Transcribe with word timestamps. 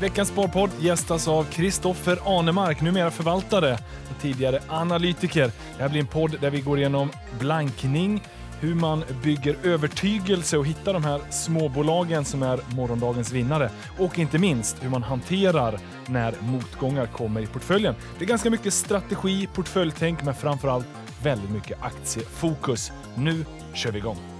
Veckans 0.00 0.28
Sparpodd 0.28 0.70
gästas 0.80 1.28
av 1.28 1.44
Kristoffer 1.44 2.38
Anemark, 2.38 2.80
numera 2.80 3.10
förvaltare 3.10 3.78
och 4.10 4.22
tidigare 4.22 4.60
analytiker. 4.68 5.50
Det 5.76 5.82
här 5.82 5.88
blir 5.88 6.00
en 6.00 6.06
podd 6.06 6.36
där 6.40 6.50
vi 6.50 6.60
går 6.60 6.78
igenom 6.78 7.10
blankning, 7.40 8.22
hur 8.60 8.74
man 8.74 9.04
bygger 9.22 9.56
övertygelse 9.62 10.58
och 10.58 10.66
hittar 10.66 10.92
de 10.92 11.04
här 11.04 11.20
småbolagen 11.30 12.24
som 12.24 12.42
är 12.42 12.60
morgondagens 12.74 13.32
vinnare. 13.32 13.70
Och 13.98 14.18
inte 14.18 14.38
minst 14.38 14.84
hur 14.84 14.88
man 14.88 15.02
hanterar 15.02 15.78
när 16.06 16.34
motgångar 16.40 17.06
kommer 17.06 17.40
i 17.40 17.46
portföljen. 17.46 17.94
Det 18.18 18.24
är 18.24 18.28
ganska 18.28 18.50
mycket 18.50 18.74
strategi, 18.74 19.48
portföljtänk, 19.54 20.22
men 20.24 20.34
framförallt 20.34 20.86
väldigt 21.22 21.50
mycket 21.50 21.82
aktiefokus. 21.82 22.92
Nu 23.14 23.44
kör 23.74 23.92
vi 23.92 23.98
igång! 23.98 24.35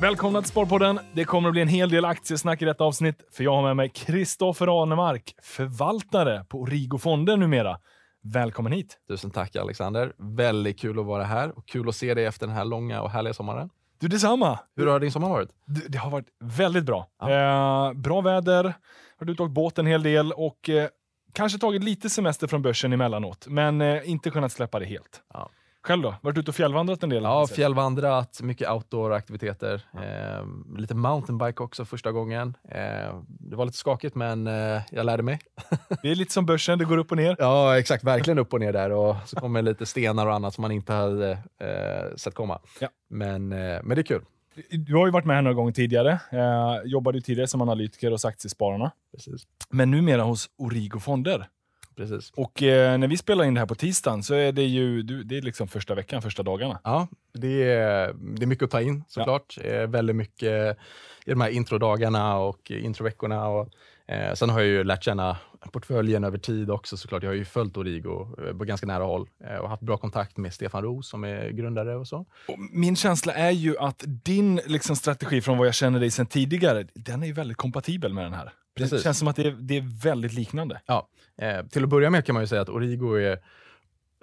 Välkomna 0.00 0.42
till 0.42 0.50
Sparpodden. 0.50 1.00
Det 1.12 1.24
kommer 1.24 1.48
att 1.48 1.52
bli 1.52 1.62
en 1.62 1.68
hel 1.68 1.90
del 1.90 2.04
aktiesnack 2.04 2.62
i 2.62 2.64
detta 2.64 2.84
avsnitt, 2.84 3.22
för 3.32 3.44
jag 3.44 3.54
har 3.54 3.62
med 3.62 3.76
mig 3.76 3.88
Kristoffer 3.88 4.82
Anemark, 4.82 5.34
förvaltare 5.42 6.44
på 6.48 6.60
Origo 6.60 6.98
Fonder 6.98 7.36
numera. 7.36 7.78
Välkommen 8.22 8.72
hit! 8.72 8.98
Tusen 9.08 9.30
tack 9.30 9.56
Alexander. 9.56 10.12
Väldigt 10.18 10.80
kul 10.80 10.98
att 10.98 11.06
vara 11.06 11.24
här 11.24 11.58
och 11.58 11.68
kul 11.68 11.88
att 11.88 11.96
se 11.96 12.14
dig 12.14 12.24
efter 12.24 12.46
den 12.46 12.56
här 12.56 12.64
långa 12.64 13.02
och 13.02 13.10
härliga 13.10 13.34
sommaren. 13.34 13.70
Du, 14.00 14.08
detsamma! 14.08 14.58
Hur 14.76 14.86
har 14.86 15.00
din 15.00 15.12
sommar 15.12 15.28
varit? 15.28 15.50
Du, 15.66 15.80
det 15.88 15.98
har 15.98 16.10
varit 16.10 16.28
väldigt 16.40 16.84
bra. 16.84 17.08
Ja. 17.20 17.88
Eh, 17.88 17.92
bra 17.92 18.20
väder, 18.20 18.74
har 19.18 19.30
och 19.30 19.40
åkt 19.40 19.54
båt 19.54 19.78
en 19.78 19.86
hel 19.86 20.02
del 20.02 20.32
och 20.32 20.68
eh, 20.68 20.88
kanske 21.32 21.58
tagit 21.58 21.84
lite 21.84 22.10
semester 22.10 22.46
från 22.46 22.62
börsen 22.62 22.92
emellanåt, 22.92 23.46
men 23.48 23.80
eh, 23.80 24.10
inte 24.10 24.30
kunnat 24.30 24.52
släppa 24.52 24.78
det 24.78 24.86
helt. 24.86 25.22
Ja. 25.32 25.50
Själv 25.86 26.02
då? 26.02 26.14
Varit 26.22 26.38
ute 26.38 26.50
och 26.50 26.54
fjällvandrat 26.54 27.02
en 27.02 27.08
del? 27.08 27.22
Ja, 27.22 27.46
fjällvandrat, 27.46 28.40
mycket 28.42 28.70
outdoor-aktiviteter. 28.70 29.82
Eh, 29.94 30.78
lite 30.78 30.94
mountainbike 30.94 31.62
också 31.62 31.84
första 31.84 32.12
gången. 32.12 32.56
Eh, 32.68 33.20
det 33.26 33.56
var 33.56 33.64
lite 33.64 33.78
skakigt, 33.78 34.14
men 34.14 34.46
eh, 34.46 34.82
jag 34.90 35.06
lärde 35.06 35.22
mig. 35.22 35.38
det 36.02 36.10
är 36.10 36.14
lite 36.14 36.32
som 36.32 36.46
börsen, 36.46 36.78
det 36.78 36.84
går 36.84 36.98
upp 36.98 37.10
och 37.10 37.16
ner. 37.16 37.36
Ja, 37.38 37.78
exakt. 37.78 38.04
Verkligen 38.04 38.38
upp 38.38 38.52
och 38.52 38.60
ner 38.60 38.72
där. 38.72 38.90
Och 38.90 39.16
så 39.26 39.36
kommer 39.36 39.62
lite 39.62 39.86
stenar 39.86 40.26
och 40.26 40.34
annat 40.34 40.54
som 40.54 40.62
man 40.62 40.72
inte 40.72 40.92
hade 40.92 41.30
eh, 41.30 42.16
sett 42.16 42.34
komma. 42.34 42.60
Ja. 42.80 42.88
Men, 43.10 43.52
eh, 43.52 43.80
men 43.82 43.88
det 43.88 44.00
är 44.00 44.02
kul. 44.02 44.22
Du 44.70 44.94
har 44.94 45.06
ju 45.06 45.12
varit 45.12 45.24
med 45.24 45.36
här 45.36 45.42
några 45.42 45.54
gånger 45.54 45.72
tidigare. 45.72 46.20
Eh, 46.32 46.76
jobbade 46.84 47.20
tidigare 47.20 47.48
som 47.48 47.60
analytiker 47.60 48.10
hos 48.10 48.24
Aktiespararna. 48.24 48.90
Precis. 49.12 49.42
Men 49.70 49.90
numera 49.90 50.22
hos 50.22 50.50
Origo 50.58 50.98
Fonder. 50.98 51.48
Precis. 51.96 52.32
Och 52.36 52.62
eh, 52.62 52.98
när 52.98 53.08
vi 53.08 53.16
spelar 53.16 53.44
in 53.44 53.54
det 53.54 53.60
här 53.60 53.66
på 53.66 53.74
tisdagen 53.74 54.22
så 54.22 54.34
är 54.34 54.52
det 54.52 54.64
ju 54.64 55.02
det 55.02 55.36
är 55.36 55.42
liksom 55.42 55.68
första 55.68 55.94
veckan, 55.94 56.22
första 56.22 56.42
dagarna. 56.42 56.80
Ja, 56.84 57.08
det 57.32 57.70
är, 57.70 58.12
det 58.12 58.42
är 58.42 58.46
mycket 58.46 58.64
att 58.64 58.70
ta 58.70 58.80
in 58.80 59.04
såklart. 59.08 59.58
Ja. 59.64 59.70
Eh, 59.70 59.86
väldigt 59.86 60.16
mycket 60.16 60.78
i 61.26 61.30
de 61.30 61.40
här 61.40 61.48
introdagarna 61.48 62.36
och 62.36 62.70
introveckorna. 62.70 63.48
Och, 63.48 63.68
eh, 64.06 64.34
sen 64.34 64.50
har 64.50 64.60
jag 64.60 64.68
ju 64.68 64.84
lärt 64.84 65.04
känna 65.04 65.36
portföljen 65.72 66.24
över 66.24 66.38
tid 66.38 66.70
också 66.70 66.96
såklart. 66.96 67.22
Jag 67.22 67.30
har 67.30 67.34
ju 67.34 67.44
följt 67.44 67.76
Origo 67.76 68.28
eh, 68.46 68.56
på 68.56 68.64
ganska 68.64 68.86
nära 68.86 69.04
håll 69.04 69.28
eh, 69.44 69.56
och 69.56 69.68
haft 69.68 69.82
bra 69.82 69.96
kontakt 69.96 70.36
med 70.36 70.54
Stefan 70.54 70.82
Roos 70.82 71.08
som 71.08 71.24
är 71.24 71.50
grundare 71.50 71.96
och 71.96 72.08
så. 72.08 72.26
Och 72.48 72.58
min 72.72 72.96
känsla 72.96 73.32
är 73.32 73.50
ju 73.50 73.78
att 73.78 74.04
din 74.06 74.60
liksom, 74.66 74.96
strategi 74.96 75.40
från 75.40 75.58
vad 75.58 75.66
jag 75.66 75.74
känner 75.74 76.00
dig 76.00 76.10
sedan 76.10 76.26
tidigare, 76.26 76.86
den 76.94 77.22
är 77.22 77.26
ju 77.26 77.32
väldigt 77.32 77.56
kompatibel 77.56 78.12
med 78.12 78.24
den 78.24 78.34
här. 78.34 78.52
Precis. 78.76 78.98
Det 78.98 79.02
känns 79.02 79.18
som 79.18 79.28
att 79.28 79.36
det 79.36 79.46
är, 79.46 79.56
det 79.60 79.76
är 79.76 80.02
väldigt 80.02 80.32
liknande. 80.32 80.80
Ja. 80.86 81.08
Eh, 81.38 81.66
till 81.66 81.82
att 81.82 81.88
börja 81.88 82.10
med 82.10 82.24
kan 82.24 82.34
man 82.34 82.42
ju 82.42 82.46
säga 82.46 82.60
att 82.60 82.68
Origo 82.68 83.14
är 83.14 83.38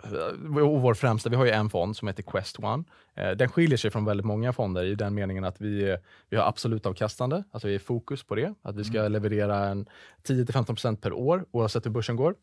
eh, 0.03 0.63
och 0.63 0.81
vår 0.81 0.93
främsta, 0.93 1.29
vi 1.29 1.35
har 1.35 1.45
ju 1.45 1.51
en 1.51 1.69
fond 1.69 1.97
som 1.97 2.07
heter 2.07 2.23
Quest 2.23 2.59
One. 2.59 2.83
Eh, 3.15 3.31
den 3.31 3.49
skiljer 3.49 3.77
sig 3.77 3.91
från 3.91 4.05
väldigt 4.05 4.25
många 4.25 4.53
fonder 4.53 4.83
i 4.83 4.95
den 4.95 5.13
meningen 5.13 5.43
att 5.43 5.61
vi, 5.61 5.97
vi 6.29 6.37
har 6.37 6.47
absolut 6.47 6.85
avkastande, 6.85 7.43
alltså 7.51 7.67
vi 7.67 7.75
är 7.75 7.79
fokus 7.79 8.23
på 8.23 8.35
det, 8.35 8.53
att 8.61 8.75
vi 8.75 8.83
ska 8.83 8.99
mm. 8.99 9.11
leverera 9.11 9.57
en 9.57 9.85
10-15% 10.27 10.95
per 10.95 11.13
år 11.13 11.45
oavsett 11.51 11.85
hur 11.85 11.91
börsen 11.91 12.15
går. 12.15 12.35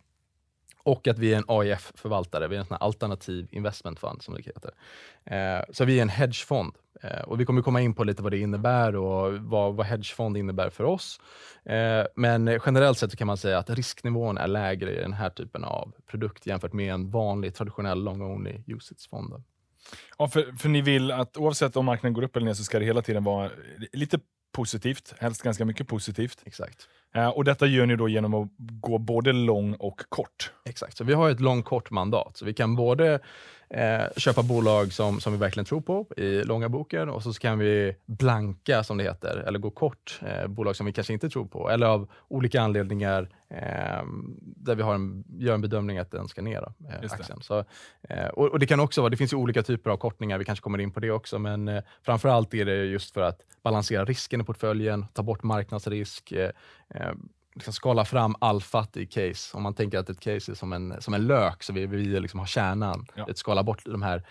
Och 0.83 1.09
att 1.09 1.19
vi 1.19 1.33
är 1.33 1.37
en 1.37 1.45
AIF-förvaltare, 1.49 2.49
vi 2.49 2.57
är 2.57 2.61
en 2.61 2.67
sån 2.67 2.77
alternativ 2.81 3.49
investment 3.51 4.01
fund 4.01 4.23
som 4.23 4.35
det 4.35 4.43
heter. 4.43 4.71
Eh, 5.25 5.65
så 5.71 5.85
vi 5.85 5.99
är 5.99 6.03
en 6.03 6.09
hedgefond 6.09 6.75
eh, 7.03 7.21
och 7.21 7.41
vi 7.41 7.45
kommer 7.45 7.63
komma 7.63 7.81
in 7.81 7.95
på 7.95 8.05
lite 8.05 8.23
vad 8.23 8.33
det 8.33 8.39
innebär 8.39 8.97
och 8.97 9.33
vad, 9.33 9.75
vad 9.75 9.87
hedgefond 9.87 10.37
innebär 10.37 10.71
för 10.71 10.85
oss. 10.85 11.21
Eh, 11.65 12.05
men 12.17 12.61
generellt 12.67 12.99
sett 12.99 13.17
kan 13.17 13.27
man 13.27 13.37
säga 13.37 13.59
att 13.59 13.71
risknivån 13.71 14.39
är 14.39 14.47
lägre 14.47 14.97
i 14.97 15.01
den 15.01 15.13
här 15.13 15.31
typen 15.31 15.65
av 15.65 15.93
produkt 16.07 16.47
jämfört 16.47 16.73
med 16.73 16.95
en 16.95 17.11
vanlig 17.11 17.55
traditionell 17.55 18.03
long-only 18.03 18.63
usage-fond. 18.67 19.45
Ja, 20.19 20.29
för, 20.29 20.53
för 20.59 20.69
ni 20.69 20.81
vill 20.81 21.11
att 21.11 21.37
oavsett 21.37 21.77
om 21.77 21.85
marknaden 21.85 22.15
går 22.15 22.23
upp 22.23 22.37
eller 22.37 22.47
ner 22.47 22.55
så 22.55 22.65
ska 22.65 22.79
det 22.79 22.85
hela 22.85 23.03
tiden 23.03 23.25
vara 23.25 23.51
lite 23.93 24.19
positivt, 24.53 25.15
helst 25.19 25.43
ganska 25.43 25.65
mycket 25.65 25.89
positivt. 25.89 26.43
Exakt. 26.45 26.89
Eh, 27.15 27.29
och 27.29 27.45
detta 27.45 27.67
gör 27.67 27.87
ni 27.87 27.97
då 27.97 28.09
genom 28.09 28.35
att 28.35 28.49
gå 28.59 28.99
både 28.99 29.33
lång 29.33 29.75
och 29.75 30.01
kort. 30.09 30.53
Exakt, 30.65 30.97
så 30.97 31.05
vi 31.05 31.13
har 31.13 31.31
ett 31.31 31.41
lång-kort 31.41 31.91
mandat. 31.91 32.37
Så 32.37 32.45
vi 32.45 32.55
kan 32.55 32.77
både 32.77 33.21
eh, 33.71 34.03
köpa 34.17 34.43
bolag 34.43 34.93
som, 34.93 35.21
som 35.21 35.33
vi 35.33 35.39
verkligen 35.39 35.65
tror 35.65 35.81
på 35.81 36.07
i 36.17 36.45
långa 36.45 36.69
boken 36.69 37.09
och 37.09 37.23
så 37.23 37.33
kan 37.33 37.59
vi 37.59 37.97
blanka, 38.07 38.85
som 38.85 38.97
det 38.97 39.05
heter, 39.05 39.45
eller 39.47 39.59
gå 39.59 39.71
kort 39.71 40.21
eh, 40.27 40.47
bolag 40.47 40.77
som 40.77 40.87
vi 40.87 40.93
kanske 40.93 41.13
inte 41.13 41.31
tror 41.31 41.47
på, 41.47 41.71
eller 41.71 41.87
av 41.87 42.09
olika 42.29 42.61
anledningar 42.61 43.29
eh, 43.51 44.05
där 44.37 44.75
vi 44.75 44.83
har 44.83 44.95
en, 44.95 45.25
gör 45.39 45.55
en 45.55 45.61
bedömning 45.61 45.99
att 45.99 46.11
den 46.11 46.29
ska 46.29 46.43
ner. 46.43 46.73
Eh, 46.89 47.13
aktien. 47.13 47.39
Så, 47.43 47.65
eh, 48.03 48.27
och, 48.27 48.49
och, 48.49 48.59
det 48.59 48.67
kan 48.67 48.81
också 48.81 49.01
vara, 49.01 49.11
det 49.11 49.17
finns 49.17 49.33
ju 49.33 49.37
olika 49.37 49.63
typer 49.63 49.91
av 49.91 49.97
kortningar, 49.97 50.39
vi 50.39 50.45
kanske 50.45 50.63
kommer 50.63 50.79
in 50.79 50.93
på 50.93 51.01
det 51.01 51.11
också, 51.11 51.39
men 51.39 51.69
eh, 51.69 51.83
framför 52.03 52.29
allt 52.29 52.55
är 52.55 52.65
det 52.65 52.85
just 52.85 53.15
för 53.15 53.21
att 53.21 53.41
balansera 53.63 54.05
risken 54.05 54.41
i 54.41 54.45
portföljen, 54.45 55.07
ta 55.13 55.23
bort 55.23 55.43
marknadsrisk, 55.43 56.33
liksom 57.55 57.73
skala 57.73 58.05
fram 58.05 58.35
alfat 58.39 58.97
i 58.97 59.07
case. 59.07 59.57
Om 59.57 59.63
man 59.63 59.75
tänker 59.75 59.99
att 59.99 60.11
ett 60.11 60.21
case 60.21 60.53
är 60.53 60.55
som 60.55 60.73
en, 60.73 61.03
som 61.03 61.15
en 61.15 61.27
lök, 61.27 61.63
så 61.63 61.73
vi 61.73 61.87
vill 61.87 62.23
liksom 62.23 62.41
ha 62.41 62.47
kärnan. 62.47 63.07
Ja. 63.15 63.27
Att 63.31 63.39
skala 63.39 63.63
bort 63.63 63.83
de 63.85 64.03
här 64.03 64.23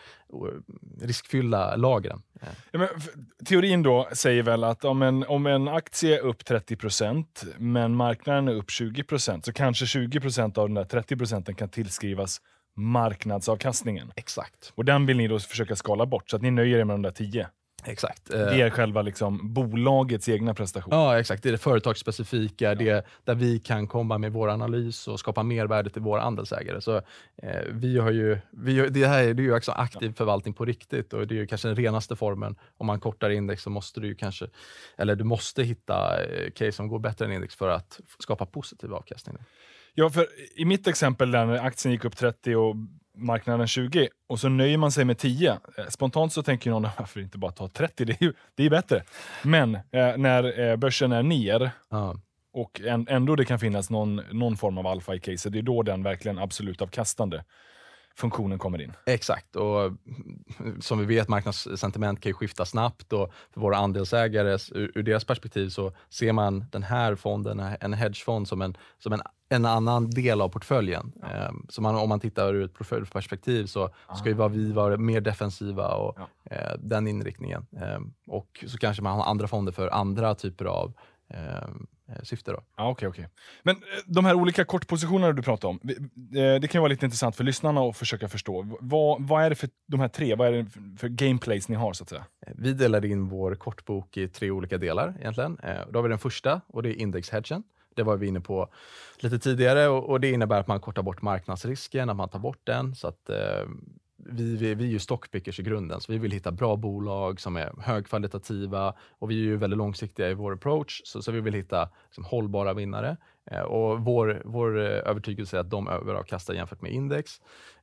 riskfyllda 1.02 1.76
lagren. 1.76 2.22
Ja, 2.72 2.80
men, 2.80 2.88
teorin 3.46 3.84
då 3.84 4.10
säger 4.14 4.44
väl 4.44 4.64
att 4.64 4.86
om 4.86 5.02
en, 5.02 5.24
om 5.24 5.46
en 5.46 5.68
aktie 5.68 6.18
är 6.18 6.22
upp 6.22 6.42
30% 6.42 7.26
men 7.58 7.96
marknaden 7.96 8.48
är 8.48 8.54
upp 8.54 8.70
20% 8.70 9.42
så 9.42 9.54
kanske 9.54 9.86
20% 9.86 10.60
av 10.60 10.68
den 10.68 10.76
där 10.76 10.86
30% 11.02 11.54
kan 11.54 11.70
tillskrivas 11.70 12.42
marknadsavkastningen. 12.76 14.12
Exakt. 14.16 14.74
Och 14.76 14.86
den 14.86 15.06
vill 15.06 15.18
ni 15.18 15.28
då 15.28 15.40
försöka 15.40 15.76
skala 15.76 16.06
bort, 16.06 16.30
så 16.30 16.36
att 16.36 16.42
ni 16.42 16.52
nöjer 16.52 16.80
er 16.80 16.84
med 16.84 16.94
de 16.94 17.02
där 17.02 17.12
10. 17.12 17.48
Exakt. 17.86 18.26
Det 18.26 18.62
är 18.62 18.70
själva 18.70 19.02
liksom 19.02 19.54
bolagets 19.54 20.30
egna 20.30 20.54
prestation. 20.54 20.94
Ja, 20.94 21.20
exakt. 21.20 21.44
Det 21.44 21.50
är 21.50 21.52
det 21.52 21.58
företagsspecifika, 21.58 22.66
ja. 22.66 22.76
det 22.76 23.06
där 23.24 23.36
vi 23.36 23.60
kan 23.60 23.88
komma 23.88 24.18
med 24.18 24.34
vår 24.34 24.50
analys 24.50 25.08
och 25.08 25.20
skapa 25.20 25.44
mervärde 25.44 25.90
till 25.90 26.02
våra 26.02 26.22
andelsägare. 26.22 26.82
Så, 26.82 26.96
eh, 27.44 27.62
vi 27.70 27.98
har 27.98 28.12
ju, 28.12 28.38
vi, 28.52 28.90
det 28.90 29.08
här 29.08 29.24
är, 29.24 29.34
det 29.34 29.42
är 29.42 29.44
ju 29.44 29.56
också 29.56 29.72
aktiv 29.72 30.14
förvaltning 30.14 30.54
på 30.54 30.66
riktigt 30.66 31.14
och 31.14 31.28
det 31.28 31.36
är 31.36 31.40
ju 31.40 31.48
kanske 31.48 31.68
den 31.68 31.76
renaste 31.76 32.16
formen. 32.16 32.56
Om 32.78 32.88
man 32.88 33.00
kortar 33.00 33.30
index 33.30 33.64
så 33.64 33.70
måste 33.70 34.00
du 34.00 34.08
ju 34.08 34.16
kanske, 34.16 34.48
eller 34.98 35.16
du 35.16 35.24
måste 35.24 35.64
hitta 35.64 36.24
eh, 36.24 36.52
case 36.52 36.72
som 36.72 36.88
går 36.88 37.00
bättre 37.00 37.26
än 37.26 37.32
index 37.32 37.56
för 37.56 37.70
att 37.70 38.00
skapa 38.20 38.46
positiv 38.46 38.94
avkastning. 38.94 39.38
Ja, 39.94 40.10
för 40.10 40.28
i 40.56 40.66
mitt 40.66 40.88
exempel 40.88 41.32
där 41.32 41.46
när 41.46 41.66
aktien 41.66 41.92
gick 41.92 42.06
upp 42.06 42.18
30 42.18 42.56
och 42.56 42.76
marknaden 43.20 43.68
20 43.68 44.10
och 44.30 44.40
så 44.40 44.50
nöjer 44.50 44.78
man 44.78 44.92
sig 44.92 45.06
med 45.06 45.18
10. 45.18 45.52
Eh, 45.52 45.86
spontant 45.90 46.34
så 46.34 46.44
tänker 46.44 46.70
någon, 46.70 46.88
varför 46.98 47.20
inte 47.20 47.38
bara 47.38 47.52
ta 47.52 47.68
30? 47.68 48.06
Det 48.06 48.22
är 48.22 48.24
ju 48.24 48.34
det 48.56 48.66
är 48.66 48.70
bättre. 48.70 49.04
Men 49.44 49.76
eh, 49.76 50.18
när 50.18 50.60
eh, 50.60 50.76
börsen 50.76 51.12
är 51.12 51.24
ner 51.24 51.72
ja. 51.90 52.16
och 52.54 52.82
en, 52.82 53.08
ändå 53.10 53.36
det 53.36 53.46
kan 53.46 53.60
finnas 53.60 53.90
någon, 53.90 54.16
någon 54.32 54.58
form 54.58 54.78
av 54.78 54.88
alfa 54.88 55.16
i 55.16 55.20
caset, 55.20 55.54
det 55.54 55.60
är 55.60 55.64
då 55.64 55.84
den 55.84 56.04
verkligen 56.04 56.40
absolut 56.40 56.82
avkastande 56.82 57.44
funktionen 58.20 58.60
kommer 58.60 58.82
in. 58.82 58.94
Exakt, 59.06 59.56
och 59.56 59.92
som 60.80 61.00
vi 61.00 61.06
vet, 61.06 61.28
marknadssentiment 61.28 62.22
kan 62.22 62.30
ju 62.30 62.34
skifta 62.34 62.66
snabbt 62.66 63.14
och 63.14 63.34
för 63.54 63.62
våra 63.62 63.78
andelsägare, 63.78 64.58
ur, 64.72 64.92
ur 64.96 65.04
deras 65.04 65.26
perspektiv, 65.26 65.70
så 65.70 65.92
ser 66.10 66.34
man 66.34 66.66
den 66.72 66.84
här 66.84 67.16
fonden, 67.16 67.60
en 67.60 67.94
hedgefond, 67.94 68.48
som 68.48 68.62
en, 68.62 68.78
som 68.98 69.14
en, 69.14 69.22
en 69.50 69.66
annan 69.66 70.10
del 70.10 70.42
av 70.42 70.50
portföljen. 70.50 71.12
Ja. 71.22 71.48
Um, 71.48 71.66
så 71.70 71.82
man, 71.82 71.96
om 71.96 72.10
man 72.10 72.20
tittar 72.20 72.54
ur 72.54 72.66
ett 72.66 72.74
portföljperspektiv 72.74 73.66
så 73.66 73.90
ah. 74.08 74.16
ska 74.16 74.30
ju 74.30 74.50
vi 74.50 74.72
vara 74.72 74.98
mer 74.98 75.22
defensiva 75.22 75.88
och 75.88 76.18
ja. 76.44 76.56
uh, 76.56 76.80
den 76.80 77.08
inriktningen. 77.08 77.66
Um, 77.72 78.14
och 78.28 78.66
så 78.68 78.78
kanske 78.78 79.04
man 79.04 79.18
har 79.18 79.26
andra 79.26 79.48
fonder 79.48 79.72
för 79.72 79.88
andra 79.88 80.36
typer 80.36 80.66
av 80.66 80.94
um, 81.28 81.34
Eh, 81.34 81.70
syfte. 82.24 82.52
Då. 82.52 82.64
Ja, 82.78 82.90
okay, 82.90 83.10
okay. 83.10 83.26
Men 83.64 83.76
eh, 83.76 83.82
de 84.06 84.26
här 84.26 84.34
olika 84.34 84.66
kortpositionerna 84.66 85.34
du 85.34 85.42
pratar 85.42 85.68
om, 85.68 85.80
eh, 85.84 86.60
det 86.62 86.72
kan 86.72 86.82
vara 86.82 86.90
lite 86.90 87.06
intressant 87.06 87.36
för 87.36 87.44
lyssnarna 87.44 87.82
att 87.82 87.98
försöka 87.98 88.28
förstå. 88.28 88.78
Vad, 88.80 89.28
vad 89.28 89.44
är 89.44 89.50
det 89.50 89.56
för 89.56 89.70
de 89.88 90.00
här 90.00 90.08
tre, 90.08 90.36
vad 90.36 90.48
är 90.48 90.52
det 90.52 90.70
för 90.98 91.08
gameplays 91.08 91.70
ni 91.70 91.76
har? 91.76 91.94
så 91.94 92.04
att 92.04 92.10
säga? 92.10 92.26
Vi 92.56 92.74
delar 92.74 93.06
in 93.06 93.30
vår 93.30 93.56
kortbok 93.56 94.18
i 94.18 94.28
tre 94.28 94.52
olika 94.52 94.78
delar 94.78 95.16
egentligen. 95.20 95.60
Då 95.90 95.98
har 95.98 96.04
vi 96.04 96.10
den 96.10 96.20
första 96.20 96.62
och 96.68 96.84
det 96.84 96.90
är 96.90 97.02
indexhedgen. 97.02 97.64
Det 97.96 98.04
var 98.04 98.18
vi 98.18 98.28
inne 98.28 98.42
på 98.42 98.70
lite 99.18 99.40
tidigare 99.40 99.88
och, 99.88 100.10
och, 100.10 100.20
det 100.20 100.32
innebär 100.32 100.60
att 100.60 100.68
man 100.68 100.80
kortar 100.80 101.02
bort 101.02 101.22
marknadsrisken, 101.22 102.10
att 102.10 102.16
man 102.16 102.30
tar 102.30 102.40
bort 102.40 102.62
den 102.64 102.96
så 102.96 103.08
att 103.08 103.30
vi, 104.26 104.56
vi, 104.56 104.76
vi 104.76 104.84
är 104.84 104.90
ju 104.90 105.00
stockpickers 105.00 105.60
i 105.60 105.64
grunden, 105.64 106.02
så 106.02 106.12
vi 106.12 106.18
vill 106.18 106.32
hitta 106.32 106.52
bra 106.52 106.76
bolag 106.76 107.42
som 107.42 107.58
är 107.58 107.72
högkvalitativa 107.82 108.94
och 109.10 109.32
vi 109.32 109.36
är 109.36 109.44
ju 109.44 109.58
väldigt 109.58 109.78
långsiktiga 109.78 110.30
i 110.30 110.34
vår 110.34 110.54
approach, 110.54 111.02
så, 111.06 111.22
så 111.22 111.32
vi 111.32 111.42
vill 111.42 111.54
hitta 111.54 111.90
liksom, 112.08 112.24
hållbara 112.24 112.74
vinnare. 112.74 113.18
Eh, 113.52 113.62
och 113.62 114.00
vår, 114.00 114.42
vår 114.46 114.80
eh, 114.80 115.10
övertygelse 115.10 115.58
är 115.58 115.62
att 115.62 115.70
de 115.70 115.88
överavkastar 115.88 116.54
jämfört 116.54 116.82
med 116.82 116.92
index. 116.92 117.32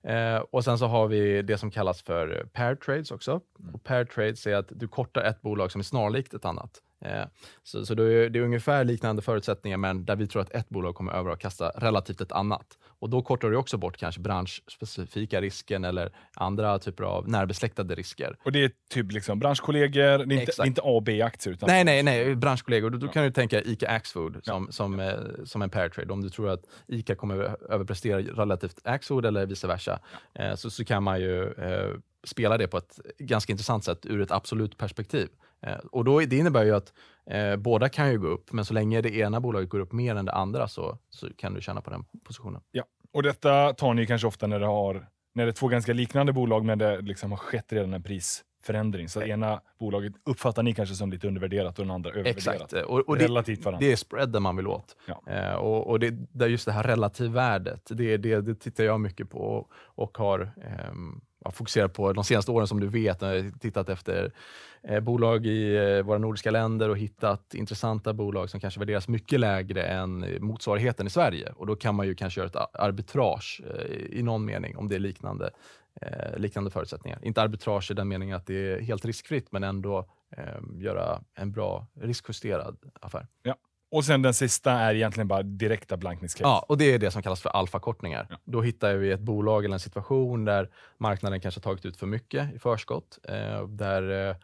Eh, 0.03 0.37
och 0.37 0.65
sen 0.65 0.79
så 0.79 0.87
har 0.87 1.09
vi 1.09 1.43
det 1.43 1.59
som 1.59 1.71
kallas 1.71 2.03
för 2.03 2.49
pair 2.53 2.75
trades 2.75 3.11
också. 3.11 3.41
Mm. 3.61 3.75
Och 3.75 3.85
pair 3.85 4.05
trades 4.05 4.47
är 4.47 4.55
att 4.55 4.69
du 4.71 4.89
kortar 4.89 5.23
ett 5.23 5.43
bolag 5.43 5.73
som 5.73 5.79
är 5.79 5.85
snarlikt 5.85 6.35
ett 6.35 6.45
annat. 6.45 6.83
Eh, 7.05 7.25
så, 7.63 7.87
så 7.87 7.95
det, 7.95 8.03
är, 8.03 8.31
det 8.31 8.39
är 8.39 8.43
ungefär 8.43 8.85
liknande 8.85 9.23
förutsättningar, 9.23 9.77
men 9.77 10.05
där 10.05 10.17
vi 10.17 10.27
tror 10.27 10.43
att 10.43 10.51
ett 10.51 10.69
bolag 10.69 10.95
kommer 10.95 11.13
överavkasta 11.13 11.69
relativt 11.69 12.21
ett 12.21 12.33
annat. 12.33 12.79
Och 12.99 13.11
då 13.11 13.23
kortar 13.23 13.51
du 13.51 13.57
också 13.57 13.77
bort 13.79 13.97
kanske 13.97 14.21
branschspecifika 14.21 15.41
risken 15.41 15.85
eller 15.85 16.13
andra 16.35 16.79
typer 16.79 17.05
av 17.05 17.29
närbesläktade 17.29 17.95
risker. 17.95 18.37
Och 18.45 18.53
det 18.53 18.65
är 18.65 18.71
typ 18.91 19.13
liksom 19.13 19.39
branschkollegor, 19.39 20.27
det 20.27 20.35
är 20.35 20.41
inte, 20.41 20.53
inte 20.67 20.81
A 20.81 20.85
och 20.85 21.03
B-aktier? 21.03 21.55
Utan... 21.55 21.67
Nej, 21.67 21.85
nej, 21.85 22.03
nej, 22.03 22.37
branschkollegor. 22.37 22.91
Då, 22.91 22.99
då 22.99 23.09
kan 23.09 23.25
du 23.25 23.31
tänka 23.31 23.63
ICA 23.63 23.89
Axfood 23.89 24.41
som, 24.45 24.65
ja. 24.67 24.73
som, 24.73 25.01
eh, 25.01 25.15
som 25.45 25.63
en 25.63 25.71
pair 25.71 25.89
trade. 25.89 26.13
Om 26.13 26.23
du 26.23 26.31
tror 26.31 26.49
att 26.49 26.65
ICA 26.87 27.15
kommer 27.15 27.57
överprestera 27.73 28.19
relativt 28.19 28.81
Axfood 28.85 29.27
eller 29.27 29.47
vice 29.47 29.67
versa, 29.67 29.99
ja. 30.33 30.43
eh, 30.43 30.55
så, 30.55 30.71
så 30.71 30.85
kan 30.85 31.03
man 31.03 31.21
ju 31.21 31.55
eh, 32.27 32.29
spela 32.29 32.59
det 32.59 32.69
på 32.69 32.79
ett 32.79 33.01
ganska 33.19 33.53
intressant 33.53 33.85
sätt 33.85 34.07
ur 34.07 34.21
ett 34.21 34.31
absolut 34.31 34.77
perspektiv. 34.77 35.29
Eh, 35.63 35.77
och 35.93 36.05
då, 36.05 36.21
Det 36.21 36.37
innebär 36.37 36.65
ju 36.65 36.75
att 36.75 36.93
eh, 37.31 37.57
båda 37.57 37.89
kan 37.89 38.11
ju 38.11 38.19
gå 38.19 38.27
upp, 38.27 38.53
men 38.53 38.65
så 38.65 38.75
länge 38.75 39.01
det 39.01 39.17
ena 39.17 39.41
bolaget 39.41 39.69
går 39.69 39.81
upp 39.81 39.93
mer 39.93 40.17
än 40.17 40.25
det 40.25 40.33
andra 40.33 40.69
så, 40.69 40.99
så 41.11 41.29
kan 41.37 41.55
du 41.55 41.61
tjäna 41.61 41.81
på 41.81 41.91
den 41.91 42.05
positionen. 42.25 42.61
Ja, 42.71 42.85
och 43.13 43.23
detta 43.23 43.73
tar 43.73 43.95
ni 43.95 44.07
kanske 44.07 44.27
ofta 44.27 44.47
när 44.47 44.61
det, 44.61 44.67
har, 44.67 45.07
när 45.35 45.45
det 45.45 45.51
är 45.51 45.53
två 45.53 45.69
ganska 45.69 45.93
liknande 45.93 46.33
bolag, 46.33 46.65
men 46.65 46.79
det 46.79 47.01
liksom 47.01 47.31
har 47.31 47.39
skett 47.39 47.73
redan 47.73 47.95
en 47.95 48.03
prisförändring. 48.03 49.09
Så 49.09 49.21
det 49.21 49.29
ena 49.29 49.61
bolaget 49.81 50.13
uppfattar 50.25 50.63
ni 50.63 50.75
kanske 50.75 50.95
som 50.95 51.11
lite 51.11 51.29
undervärderat 51.29 51.79
och 51.79 51.85
den 51.85 51.95
andra 51.95 52.11
övervärderat. 52.11 52.37
Exakt, 52.37 52.73
och, 52.73 53.09
och 53.09 53.17
Relativt 53.19 53.65
det, 53.65 53.77
det 53.81 53.93
är 53.93 53.97
spreaden 53.97 54.43
man 54.43 54.57
vill 54.57 54.67
åt. 54.67 54.97
Ja. 55.07 55.33
Eh, 55.33 55.55
och, 55.55 55.87
och 55.87 56.01
det, 56.01 56.11
det, 56.11 56.47
just 56.47 56.67
det 56.67 56.73
här 56.73 56.83
relativvärdet, 56.83 57.83
det, 57.91 58.17
det, 58.17 58.41
det 58.41 58.55
tittar 58.55 58.85
jag 58.85 59.01
mycket 59.01 59.31
på 59.31 59.69
och 59.75 60.19
har 60.19 60.41
eh, 60.41 60.93
fokuserat 61.51 61.93
på 61.93 62.13
de 62.13 62.25
senaste 62.25 62.51
åren 62.51 62.67
som 62.67 62.81
du 62.81 62.89
vet, 62.89 63.21
när 63.21 63.35
jag 63.35 63.61
tittat 63.61 63.89
efter 63.89 64.33
eh, 64.83 65.01
bolag 65.01 65.47
i 65.47 65.77
eh, 65.77 66.03
våra 66.03 66.19
nordiska 66.19 66.51
länder 66.51 66.89
och 66.89 66.99
hittat 66.99 67.55
intressanta 67.55 68.13
bolag 68.13 68.51
som 68.51 68.61
kanske 68.61 68.81
värderas 68.81 69.09
mycket 69.09 69.41
lägre 69.41 69.83
än 69.83 70.27
motsvarigheten 70.41 71.07
i 71.07 71.11
Sverige. 71.11 71.53
Och 71.57 71.67
Då 71.67 71.77
kan 71.77 71.95
man 71.95 72.07
ju 72.07 72.15
kanske 72.15 72.41
göra 72.41 72.49
ett 72.49 72.57
arbitrage 72.73 73.63
eh, 73.71 74.19
i 74.19 74.23
någon 74.23 74.45
mening 74.45 74.77
om 74.77 74.89
det 74.89 74.95
är 74.95 75.01
liknande, 75.01 75.51
liknande 76.37 76.71
förutsättningar. 76.71 77.19
Inte 77.23 77.43
arbitrage 77.43 77.91
i 77.91 77.95
den 77.95 78.09
meningen 78.09 78.37
att 78.37 78.47
det 78.47 78.73
är 78.73 78.81
helt 78.81 79.05
riskfritt, 79.05 79.53
men 79.53 79.65
ändå 79.65 80.07
göra 80.79 81.21
en 81.35 81.53
bra 81.53 81.87
riskjusterad 82.01 82.77
affär. 83.01 83.27
Ja. 83.43 83.55
Och 83.91 84.05
sen 84.05 84.23
den 84.23 84.35
sista 84.35 84.73
är 84.73 84.95
egentligen 84.95 85.29
bara 85.29 85.43
direkta 85.43 85.97
blankningscase. 85.97 86.45
Ja, 86.45 86.67
och 86.69 86.79
det 86.79 86.95
är 86.95 86.99
det 86.99 87.11
som 87.11 87.23
kallas 87.23 87.41
för 87.41 87.51
alfakortningar. 87.51 88.27
Ja. 88.31 88.37
Då 88.45 88.63
hittar 88.63 88.95
vi 88.95 89.11
ett 89.11 89.21
bolag 89.21 89.65
eller 89.65 89.75
en 89.75 89.81
situation 89.81 90.45
där 90.45 90.71
marknaden 90.99 91.41
kanske 91.41 91.61
tagit 91.61 91.85
ut 91.85 91.97
för 91.97 92.07
mycket 92.07 92.55
i 92.55 92.59
förskott. 92.59 93.19
Eh, 93.29 93.69
där 93.69 94.29
eh, 94.29 94.37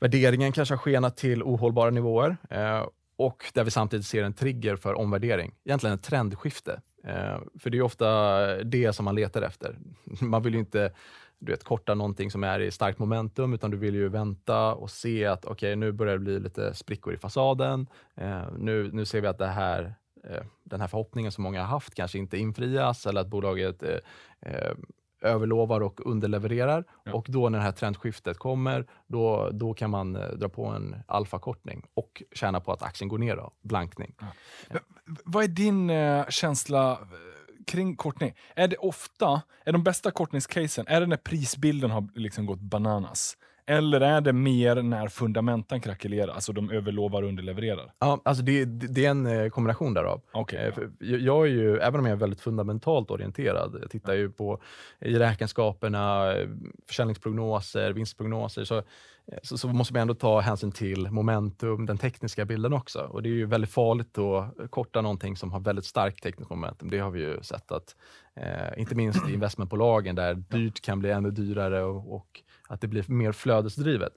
värderingen 0.00 0.52
kanske 0.52 0.74
har 0.74 0.78
skenat 0.78 1.16
till 1.16 1.42
ohållbara 1.42 1.90
nivåer. 1.90 2.36
Eh, 2.50 2.86
och 3.18 3.44
där 3.54 3.64
vi 3.64 3.70
samtidigt 3.70 4.06
ser 4.06 4.22
en 4.22 4.34
trigger 4.34 4.76
för 4.76 4.94
omvärdering. 4.94 5.54
Egentligen 5.64 5.96
ett 5.96 6.02
trendskifte. 6.02 6.80
Eh, 7.06 7.38
för 7.58 7.70
det 7.70 7.78
är 7.78 7.82
ofta 7.82 8.64
det 8.64 8.92
som 8.92 9.04
man 9.04 9.14
letar 9.14 9.42
efter. 9.42 9.78
Man 10.20 10.42
vill 10.42 10.54
ju 10.54 10.60
inte 10.60 10.92
du 11.38 11.52
vet, 11.52 11.64
korta 11.64 11.94
någonting 11.94 12.30
som 12.30 12.44
är 12.44 12.60
i 12.60 12.70
starkt 12.70 12.98
momentum, 12.98 13.54
utan 13.54 13.70
du 13.70 13.76
vill 13.76 13.94
ju 13.94 14.08
vänta 14.08 14.74
och 14.74 14.90
se 14.90 15.26
att 15.26 15.44
okej, 15.44 15.52
okay, 15.52 15.76
nu 15.76 15.92
börjar 15.92 16.12
det 16.12 16.24
bli 16.24 16.40
lite 16.40 16.74
sprickor 16.74 17.14
i 17.14 17.18
fasaden. 17.18 17.86
Eh, 18.14 18.42
nu, 18.58 18.90
nu 18.92 19.04
ser 19.04 19.20
vi 19.20 19.26
att 19.26 19.38
det 19.38 19.46
här, 19.46 19.94
eh, 20.24 20.42
den 20.64 20.80
här 20.80 20.88
förhoppningen 20.88 21.32
som 21.32 21.44
många 21.44 21.60
har 21.60 21.68
haft 21.68 21.94
kanske 21.94 22.18
inte 22.18 22.38
infrias 22.38 23.06
eller 23.06 23.20
att 23.20 23.28
bolaget 23.28 23.82
eh, 23.82 23.98
eh 24.42 24.74
överlovar 25.20 25.80
och 25.80 26.06
underlevererar. 26.06 26.84
Ja. 27.04 27.14
Och 27.14 27.26
då 27.28 27.48
när 27.48 27.58
det 27.58 27.64
här 27.64 27.72
trendskiftet 27.72 28.38
kommer, 28.38 28.86
då, 29.06 29.50
då 29.52 29.74
kan 29.74 29.90
man 29.90 30.16
eh, 30.16 30.28
dra 30.28 30.48
på 30.48 30.66
en 30.66 30.96
alfakortning 31.06 31.86
och 31.94 32.22
tjäna 32.32 32.60
på 32.60 32.72
att 32.72 32.82
aktien 32.82 33.08
går 33.08 33.18
ner. 33.18 33.36
Då, 33.36 33.52
blankning. 33.62 34.14
Ja. 34.20 34.78
Vad 35.24 35.44
är 35.44 35.48
din 35.48 35.90
eh, 35.90 36.26
känsla 36.28 36.98
kring 37.66 37.96
kortning, 37.96 38.34
är 38.54 38.68
det 38.68 38.76
ofta, 38.76 39.42
är 39.64 39.72
de 39.72 39.84
bästa 39.84 40.10
kortningscasen, 40.10 40.86
är 40.88 41.00
det 41.00 41.06
när 41.06 41.16
prisbilden 41.16 41.90
har 41.90 42.08
liksom 42.14 42.46
gått 42.46 42.60
bananas? 42.60 43.36
Eller 43.68 44.00
är 44.00 44.20
det 44.20 44.32
mer 44.32 44.82
när 44.82 45.08
fundamenten 45.08 45.80
krackelerar, 45.80 46.32
alltså 46.34 46.52
de 46.52 46.70
överlovar 46.70 47.22
och 47.22 47.28
underlevererar? 47.28 47.92
Ja, 47.98 48.20
alltså 48.24 48.42
det, 48.42 48.64
det 48.64 49.04
är 49.04 49.10
en 49.10 49.26
eh, 49.26 49.48
kombination 49.48 49.94
därav. 49.94 50.20
Okay, 50.32 50.72
ja. 50.98 51.16
jag 51.16 51.46
är 51.46 51.50
ju, 51.50 51.78
även 51.78 52.00
om 52.00 52.06
jag 52.06 52.12
är 52.12 52.20
väldigt 52.20 52.40
fundamentalt 52.40 53.10
orienterad, 53.10 53.78
jag 53.80 53.90
tittar 53.90 54.14
ju 54.14 54.30
på 54.30 54.62
i 55.00 55.18
räkenskaperna, 55.18 56.34
försäljningsprognoser, 56.88 57.92
vinstprognoser, 57.92 58.64
så, 58.64 58.82
så, 59.42 59.58
så, 59.58 59.68
måste 59.68 59.94
man 59.94 60.02
ändå 60.02 60.14
ta 60.14 60.40
hänsyn 60.40 60.72
till 60.72 61.10
momentum, 61.10 61.86
den 61.86 61.98
tekniska 61.98 62.44
bilden 62.44 62.72
också. 62.72 62.98
Och 62.98 63.22
Det 63.22 63.28
är 63.28 63.34
ju 63.34 63.46
väldigt 63.46 63.70
farligt 63.70 64.18
att 64.18 64.70
korta 64.70 65.00
någonting 65.00 65.36
som 65.36 65.52
har 65.52 65.60
väldigt 65.60 65.84
starkt 65.84 66.22
tekniskt 66.22 66.50
momentum. 66.50 66.90
Det 66.90 66.98
har 66.98 67.10
vi 67.10 67.20
ju 67.20 67.42
sett 67.42 67.72
att, 67.72 67.96
eh, 68.36 68.80
inte 68.80 68.94
minst 68.94 69.28
i 69.28 69.32
investmentbolagen, 69.32 70.14
där 70.14 70.34
dyrt 70.34 70.80
kan 70.80 70.98
bli 70.98 71.10
ännu 71.10 71.30
dyrare 71.30 71.82
och, 71.84 72.14
och 72.14 72.42
att 72.68 72.80
det 72.80 72.88
blir 72.88 73.04
mer 73.08 73.32
flödesdrivet. 73.32 74.12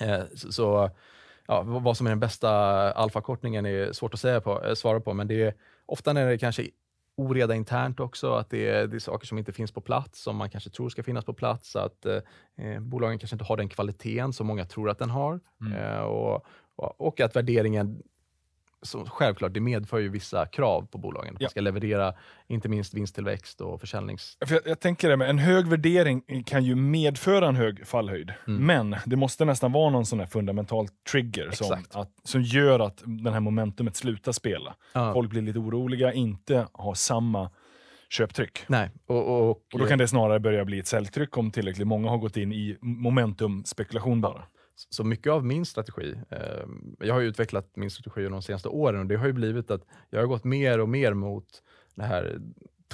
Eh, 0.00 0.22
så, 0.34 0.90
ja, 1.46 1.62
vad 1.62 1.96
som 1.96 2.06
är 2.06 2.10
den 2.10 2.20
bästa 2.20 2.50
alfakortningen 2.92 3.66
är 3.66 3.92
svårt 3.92 4.14
att 4.14 4.20
säga 4.20 4.40
på, 4.40 4.64
eh, 4.64 4.74
svara 4.74 5.00
på, 5.00 5.14
men 5.14 5.28
det 5.28 5.42
är 5.42 5.54
ofta 5.86 6.12
när 6.12 6.26
det 6.26 6.38
kanske 6.38 6.70
oreda 7.16 7.54
internt 7.54 8.00
också, 8.00 8.32
att 8.32 8.50
det 8.50 8.68
är, 8.68 8.86
det 8.86 8.96
är 8.96 8.98
saker 8.98 9.26
som 9.26 9.38
inte 9.38 9.52
finns 9.52 9.72
på 9.72 9.80
plats, 9.80 10.22
som 10.22 10.36
man 10.36 10.50
kanske 10.50 10.70
tror 10.70 10.88
ska 10.88 11.02
finnas 11.02 11.24
på 11.24 11.32
plats, 11.32 11.76
att 11.76 12.06
eh, 12.06 12.18
eh 12.56 12.80
bolagen 12.80 13.18
kanske 13.18 13.34
inte 13.34 13.44
har 13.44 13.56
den 13.56 13.68
kvaliteten 13.68 14.32
som 14.32 14.46
många 14.46 14.64
tror 14.64 14.90
att 14.90 14.98
den 14.98 15.10
har. 15.10 15.40
Mm. 15.60 15.72
Eh, 15.72 16.00
och, 16.00 16.46
och, 16.76 17.20
att 17.20 17.36
värderingen 17.36 18.02
så 18.84 19.04
självklart, 19.06 19.54
det 19.54 19.60
medför 19.60 19.98
ju 19.98 20.08
vissa 20.08 20.46
krav 20.46 20.86
på 20.86 20.98
bolagen. 20.98 21.36
Man 21.40 21.50
ska 21.50 21.60
leverera 21.60 22.14
inte 22.48 22.68
minst 22.68 22.94
vinsttillväxt 22.94 23.60
och 23.60 23.80
försäljnings... 23.80 24.36
För 24.46 24.54
jag, 24.54 24.62
jag 24.66 24.80
tänker 24.80 25.08
det, 25.08 25.16
med 25.16 25.30
en 25.30 25.38
hög 25.38 25.66
värdering 25.66 26.44
kan 26.46 26.64
ju 26.64 26.74
medföra 26.74 27.48
en 27.48 27.56
hög 27.56 27.86
fallhöjd. 27.86 28.32
Mm. 28.46 28.66
Men 28.66 28.96
det 29.06 29.16
måste 29.16 29.44
nästan 29.44 29.72
vara 29.72 29.90
någon 29.90 30.06
sån 30.06 30.20
här 30.20 30.26
fundamental 30.26 30.88
trigger 31.12 31.50
som, 31.50 31.84
att, 31.92 32.10
som 32.24 32.42
gör 32.42 32.80
att 32.80 33.02
det 33.04 33.30
här 33.30 33.40
momentumet 33.40 33.96
slutar 33.96 34.32
spela. 34.32 34.74
Ja. 34.92 35.12
Folk 35.12 35.30
blir 35.30 35.42
lite 35.42 35.58
oroliga, 35.58 36.12
inte 36.12 36.66
har 36.72 36.94
samma 36.94 37.50
köptryck. 38.10 38.64
Nej. 38.66 38.90
Och, 39.06 39.16
och, 39.16 39.50
och, 39.50 39.50
och 39.72 39.78
då 39.78 39.86
kan 39.86 39.98
det 39.98 40.08
snarare 40.08 40.40
börja 40.40 40.64
bli 40.64 40.78
ett 40.78 40.86
säljtryck 40.86 41.38
om 41.38 41.50
tillräckligt 41.50 41.86
många 41.86 42.10
har 42.10 42.18
gått 42.18 42.36
in 42.36 42.52
i 42.52 42.76
momentumspekulation 42.80 44.20
bara. 44.20 44.44
Så 44.76 45.04
mycket 45.04 45.32
av 45.32 45.44
min 45.44 45.66
strategi, 45.66 46.14
eh, 46.30 46.66
jag 46.98 47.14
har 47.14 47.20
utvecklat 47.20 47.76
min 47.76 47.90
strategi 47.90 48.28
de 48.28 48.42
senaste 48.42 48.68
åren 48.68 49.00
och 49.00 49.06
det 49.06 49.16
har 49.16 49.26
ju 49.26 49.32
blivit 49.32 49.70
att 49.70 49.82
jag 50.10 50.20
har 50.20 50.26
gått 50.26 50.44
mer 50.44 50.80
och 50.80 50.88
mer 50.88 51.14
mot 51.14 51.62
det 51.94 52.04
här 52.04 52.38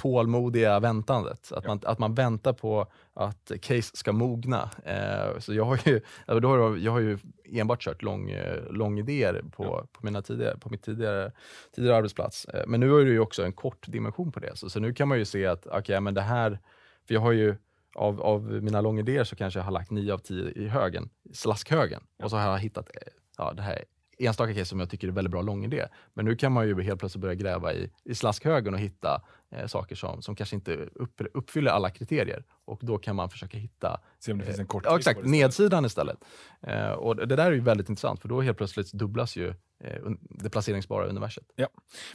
tålmodiga 0.01 0.79
väntandet. 0.79 1.51
Att, 1.51 1.63
ja. 1.63 1.69
man, 1.69 1.79
att 1.83 1.99
man 1.99 2.13
väntar 2.13 2.53
på 2.53 2.87
att 3.13 3.51
case 3.61 3.97
ska 3.97 4.11
mogna. 4.11 4.69
Eh, 4.85 5.39
så 5.39 5.53
jag 5.53 5.65
har, 5.65 5.79
ju, 5.85 6.01
då 6.41 6.47
har 6.47 6.77
jag 6.77 6.91
har 6.91 6.99
ju 6.99 7.17
enbart 7.45 7.81
kört 7.81 8.01
lång, 8.01 8.29
eh, 8.29 8.71
lång 8.71 8.99
idéer 8.99 9.43
på, 9.51 9.63
ja. 9.63 9.87
på, 9.91 10.05
mina 10.05 10.21
tidigare, 10.21 10.57
på 10.57 10.69
mitt 10.69 10.83
tidigare, 10.83 11.31
tidigare 11.75 11.97
arbetsplats. 11.97 12.45
Eh, 12.45 12.63
men 12.67 12.79
nu 12.79 12.95
är 12.99 13.05
det 13.05 13.11
ju 13.11 13.19
också 13.19 13.43
en 13.43 13.53
kort 13.53 13.87
dimension 13.87 14.31
på 14.31 14.39
det. 14.39 14.57
Så, 14.57 14.69
så 14.69 14.79
nu 14.79 14.93
kan 14.93 15.07
man 15.07 15.17
ju 15.17 15.25
se 15.25 15.45
att 15.45 15.67
okay, 15.67 15.99
men 15.99 16.13
det 16.13 16.21
här, 16.21 16.59
för 17.07 17.13
jag 17.13 17.21
har 17.21 17.31
ju 17.31 17.55
av, 17.95 18.21
av 18.21 18.43
mina 18.43 18.81
långidéer 18.81 19.23
så 19.23 19.35
kanske 19.35 19.59
jag 19.59 19.65
har 19.65 19.71
lagt 19.71 19.91
9 19.91 20.13
av 20.13 20.17
10 20.17 20.51
i 20.55 20.67
högen, 20.67 21.09
slaskhögen. 21.33 22.03
Ja. 22.17 22.25
Och 22.25 22.31
så 22.31 22.37
har 22.37 22.51
jag 22.51 22.59
hittat 22.59 22.89
eh, 22.95 23.01
ja, 23.37 23.53
det 23.53 23.61
här 23.61 23.83
enstaka 24.27 24.53
case 24.53 24.65
som 24.65 24.79
jag 24.79 24.89
tycker 24.89 25.07
är 25.07 25.11
väldigt 25.11 25.31
bra 25.31 25.41
långidé. 25.41 25.85
Men 26.13 26.25
nu 26.25 26.35
kan 26.35 26.51
man 26.51 26.67
ju 26.67 26.81
helt 26.81 26.99
plötsligt 26.99 27.21
börja 27.21 27.35
gräva 27.35 27.73
i, 27.73 27.91
i 28.03 28.15
slaskhögen 28.15 28.73
och 28.73 28.79
hitta 28.79 29.21
eh, 29.51 29.67
saker 29.67 29.95
som, 29.95 30.21
som 30.21 30.35
kanske 30.35 30.55
inte 30.55 30.73
upp, 30.75 31.21
uppfyller 31.33 31.71
alla 31.71 31.89
kriterier. 31.89 32.43
Och 32.65 32.79
då 32.81 32.97
kan 32.97 33.15
man 33.15 33.29
försöka 33.29 33.57
hitta 33.57 33.99
Se 34.19 34.31
om 34.31 34.37
det 34.37 34.45
finns 34.45 34.59
en 34.59 34.67
kort 34.67 34.83
ja, 34.85 34.97
exakt, 34.97 35.25
nedsidan 35.25 35.85
istället. 35.85 36.17
Eh, 36.61 36.91
och 36.91 37.15
det 37.15 37.35
där 37.35 37.45
är 37.45 37.51
ju 37.51 37.61
väldigt 37.61 37.89
intressant, 37.89 38.21
för 38.21 38.29
då 38.29 38.41
helt 38.41 38.57
plötsligt 38.57 38.91
dubblas 38.91 39.35
ju 39.35 39.47
eh, 39.83 40.01
det 40.19 40.49
placeringsbara 40.49 41.05
universet. 41.05 41.45
Ja. 41.55 41.67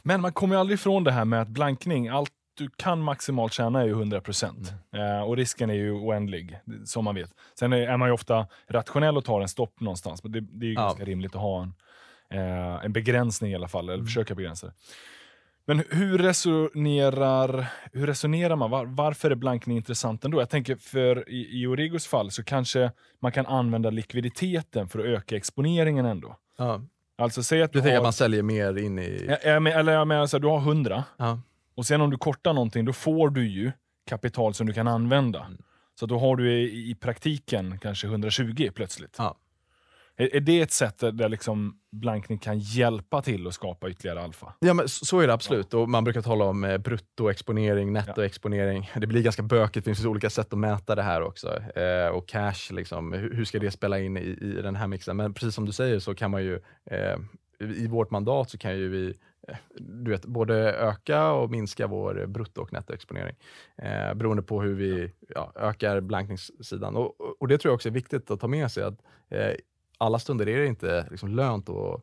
Men 0.02 0.20
man 0.20 0.32
kommer 0.32 0.54
ju 0.54 0.60
aldrig 0.60 0.78
ifrån 0.78 1.04
det 1.04 1.12
här 1.12 1.24
med 1.24 1.42
att 1.42 1.48
blankning, 1.48 2.08
allt 2.08 2.32
du 2.56 2.68
kan 2.76 3.02
maximalt 3.02 3.52
tjäna 3.52 3.80
är 3.80 3.84
ju 3.84 3.90
100 3.90 4.20
procent. 4.20 4.72
Mm. 4.92 5.16
Eh, 5.16 5.22
och 5.22 5.36
risken 5.36 5.70
är 5.70 5.74
ju 5.74 5.92
oändlig, 5.92 6.58
som 6.84 7.04
man 7.04 7.14
vet. 7.14 7.30
Sen 7.58 7.72
är, 7.72 7.88
är 7.88 7.96
man 7.96 8.08
ju 8.08 8.12
ofta 8.12 8.46
rationell 8.68 9.16
och 9.16 9.24
tar 9.24 9.40
en 9.40 9.48
stopp 9.48 9.80
någonstans. 9.80 10.22
Men 10.22 10.32
det, 10.32 10.40
det 10.40 10.66
är 10.66 10.68
ju 10.68 10.74
ja. 10.74 10.82
ganska 10.82 11.04
rimligt 11.04 11.34
att 11.34 11.40
ha 11.40 11.62
en, 11.62 11.74
eh, 12.30 12.84
en 12.84 12.92
begränsning 12.92 13.52
i 13.52 13.54
alla 13.54 13.68
fall, 13.68 13.84
eller 13.84 13.94
mm. 13.94 14.06
försöka 14.06 14.34
begränsa 14.34 14.66
det. 14.66 14.72
Men 15.68 15.82
hur 15.90 16.18
resonerar, 16.18 17.66
hur 17.92 18.06
resonerar 18.06 18.56
man? 18.56 18.70
Var, 18.70 18.84
varför 18.84 19.30
är 19.30 19.34
blankning 19.34 19.76
intressant 19.76 20.24
ändå? 20.24 20.40
Jag 20.40 20.50
tänker 20.50 20.76
för 20.76 21.28
i, 21.28 21.62
i 21.62 21.66
Origos 21.66 22.06
fall 22.06 22.30
så 22.30 22.44
kanske 22.44 22.92
man 23.20 23.32
kan 23.32 23.46
använda 23.46 23.90
likviditeten 23.90 24.88
för 24.88 24.98
att 24.98 25.04
öka 25.04 25.36
exponeringen 25.36 26.06
ändå. 26.06 26.36
Ja. 26.58 26.80
Alltså 27.18 27.42
säg 27.42 27.62
att 27.62 27.72
du, 27.72 27.78
Du 27.78 27.82
tänker 27.82 27.92
har, 27.92 28.00
att 28.00 28.06
man 28.06 28.12
säljer 28.12 28.42
mer 28.42 28.78
in 28.78 28.98
i... 28.98 29.26
Ja, 29.28 29.50
jag 29.50 29.62
men- 29.62 29.72
eller 29.72 29.92
jag 29.92 30.08
menar 30.08 30.26
så 30.26 30.36
här, 30.36 30.42
du 30.42 30.48
har 30.48 30.58
100 30.58 31.04
Ja. 31.16 31.40
Och 31.76 31.86
sen 31.86 32.00
om 32.00 32.10
du 32.10 32.18
kortar 32.18 32.52
någonting 32.52 32.84
då 32.84 32.92
får 32.92 33.30
du 33.30 33.48
ju 33.48 33.72
kapital 34.06 34.54
som 34.54 34.66
du 34.66 34.72
kan 34.72 34.88
använda. 34.88 35.44
Mm. 35.44 35.62
Så 36.00 36.06
då 36.06 36.18
har 36.18 36.36
du 36.36 36.52
i, 36.52 36.90
i 36.90 36.94
praktiken 36.94 37.78
kanske 37.78 38.06
120 38.06 38.70
plötsligt. 38.74 39.14
Ja. 39.18 39.36
Är, 40.16 40.36
är 40.36 40.40
det 40.40 40.60
ett 40.60 40.72
sätt 40.72 40.98
där, 40.98 41.28
liksom 41.28 41.78
blankning 41.92 42.38
kan 42.38 42.58
hjälpa 42.58 43.22
till 43.22 43.46
att 43.46 43.54
skapa 43.54 43.90
ytterligare 43.90 44.22
alfa? 44.22 44.54
Ja, 44.60 44.74
men 44.74 44.88
så 44.88 45.04
så 45.04 45.20
är 45.20 45.26
det 45.26 45.32
absolut. 45.32 45.74
Och 45.74 45.88
man 45.88 46.04
brukar 46.04 46.22
tala 46.22 46.44
om 46.44 46.64
eh, 46.64 46.78
bruttoexponering, 46.78 47.92
nettoexponering. 47.92 48.90
Det 48.96 49.06
blir 49.06 49.22
ganska 49.22 49.42
bökigt, 49.42 49.84
det 49.84 49.94
finns 49.94 50.06
olika 50.06 50.30
sätt 50.30 50.52
att 50.52 50.58
mäta 50.58 50.94
det 50.94 51.02
här 51.02 51.22
också. 51.22 51.62
Eh, 51.62 52.08
och 52.08 52.28
cash, 52.28 52.70
liksom, 52.70 53.12
hur, 53.12 53.34
hur 53.34 53.44
ska 53.44 53.58
det 53.58 53.70
spela 53.70 53.98
in 53.98 54.16
i, 54.16 54.20
i 54.20 54.62
den 54.62 54.76
här 54.76 54.86
mixen? 54.86 55.16
Men 55.16 55.34
precis 55.34 55.54
som 55.54 55.64
du 55.64 55.72
säger 55.72 55.98
så 55.98 56.14
kan 56.14 56.30
man 56.30 56.42
ju, 56.42 56.60
eh, 56.90 57.16
i 57.60 57.86
vårt 57.86 58.10
mandat 58.10 58.50
så 58.50 58.58
kan 58.58 58.76
ju 58.76 58.88
vi 58.88 59.14
du 59.78 60.10
vet, 60.10 60.26
både 60.26 60.72
öka 60.72 61.30
och 61.32 61.50
minska 61.50 61.86
vår 61.86 62.26
brutto 62.26 62.62
och 62.62 62.72
nettoexponering. 62.72 63.36
Eh, 63.76 64.14
beroende 64.14 64.42
på 64.42 64.62
hur 64.62 64.74
vi 64.74 65.12
ja, 65.28 65.52
ökar 65.54 66.00
blankningssidan. 66.00 66.96
Och, 66.96 67.20
och- 67.40 67.48
det 67.48 67.58
tror 67.58 67.70
jag 67.70 67.74
också 67.74 67.88
är 67.88 67.92
viktigt 67.92 68.30
att 68.30 68.40
ta 68.40 68.48
med 68.48 68.70
sig. 68.72 68.82
att 68.84 69.02
eh, 69.28 69.52
Alla 69.98 70.18
stunder 70.18 70.48
är 70.48 70.58
det 70.60 70.66
inte 70.66 71.06
liksom 71.10 71.28
lönt 71.28 71.68
att 71.68 72.02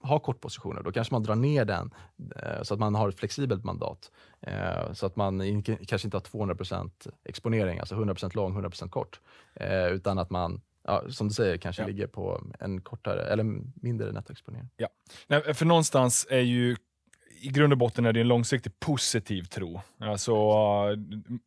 ha 0.00 0.18
kortpositioner. 0.18 0.82
Då 0.82 0.92
kanske 0.92 1.14
man 1.14 1.22
drar 1.22 1.34
ner 1.34 1.64
den 1.64 1.90
eh, 2.36 2.62
så 2.62 2.74
att 2.74 2.80
man 2.80 2.94
har 2.94 3.08
ett 3.08 3.18
flexibelt 3.18 3.64
mandat. 3.64 4.10
Eh, 4.40 4.92
så 4.92 5.06
att 5.06 5.16
man 5.16 5.42
in, 5.42 5.62
kanske 5.62 6.06
inte 6.06 6.16
har 6.16 6.22
200% 6.22 6.90
exponering, 7.24 7.78
alltså 7.78 7.94
100% 7.94 8.36
lång, 8.36 8.58
100% 8.64 8.88
kort. 8.88 9.20
Eh, 9.54 9.86
utan 9.86 10.18
att 10.18 10.30
man, 10.30 10.60
ja, 10.84 11.02
som 11.10 11.28
du 11.28 11.34
säger, 11.34 11.56
kanske 11.56 11.82
Ja. 11.82 11.86
ligger 11.88 12.06
på 12.06 12.42
en 12.60 12.80
kortare 12.80 13.22
eller 13.26 13.44
mindre 13.82 14.12
nettoexponering. 14.12 14.68
Nej, 15.26 15.54
för 15.54 15.64
någonstans 15.66 16.26
är 16.30 16.40
ju 16.40 16.76
i 17.40 17.48
grund 17.48 17.72
och 17.72 17.78
botten 17.78 18.06
är 18.06 18.12
det 18.12 18.20
en 18.20 18.28
långsiktig 18.28 18.80
positiv 18.80 19.42
tro. 19.42 19.80
Alltså, 20.00 20.34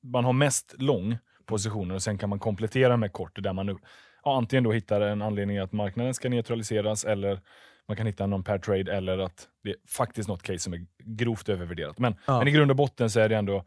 man 0.03 0.25
har 0.25 0.34
mest 0.34 0.75
lång 0.77 1.17
positioner 1.46 1.96
och 1.96 2.03
sen 2.03 2.17
kan 2.17 2.29
man 2.29 2.39
komplettera 2.39 2.98
med 2.98 3.13
kort 3.13 3.44
där 3.44 3.53
man 3.53 3.79
ja, 4.24 4.38
antingen 4.38 4.63
då 4.63 4.72
hittar 4.72 5.01
en 5.01 5.22
anledning 5.22 5.58
att 5.58 5.72
marknaden 5.74 6.13
ska 6.13 6.29
neutraliseras 6.29 7.06
eller 7.06 7.39
man 7.88 7.98
kan 7.98 8.06
hitta 8.06 8.27
någon 8.27 8.44
pair 8.44 8.60
trade 8.60 8.94
eller 8.94 9.17
att 9.17 9.48
det 9.63 9.70
är 9.70 9.75
faktiskt 9.88 10.29
något 10.29 10.44
case 10.44 10.60
som 10.60 10.74
är 10.74 10.86
grovt 11.03 11.50
övervärderat. 11.50 12.00
Men, 12.00 12.15
Ja. 12.27 12.39
men 12.39 12.48
i 12.48 12.51
grund 12.51 12.72
och 12.72 12.77
botten 12.77 13.10
så 13.10 13.20
är 13.20 13.29
det 13.29 13.36
ändå 13.38 13.65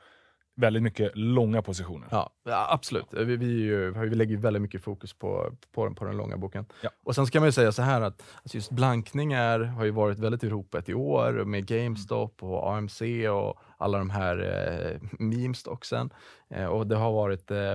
väldigt 0.56 0.82
mycket 0.82 1.12
långa 1.14 1.62
positioner. 1.62 2.08
Ja, 2.10 2.32
absolut. 2.44 3.06
Vi, 3.10 3.36
vi, 3.36 3.46
ju, 3.46 3.90
vi 3.90 4.14
lägger 4.14 4.36
väldigt 4.36 4.62
mycket 4.62 4.82
fokus 4.82 5.12
på, 5.12 5.52
på, 5.72 5.84
den, 5.84 5.94
på 5.94 6.04
den 6.04 6.16
långa 6.16 6.36
boken. 6.36 6.66
Ja. 6.82 6.90
Och 7.04 7.14
Sen 7.14 7.26
ska 7.26 7.40
man 7.40 7.48
ju 7.48 7.52
säga 7.52 7.72
så 7.72 7.82
här 7.82 8.00
att 8.00 8.22
alltså 8.42 8.56
just 8.56 8.70
blankning 8.70 9.32
är, 9.32 9.60
har 9.60 9.84
ju 9.84 9.90
varit 9.90 10.18
väldigt 10.18 10.44
i 10.44 10.48
ropet 10.48 10.88
i 10.88 10.94
år 10.94 11.32
med 11.44 11.66
GameStop 11.66 12.42
och 12.42 12.74
AMC 12.74 13.02
och 13.30 13.60
alla 13.76 13.98
de 13.98 14.10
här 14.10 14.38
eh, 14.38 15.08
meme-stocksen. 15.18 16.10
Eh, 16.50 16.66
och 16.66 16.86
det 16.86 16.96
har 16.96 17.12
varit 17.12 17.50
eh, 17.50 17.74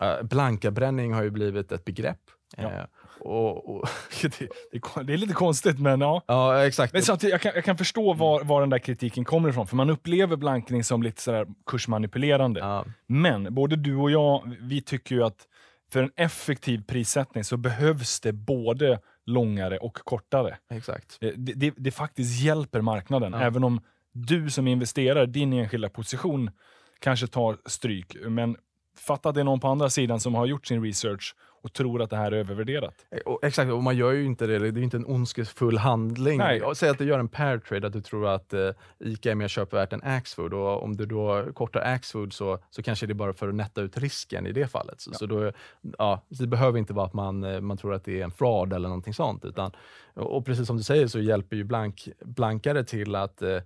eh, 0.00 0.22
Blankabränning 0.22 1.12
har 1.12 1.22
ju 1.22 1.30
blivit 1.30 1.72
ett 1.72 1.84
begrepp. 1.84 2.20
Ja. 2.56 2.86
Eh, 3.24 3.30
och, 3.30 3.76
och, 3.76 3.88
Det, 4.22 4.38
det, 4.72 5.02
det 5.04 5.12
är 5.12 5.16
lite 5.16 5.34
konstigt, 5.34 5.78
men 5.78 6.00
ja. 6.00 6.22
ja, 6.26 6.66
exakt. 6.66 6.92
Men 6.92 7.02
samtidigt, 7.02 7.32
jag, 7.32 7.40
kan, 7.40 7.52
jag 7.54 7.64
kan 7.64 7.78
förstå 7.78 8.12
var, 8.12 8.44
var 8.44 8.60
den 8.60 8.70
där 8.70 8.78
kritiken 8.78 9.24
kommer 9.24 9.48
ifrån, 9.48 9.66
för 9.66 9.76
man 9.76 9.90
upplever 9.90 10.36
blankning 10.36 10.84
som 10.84 11.02
lite 11.02 11.22
sådär 11.22 11.46
kursmanipulerande. 11.66 12.60
Ja, 12.60 12.84
Men 13.06 13.54
både 13.54 13.76
du 13.76 13.96
och 13.96 14.10
jag, 14.10 14.56
vi 14.60 14.82
tycker 14.82 15.14
ju 15.14 15.24
att 15.24 15.46
för 15.90 16.02
en 16.02 16.10
effektiv 16.16 16.82
prissättning 16.86 17.44
så 17.44 17.56
behövs 17.56 18.20
det 18.20 18.32
både 18.32 19.00
långare 19.26 19.78
och 19.78 19.94
kortare. 19.94 20.56
exakt. 20.70 21.16
Det, 21.20 21.32
det, 21.36 21.74
det 21.76 21.90
faktiskt 21.90 22.40
hjälper 22.42 22.80
marknaden, 22.80 23.32
Ja. 23.32 23.40
även 23.40 23.64
om 23.64 23.80
du 24.12 24.50
som 24.50 24.66
investerare, 24.68 25.26
din 25.26 25.52
enskilda 25.52 25.88
position, 25.88 26.50
kanske 26.98 27.26
tar 27.26 27.56
stryk. 27.66 28.16
Men 28.28 28.56
fatta 28.96 29.28
att 29.28 29.34
det 29.34 29.40
är 29.40 29.44
någon 29.44 29.60
på 29.60 29.68
andra 29.68 29.90
sidan 29.90 30.20
som 30.20 30.34
har 30.34 30.46
gjort 30.46 30.66
sin 30.66 30.84
research 30.84 31.34
och 31.62 31.72
tror 31.72 32.02
att 32.02 32.10
det 32.10 32.16
här 32.16 32.32
är 32.32 32.36
övervärderat. 32.36 32.94
Och, 33.26 33.44
exakt, 33.44 33.72
och 33.72 33.82
man 33.82 33.96
gör 33.96 34.12
ju 34.12 34.24
inte 34.24 34.46
det. 34.46 34.58
Det 34.58 34.68
är 34.68 34.72
ju 34.72 34.84
inte 34.84 34.96
en 34.96 35.06
ondskefull 35.06 35.78
handling. 35.78 36.38
Nej. 36.38 36.62
Säg 36.74 36.88
att 36.88 36.98
du 36.98 37.04
gör 37.04 37.18
en 37.18 37.28
pair 37.28 37.58
trade, 37.58 37.86
att 37.86 37.92
du 37.92 38.00
tror 38.00 38.28
att 38.28 38.52
eh, 38.52 38.70
ICA 38.98 39.30
är 39.30 39.34
mer 39.34 39.48
köpvärt 39.48 39.92
än 39.92 40.02
Axfood. 40.02 40.54
Och 40.54 40.82
om 40.82 40.96
du 40.96 41.06
då 41.06 41.52
kortar 41.54 41.80
Axfood 41.80 42.32
så, 42.32 42.58
så 42.70 42.82
kanske 42.82 43.06
det 43.06 43.12
är 43.12 43.14
bara 43.14 43.32
för 43.32 43.48
att 43.48 43.54
nätta 43.54 43.80
ut 43.80 43.98
risken 43.98 44.46
i 44.46 44.52
det 44.52 44.66
fallet. 44.66 45.00
Så, 45.00 45.14
så 45.14 45.26
då, 45.26 45.52
ja, 45.98 46.22
det 46.28 46.46
behöver 46.46 46.78
inte 46.78 46.92
vara 46.92 47.06
att 47.06 47.14
man, 47.14 47.44
eh, 47.44 47.60
man 47.60 47.76
tror 47.76 47.94
att 47.94 48.04
det 48.04 48.20
är 48.20 48.24
en 48.24 48.32
fraud 48.32 48.72
eller 48.72 48.88
någonting 48.88 49.14
sånt. 49.14 49.44
Utan, 49.44 49.70
och, 50.14 50.36
och 50.36 50.46
precis 50.46 50.66
som 50.66 50.76
du 50.76 50.82
säger 50.82 51.06
så 51.06 51.20
hjälper 51.20 51.56
ju 51.56 51.64
blank, 51.64 52.08
blankare 52.24 52.84
till 52.84 53.14
att 53.14 53.42
eh, 53.42 53.58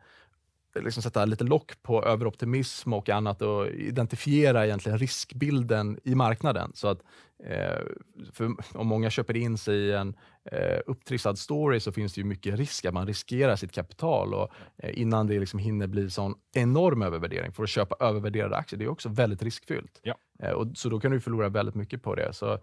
liksom 0.80 1.02
sätta 1.02 1.24
lite 1.24 1.44
lock 1.44 1.82
på 1.82 2.04
överoptimism 2.04 2.92
och 2.92 3.08
annat 3.08 3.42
och 3.42 3.66
identifiera 3.68 4.66
egentligen 4.66 4.98
riskbilden 4.98 6.00
i 6.04 6.14
marknaden. 6.14 6.70
Så 6.74 6.88
att 6.88 6.98
eh, 7.44 8.48
om 8.74 8.86
många 8.86 9.10
köper 9.10 9.36
in 9.36 9.58
sig 9.58 9.76
i 9.76 9.92
en 9.92 10.16
eh, 10.52 10.78
upptrissad 10.86 11.38
story 11.38 11.80
så 11.80 11.92
finns 11.92 12.14
det 12.14 12.20
ju 12.20 12.24
mycket 12.24 12.54
risk 12.58 12.84
att 12.84 12.94
man 12.94 13.06
riskerar 13.06 13.56
sitt 13.56 13.72
kapital 13.72 14.34
och, 14.34 14.50
eh, 14.76 15.00
innan 15.00 15.26
det 15.26 15.38
liksom 15.38 15.58
hinner 15.58 15.86
bli 15.86 16.10
sån 16.10 16.34
enorm 16.52 17.02
övervärdering. 17.02 17.52
För 17.52 17.62
att 17.62 17.68
köpa 17.68 18.06
övervärderade 18.06 18.56
aktier, 18.56 18.78
det 18.78 18.84
är 18.84 18.88
också 18.88 19.08
väldigt 19.08 19.42
riskfyllt. 19.42 20.00
Ja. 20.02 20.14
Eh, 20.42 20.50
och, 20.50 20.66
så 20.74 20.88
då 20.88 21.00
kan 21.00 21.10
du 21.10 21.20
förlora 21.20 21.48
väldigt 21.48 21.74
mycket 21.74 22.02
på 22.02 22.14
det. 22.14 22.32
Så, 22.32 22.58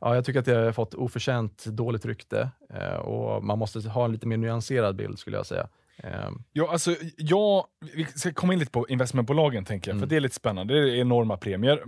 ja, 0.00 0.14
jag 0.14 0.24
tycker 0.24 0.40
att 0.40 0.46
det 0.46 0.54
har 0.54 0.72
fått 0.72 0.94
oförtjänt 0.94 1.64
dåligt 1.64 2.06
rykte 2.06 2.50
eh, 2.70 2.96
och 2.96 3.44
man 3.44 3.58
måste 3.58 3.88
ha 3.88 4.04
en 4.04 4.12
lite 4.12 4.26
mer 4.26 4.36
nyanserad 4.36 4.96
bild 4.96 5.18
skulle 5.18 5.36
jag 5.36 5.46
säga. 5.46 5.68
Eh, 5.96 6.30
Ja, 6.52 6.72
alltså, 6.72 6.96
jag, 7.16 7.64
vi 7.94 8.04
ska 8.04 8.32
komma 8.32 8.52
in 8.52 8.58
lite 8.58 8.70
på 8.72 8.88
investmentbolagen, 8.88 9.64
tänker 9.64 9.90
jag, 9.90 9.94
Mm. 9.96 10.02
för 10.02 10.10
det 10.10 10.16
är 10.16 10.20
lite 10.20 10.34
spännande. 10.34 10.74
Det 10.74 10.90
är 10.90 11.00
enorma 11.00 11.36
premier. 11.36 11.82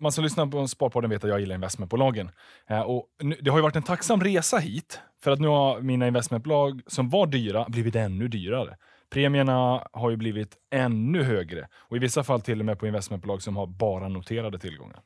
Man 0.00 0.12
som 0.12 0.24
lyssnar 0.24 0.46
på 0.46 0.68
Sparpodden 0.68 1.10
vet 1.10 1.24
att 1.24 1.30
jag 1.30 1.40
gillar 1.40 1.54
investmentbolagen. 1.54 2.30
Eh, 2.70 2.80
och 2.80 3.06
nu, 3.22 3.36
det 3.40 3.50
har 3.50 3.58
ju 3.58 3.62
varit 3.62 3.76
en 3.76 3.82
tacksam 3.82 4.20
resa 4.20 4.58
hit, 4.58 5.00
för 5.22 5.30
att 5.30 5.40
nu 5.40 5.48
har 5.48 5.80
mina 5.80 6.06
investmentbolag 6.06 6.80
som 6.86 7.08
var 7.10 7.26
dyra 7.26 7.66
blivit 7.68 7.96
ännu 7.96 8.28
dyrare. 8.28 8.76
Premierna 9.10 9.86
har 9.92 10.10
ju 10.10 10.16
blivit 10.16 10.56
ännu 10.72 11.22
högre 11.22 11.68
och 11.74 11.96
i 11.96 12.00
vissa 12.00 12.24
fall 12.24 12.40
till 12.40 12.60
och 12.60 12.66
med 12.66 12.78
på 12.78 12.86
investmentbolag 12.86 13.42
som 13.42 13.56
har 13.56 13.66
bara 13.66 14.08
noterade 14.08 14.58
tillgångar. 14.58 15.00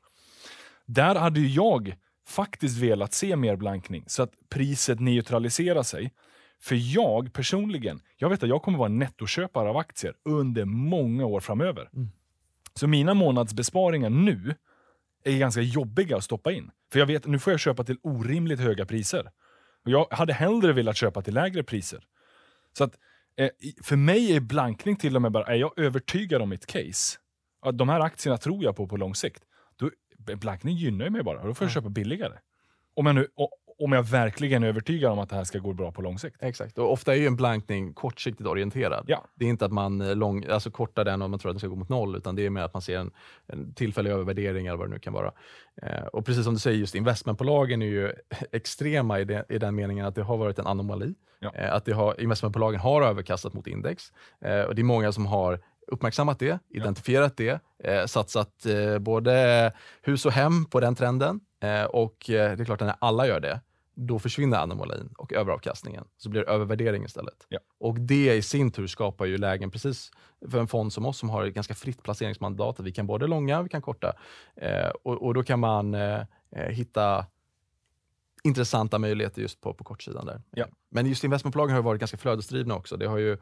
Där 0.87 1.15
hade 1.15 1.41
ju 1.41 1.47
jag 1.49 1.95
faktiskt 2.29 2.79
velat 2.79 3.13
se 3.15 3.37
mer 3.37 3.57
blankning 3.57 4.05
så 4.07 4.23
att 4.23 4.31
priset 4.51 5.01
neutraliserar 5.01 5.83
sig. 5.83 6.13
För 6.63 6.95
jag 6.95 7.33
personligen, 7.33 8.01
jag 8.17 8.29
vet 8.29 8.43
att 8.43 8.49
jag 8.49 8.63
kommer 8.63 8.79
vara 8.79 8.89
nettoköpare 8.89 9.69
av 9.69 9.77
aktier 9.77 10.15
under 10.25 10.65
många 10.65 11.27
år 11.27 11.41
framöver. 11.41 11.91
Mm. 11.95 12.09
Så 12.75 12.87
mina 12.87 13.15
månadsbesparingar 13.15 14.11
nu 14.11 14.55
är 15.25 15.39
ganska 15.39 15.61
jobbiga 15.61 16.17
att 16.17 16.25
stoppa 16.25 16.53
in. 16.53 16.71
För 16.93 16.99
jag 16.99 17.07
vet, 17.07 17.27
nu 17.27 17.39
får 17.39 17.53
jag 17.53 17.61
köpa 17.61 17.85
till 17.85 17.99
orimligt 18.03 18.61
höga 18.61 18.87
priser. 18.87 19.31
Och 19.85 19.91
jag 19.91 20.07
hade 20.11 20.33
hellre 20.33 20.73
velat 20.73 20.97
köpa 20.97 21.23
till 21.23 21.35
lägre 21.35 21.63
priser. 21.63 22.05
Så 22.79 22.85
att 22.85 22.99
eh, 23.37 23.49
för 23.83 23.97
mig 23.97 24.37
är 24.37 24.41
blankning 24.41 24.97
till 24.97 25.17
och 25.17 25.23
med 25.23 25.33
bara, 25.33 25.47
är 25.47 25.55
jag 25.55 25.79
övertygad 25.79 26.43
om 26.43 26.49
mitt 26.49 26.67
case, 26.67 27.19
att 27.63 27.79
de 27.79 27.89
här 27.89 28.01
aktierna 28.01 28.39
tror 28.39 28.65
jag 28.65 28.77
på 28.77 28.87
på 28.87 28.97
lång 28.97 29.15
sikt, 29.15 29.43
då, 29.77 29.91
blankning 30.37 30.77
gynnar 30.77 31.05
ju 31.05 31.11
mig 31.11 31.23
bara. 31.23 31.45
Då 31.45 31.55
får 31.55 31.65
jag 31.65 31.71
Ja. 31.71 31.75
köpa 31.75 31.89
billigare. 31.89 32.39
Om 32.95 33.07
jag, 33.07 33.15
nu, 33.15 33.27
om 33.81 33.93
jag 33.93 34.03
verkligen 34.03 34.63
är 34.63 34.69
övertygad 34.69 35.13
om 35.13 35.19
att 35.19 35.29
det 35.29 35.37
här 35.37 35.45
ska 35.45 35.59
gå 35.59 35.73
bra 35.73 35.93
på 35.93 36.03
lång 36.03 36.19
sikt. 36.19 36.37
Exakt, 36.41 36.79
och 36.79 36.93
ofta 36.93 37.15
är 37.15 37.19
ju 37.19 37.27
en 37.27 37.37
blankning 37.37 37.95
kortsiktigt 37.95 38.49
orienterad. 38.49 39.05
Ja. 39.07 39.25
Det 39.35 39.45
är 39.45 39.49
inte 39.49 39.65
att 39.65 39.73
man 39.73 40.01
eh, 40.01 40.17
lång, 40.17 40.45
alltså 40.47 40.71
kortar 40.71 41.05
den 41.05 41.23
och 41.23 41.31
man 41.31 41.39
tror 41.39 41.51
att 41.51 41.55
den 41.55 41.61
ska 41.61 41.69
gå 41.69 41.77
mot 41.77 41.89
noll, 41.89 42.17
utan 42.17 42.37
det 42.37 42.47
är 42.47 42.51
mer 42.51 42.63
att 42.63 42.75
man 42.75 42.83
ser 42.83 42.99
en, 42.99 43.11
en 43.47 43.75
tillfällig 43.75 44.11
övervärdering 44.11 44.67
eller 44.67 44.79
vad 44.79 44.89
det 44.89 44.95
nu 44.95 44.99
kan 44.99 45.13
vara. 45.13 45.33
Eh, 45.83 46.05
och 46.05 46.27
precis 46.27 46.45
som 46.45 46.55
du 46.55 46.61
säger, 46.61 46.79
just 46.79 46.95
investmentbolagen 46.95 47.83
är 47.83 47.87
ju 47.87 48.13
extrema 48.53 49.21
i, 49.21 49.25
det, 49.25 49.45
i 49.49 49.59
den 49.59 49.75
meningen 49.75 50.07
att 50.07 50.15
det 50.15 50.23
har 50.23 50.37
varit 50.37 50.59
en 50.59 50.67
anomali. 50.67 51.15
Ja. 51.39 51.53
Eh, 51.55 51.75
att 51.75 51.85
det 51.85 51.93
har, 51.93 52.21
investmentbolagen 52.21 52.81
har 52.81 53.03
överkastat 53.03 53.53
mot 53.53 53.67
index. 53.67 54.13
Eh, 54.41 54.61
och 54.61 54.75
det 54.75 54.83
är 54.83 54.85
många 54.85 55.13
som 55.13 55.27
har 55.27 55.61
uppmärksammat 55.87 56.39
det, 56.39 56.59
identifierat 56.69 57.37
det, 57.37 57.61
eh, 57.85 58.07
satsat 58.07 58.67
eh, 58.67 58.99
både 58.99 59.73
hus 60.03 60.27
och 60.27 60.33
hem 60.33 60.65
på 60.65 60.81
den 60.81 60.95
trenden. 60.95 61.41
Eh, 61.63 61.85
och 61.85 62.31
eh, 62.31 62.57
det 62.57 62.63
är 62.63 62.65
klart 62.65 62.83
att 62.83 62.87
när 62.87 62.97
alla 62.99 63.27
gör 63.27 63.41
det, 63.41 63.61
då 64.07 64.19
försvinner 64.19 64.59
anomalin 64.59 65.15
och 65.19 65.33
överavkastningen. 65.33 66.05
Så 66.17 66.29
blir 66.29 66.41
det 66.41 66.51
övervärdering 66.51 67.05
istället. 67.05 67.47
Ja. 67.49 67.59
Och 67.79 68.01
det 68.01 68.35
i 68.35 68.43
sin 68.43 68.71
tur 68.71 68.87
skapar 68.87 69.27
ju 69.27 69.39
lägen 69.39 69.71
precis 69.71 70.11
för 70.51 70.59
en 70.59 70.69
fond 70.69 70.93
som 70.93 71.07
oss 71.07 71.19
som 71.19 71.31
har 71.31 71.47
ett 71.47 71.55
ganska 71.55 71.75
fritt 71.75 72.03
placeringsmandat. 72.03 72.81
Vi 72.81 72.93
kan 72.93 73.07
både 73.07 73.27
långa, 73.27 73.63
vi 73.63 73.69
kan 73.69 73.83
korta. 73.83 74.13
Eh, 74.57 74.89
och, 75.03 75.23
och 75.23 75.35
då 75.35 75.43
kan 75.43 75.61
man 75.61 75.95
eh, 75.95 76.21
eh, 76.51 76.69
hitta 76.69 77.27
intressanta 78.45 78.99
möjligheter 78.99 79.43
just 79.43 79.61
på, 79.61 79.75
på 79.75 79.85
kortsidan 79.85 80.27
där. 80.27 80.43
Ja. 80.51 80.67
Men 80.89 81.07
just 81.07 81.25
investmentbolagen 81.25 81.71
har 81.71 81.79
ju 81.79 81.85
varit 81.85 82.01
ganska 82.01 82.17
flödesdrivna 82.17 82.75
också. 82.75 82.97
Det 82.97 83.07
har 83.07 83.19
ju 83.19 83.39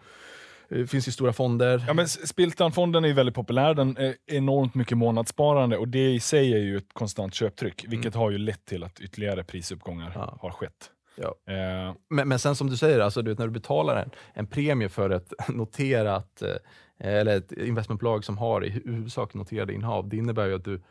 det 0.68 0.86
finns 0.86 1.08
ju 1.08 1.12
stora 1.12 1.32
fonder. 1.32 1.84
Ja, 1.86 1.94
men 1.94 2.08
Spiltan-fonden 2.08 3.04
är 3.04 3.08
ju 3.08 3.14
väldigt 3.14 3.34
populär. 3.34 3.74
Den 3.74 3.96
är 3.96 4.14
enormt 4.26 4.74
mycket 4.74 4.98
månadssparande 4.98 5.76
och 5.76 5.88
det 5.88 6.10
i 6.10 6.20
sig 6.20 6.52
är 6.54 6.58
ju 6.58 6.76
ett 6.76 6.92
konstant 6.92 7.34
köptryck, 7.34 7.84
vilket 7.88 8.14
har 8.14 8.30
ju 8.30 8.38
lett 8.38 8.64
till 8.64 8.84
att 8.84 9.00
ytterligare 9.00 9.44
prisuppgångar 9.44 10.12
Ja. 10.14 10.38
har 10.40 10.50
skett. 10.50 10.90
Ja. 11.16 11.52
Eh, 11.54 11.94
Men, 12.10 12.28
men 12.28 12.38
sen 12.38 12.56
som 12.56 12.70
du 12.70 12.76
säger, 12.76 13.00
alltså, 13.00 13.22
du 13.22 13.30
vet, 13.30 13.38
när 13.38 13.46
du 13.46 13.52
betalar 13.52 13.96
en, 13.96 14.10
en 14.34 14.46
premie 14.46 14.88
för 14.88 15.10
ett 15.10 15.32
noterat 15.48 16.42
eh, 16.42 17.08
eller 17.08 17.36
ett 17.36 17.52
investmentbolag 17.52 18.24
som 18.24 18.38
har 18.38 18.64
i 18.64 18.70
hu- 18.70 18.92
huvudsak 18.94 19.34
noterade 19.34 19.74
innehav, 19.74 20.08
det 20.08 20.16
innebär 20.16 20.46
ju 20.46 20.54
att 20.54 20.64
du 20.64 20.82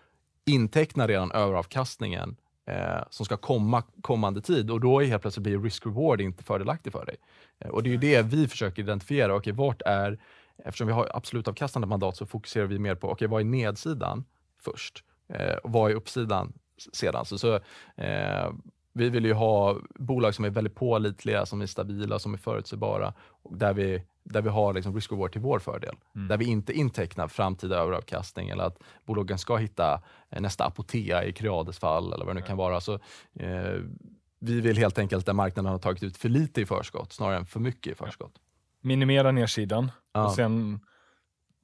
intecknar 0.45 1.07
redan 1.07 1.31
överavkastningen 1.31 2.35
eh, 2.67 3.03
som 3.09 3.25
ska 3.25 3.37
komma 3.37 3.83
kommande 4.01 4.41
tid 4.41 4.71
och 4.71 4.79
då 4.79 4.99
är 5.01 5.05
helt 5.05 5.21
plötsligt 5.21 5.43
blir 5.43 5.59
risk-reward 5.59 6.21
inte 6.21 6.43
fördelaktig 6.43 6.93
för 6.93 7.05
dig. 7.05 7.15
Eh, 7.59 7.69
och 7.69 7.83
det 7.83 7.89
är 7.89 7.91
ju 7.91 7.97
det 7.97 8.21
vi 8.21 8.47
försöker 8.47 8.81
identifiera. 8.81 9.35
Okej, 9.35 9.53
vart 9.53 9.81
är, 9.81 10.19
eftersom 10.65 10.87
vi 10.87 10.93
har 10.93 11.11
absolut 11.13 11.47
avkastande 11.47 11.87
mandat 11.87 12.17
så 12.17 12.25
fokuserar 12.25 12.65
vi 12.65 12.79
mer 12.79 12.95
på 12.95 13.09
okej, 13.09 13.27
vad 13.27 13.41
är 13.41 13.45
nedsidan 13.45 14.25
först 14.61 15.03
eh, 15.33 15.55
och 15.55 15.71
vad 15.71 15.91
är 15.91 15.95
uppsidan 15.95 16.53
sedan. 16.93 17.25
Så, 17.25 17.37
så, 17.37 17.55
eh, 17.95 18.51
vi 18.97 19.09
vill 19.09 19.25
ju 19.25 19.33
ha 19.33 19.77
bolag 19.95 20.35
som 20.35 20.45
är 20.45 20.49
väldigt 20.49 20.75
pålitliga, 20.75 21.45
som 21.45 21.61
är 21.61 21.65
stabila, 21.65 22.19
som 22.19 22.33
är 22.33 22.37
förutsägbara 22.37 23.13
där 23.51 23.73
vi, 23.73 24.03
där 24.23 24.41
vi 24.41 24.49
har 24.49 24.73
liksom 24.73 24.95
risk 24.95 25.11
reward 25.11 25.31
till 25.31 25.41
vår 25.41 25.59
fördel. 25.59 25.95
Där 26.13 26.37
vi 26.37 26.45
inte 26.45 26.73
intecknar 26.73 27.27
framtida 27.27 27.75
överavkastning 27.77 28.49
eller 28.49 28.63
att 28.63 28.79
bolagen 29.05 29.37
ska 29.37 29.55
hitta 29.57 30.01
eh, 30.29 30.41
nästa 30.41 30.65
Apotea 30.65 31.23
i 31.25 31.33
Creades 31.33 31.79
fall 31.79 32.13
eller 32.13 32.25
vad 32.25 32.35
det 32.35 32.39
nu 32.41 32.45
kan 32.47 32.57
vara. 32.57 32.81
Så, 32.81 32.93
eh, 33.39 33.81
vi 34.39 34.61
vill 34.61 34.77
helt 34.77 34.99
enkelt 34.99 35.25
där 35.25 35.33
marknaden 35.33 35.71
har 35.71 35.79
tagit 35.79 36.03
ut 36.03 36.17
för 36.17 36.29
lite 36.29 36.61
i 36.61 36.65
förskott 36.65 37.13
snarare 37.13 37.37
än 37.37 37.45
för 37.45 37.59
mycket 37.59 37.93
i 37.93 37.95
förskott. 37.95 38.33
minimera 38.81 39.31
nedsidan 39.31 39.91
Ja. 40.13 40.25
och 40.25 40.31
sen 40.31 40.79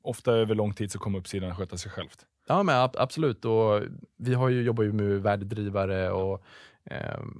ofta 0.03 0.31
över 0.31 0.55
lång 0.55 0.73
tid 0.73 0.91
så 0.91 0.99
kommer 0.99 1.19
uppsidan 1.19 1.55
sköta 1.55 1.77
sig 1.77 1.91
självt. 1.91 2.25
Ja, 2.47 2.63
men 2.63 2.75
ab- 2.75 2.95
absolut. 2.97 3.45
Och 3.45 3.81
vi 4.17 4.33
har 4.33 4.49
ju, 4.49 4.61
jobbar 4.63 4.83
ju 4.83 4.91
med 4.93 5.21
värdedrivare 5.21 6.11
och 6.11 6.43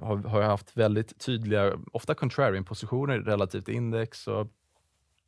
har, 0.02 0.16
har 0.28 0.40
ju 0.40 0.46
haft 0.46 0.76
väldigt 0.76 1.18
tydliga, 1.18 1.72
ofta 1.92 2.14
contrarian-positioner 2.14 3.18
relativt 3.18 3.68
index 3.68 4.28
och 4.28 4.46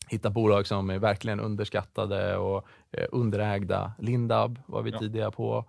hitta 0.09 0.31
bolag 0.31 0.67
som 0.67 0.91
är 0.91 0.99
verkligen 0.99 1.41
underskattade 1.41 2.37
och 2.37 2.67
eh, 2.93 3.07
underägda. 3.13 3.93
Lindab 3.99 4.59
var 4.67 4.83
vi 4.83 4.91
Ja. 4.91 4.99
tidiga 4.99 5.31
på 5.31 5.65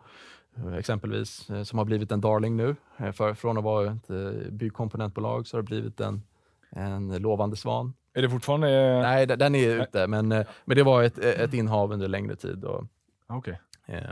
eh, 0.58 0.74
exempelvis, 0.74 1.50
eh, 1.50 1.63
som 1.63 1.77
har 1.77 1.86
blivit 1.86 2.12
en 2.12 2.22
darling 2.22 2.58
nu. 2.58 2.75
För, 3.13 3.34
från 3.34 3.58
att 3.58 3.63
vara 3.63 3.92
ett 3.92 4.08
byggkomponentbolag 4.51 5.48
så 5.48 5.58
har 5.58 5.62
det 5.62 5.66
blivit 5.66 6.00
en, 6.00 6.22
en 6.70 7.18
lovande 7.18 7.56
svan. 7.56 7.94
Är 8.13 8.22
det 8.22 8.30
fortfarande... 8.30 9.01
Nej, 9.01 9.27
den 9.27 9.56
är 9.56 9.82
ute, 9.82 10.08
men, 10.08 10.27
men 10.27 10.77
det 10.77 10.84
var 10.84 11.04
ett, 11.04 11.18
ett 11.18 11.54
innehav 11.54 11.92
under 11.92 12.08
längre 12.08 12.36
tid. 12.36 12.63
Och, 12.63 12.86
Okej. 13.27 13.60
Eh, 13.88 14.10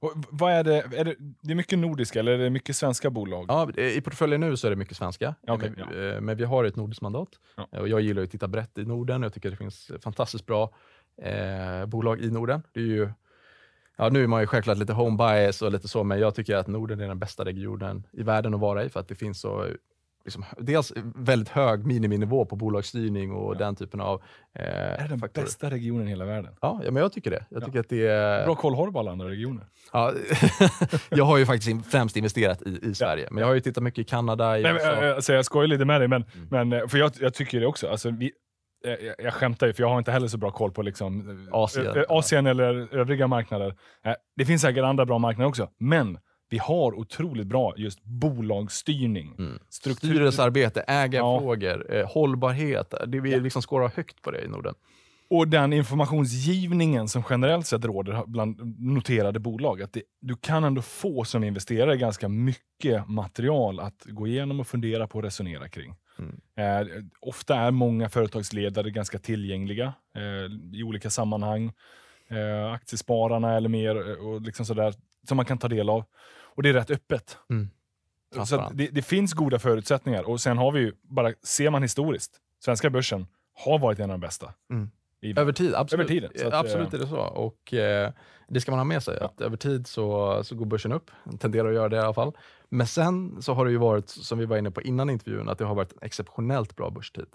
och. 0.00 0.08
Och 0.08 0.12
vad 0.30 0.52
är 0.52 0.64
det, 0.64 0.76
är 0.96 1.04
det? 1.04 1.14
Det 1.42 1.50
är 1.52 1.54
mycket 1.54 1.78
nordiska 1.78 2.20
eller 2.20 2.32
är 2.32 2.38
det 2.38 2.50
mycket 2.50 2.76
svenska 2.76 3.10
bolag? 3.10 3.46
Ja, 3.48 3.70
I 3.80 4.00
portföljen 4.00 4.40
nu 4.40 4.56
så 4.56 4.66
är 4.66 4.70
det 4.70 4.76
mycket 4.76 4.96
svenska, 4.96 5.34
Ja, 5.40 5.52
okej, 5.54 5.72
men, 5.76 6.12
eh, 6.14 6.20
men 6.20 6.36
vi 6.36 6.44
har 6.44 6.64
ett 6.64 6.76
nordiskt 6.76 7.02
mandat. 7.02 7.28
Ja. 7.56 7.68
Eh, 7.72 7.80
Och 7.80 7.88
jag 7.88 8.00
gillar 8.00 8.22
att 8.22 8.30
titta 8.30 8.48
brett 8.48 8.78
i 8.78 8.84
Norden. 8.84 9.22
Jag 9.22 9.32
tycker 9.32 9.50
det 9.50 9.56
finns 9.56 9.90
fantastiskt 10.02 10.46
bra 10.46 10.74
eh, 11.22 11.86
bolag 11.86 12.20
i 12.20 12.30
Norden. 12.30 12.62
Det 12.72 12.80
är 12.80 12.84
ju, 12.84 13.10
ja, 13.96 14.08
nu 14.08 14.22
är 14.22 14.26
man 14.26 14.40
ju 14.40 14.46
självklart 14.46 14.78
lite 14.78 14.92
home 14.92 15.16
bias 15.16 15.62
och 15.62 15.72
lite 15.72 15.88
så, 15.88 16.04
men 16.04 16.18
jag 16.18 16.34
tycker 16.34 16.56
att 16.56 16.66
Norden 16.66 17.00
är 17.00 17.08
den 17.08 17.18
bästa 17.18 17.44
regionen 17.44 18.06
i 18.12 18.22
världen 18.22 18.54
att 18.54 18.60
vara 18.60 18.84
i 18.84 18.88
för 18.88 19.00
att 19.00 19.08
det 19.08 19.14
finns 19.14 19.40
så 19.40 19.66
Liksom, 20.28 20.44
dels 20.58 20.92
väldigt 21.14 21.48
hög 21.48 21.86
miniminivå 21.86 22.44
på 22.44 22.56
bolagsstyrning 22.56 23.32
och 23.32 23.56
den 23.56 23.76
typen 23.76 24.00
av 24.00 24.22
eh, 24.54 24.64
är 24.64 24.98
det 25.02 25.08
den 25.08 25.18
faktorer. 25.18 25.44
bästa 25.44 25.70
regionen 25.70 26.06
i 26.06 26.10
hela 26.10 26.24
världen? 26.24 26.52
Ja, 26.60 26.80
ja, 26.84 26.90
men 26.90 27.02
jag 27.02 27.12
tycker 27.12 27.30
det. 27.30 27.44
Jag 27.50 27.62
Ja. 27.62 27.66
tycker 27.66 27.80
att 27.80 27.88
det 27.88 28.06
är... 28.06 28.44
Bra 28.44 28.54
koll 28.54 28.74
har 28.74 28.86
du 28.86 28.92
på 28.92 28.98
alla 28.98 29.10
andra 29.10 29.28
regioner? 29.28 29.66
Ja, 29.92 30.12
jag 31.10 31.24
har 31.24 31.38
ju 31.38 31.46
faktiskt 31.46 31.86
främst 31.86 32.16
investerat 32.16 32.62
i, 32.62 32.78
i 32.82 32.94
Sverige, 32.94 33.28
men 33.30 33.40
jag 33.40 33.46
har 33.48 33.54
ju 33.54 33.60
tittat 33.60 33.82
mycket 33.82 33.98
i 33.98 34.04
Kanada, 34.04 34.58
i 34.58 34.62
Nej, 34.62 34.72
men, 34.72 34.82
USA. 34.82 35.02
äh, 35.04 35.14
alltså, 35.16 35.32
jag 35.32 35.44
skojar 35.44 35.66
lite 35.68 35.84
med 35.84 36.00
dig, 36.00 36.08
men, 36.08 36.24
Mm. 36.34 36.68
men 36.68 36.80
eh, 36.82 36.86
för 36.88 36.98
jag, 36.98 37.12
jag 37.20 37.34
tycker 37.34 37.60
det 37.60 37.66
också. 37.66 37.88
Alltså, 37.88 38.10
vi, 38.10 38.32
eh, 38.86 38.92
jag, 39.06 39.14
jag 39.18 39.34
skämtar 39.34 39.66
ju, 39.66 39.72
för 39.72 39.82
jag 39.82 39.88
har 39.90 39.98
inte 39.98 40.12
heller 40.12 40.28
så 40.28 40.38
bra 40.38 40.50
koll 40.50 40.72
på 40.72 40.82
liksom, 40.82 41.30
eh, 41.48 41.54
Asien. 41.54 42.04
Asien 42.08 42.46
eller 42.46 42.94
övriga 42.94 43.26
marknader. 43.26 43.74
Eh, 44.04 44.12
Det 44.36 44.44
finns 44.44 44.62
säkert 44.62 44.84
andra 44.84 45.06
bra 45.06 45.18
marknader 45.18 45.48
också, 45.48 45.68
men 45.78 46.18
vi 46.48 46.58
har 46.58 46.94
otroligt 46.94 47.46
bra 47.46 47.74
just 47.76 48.04
bolagsstyrning. 48.04 49.34
Mm. 49.38 49.58
Struktur, 49.68 50.08
Styrelsearbete, 50.08 50.80
ägarfrågor, 50.80 51.94
eh, 51.94 52.06
hållbarhet. 52.06 52.94
Det 53.06 53.20
vi 53.20 53.40
liksom 53.40 53.62
skårar 53.62 53.92
högt 53.96 54.22
på 54.22 54.30
det 54.30 54.44
i 54.44 54.48
Norden. 54.48 54.74
och 55.30 55.48
den 55.48 55.72
informationsgivningen 55.72 57.08
som 57.08 57.22
generellt 57.30 57.66
sett 57.66 57.84
råder 57.84 58.26
bland 58.26 58.80
noterade 58.80 59.38
bolag. 59.40 59.82
Att 59.82 59.92
det, 59.92 60.02
du 60.20 60.36
kan 60.36 60.64
ändå 60.64 60.82
få 60.82 61.24
som 61.24 61.44
investerare 61.44 61.96
ganska 61.96 62.28
mycket 62.28 63.08
material 63.08 63.80
att 63.80 64.04
gå 64.04 64.26
igenom 64.26 64.60
och 64.60 64.66
fundera 64.66 65.06
på 65.06 65.18
och 65.18 65.24
resonera 65.24 65.68
kring. 65.68 65.94
Mm. 66.18 66.40
Eh, 66.56 67.02
ofta 67.20 67.56
är 67.56 67.70
många 67.70 68.08
företagsledare 68.08 68.90
ganska 68.90 69.18
tillgängliga 69.18 69.94
eh, 70.16 70.78
i 70.78 70.82
olika 70.82 71.10
sammanhang. 71.10 71.72
Eh, 72.30 72.72
aktiespararna 72.72 73.56
eller 73.56 73.68
mer 73.68 74.10
eh, 74.10 74.26
och 74.26 74.40
liksom 74.40 74.66
sådär, 74.66 74.94
som 75.28 75.36
man 75.36 75.46
kan 75.46 75.58
ta 75.58 75.68
del 75.68 75.88
av. 75.90 76.04
Och 76.58 76.62
det 76.62 76.68
är 76.68 76.72
rätt 76.72 76.90
öppet. 76.90 77.38
Mm. 77.50 77.70
Så 78.46 78.70
det, 78.74 78.86
det 78.86 79.02
finns 79.02 79.32
goda 79.32 79.58
förutsättningar. 79.58 80.28
Och 80.28 80.40
sen 80.40 80.58
har 80.58 80.72
vi 80.72 80.80
ju, 80.80 80.92
bara 81.02 81.32
ser 81.42 81.70
man 81.70 81.82
historiskt, 81.82 82.40
svenska 82.64 82.90
börsen 82.90 83.26
har 83.54 83.78
varit 83.78 83.98
en 83.98 84.10
av 84.10 84.18
de 84.18 84.20
bästa. 84.20 84.54
Mm. 84.70 84.90
I, 85.20 85.38
Över 85.38 85.52
tid, 85.52 85.74
absolut. 85.74 86.10
Över 86.10 86.28
tiden, 86.28 86.46
att, 86.46 86.54
absolut 86.54 86.94
är 86.94 86.98
det 86.98 87.06
så. 87.06 87.18
Och 87.18 87.74
eh, 87.74 88.12
Det 88.48 88.60
ska 88.60 88.72
man 88.72 88.78
ha 88.78 88.84
med 88.84 89.02
sig. 89.02 89.16
Ja. 89.20 89.26
Att 89.26 89.40
över 89.40 89.56
tid 89.56 89.86
så, 89.86 90.40
så 90.44 90.54
går 90.54 90.66
börsen 90.66 90.92
upp. 90.92 91.10
Tenderar 91.38 91.68
att 91.68 91.74
göra 91.74 91.88
det 91.88 91.96
i 91.96 92.00
alla 92.00 92.14
fall. 92.14 92.32
Men 92.68 92.86
sen 92.86 93.42
så 93.42 93.54
har 93.54 93.64
det 93.64 93.70
ju 93.70 93.78
varit, 93.78 94.08
som 94.08 94.38
vi 94.38 94.44
var 94.44 94.56
inne 94.56 94.70
på 94.70 94.82
innan 94.82 95.10
intervjun, 95.10 95.48
att 95.48 95.58
det 95.58 95.64
har 95.64 95.74
varit 95.74 95.92
en 95.92 95.98
exceptionellt 96.02 96.76
bra 96.76 96.90
börstid. 96.90 97.26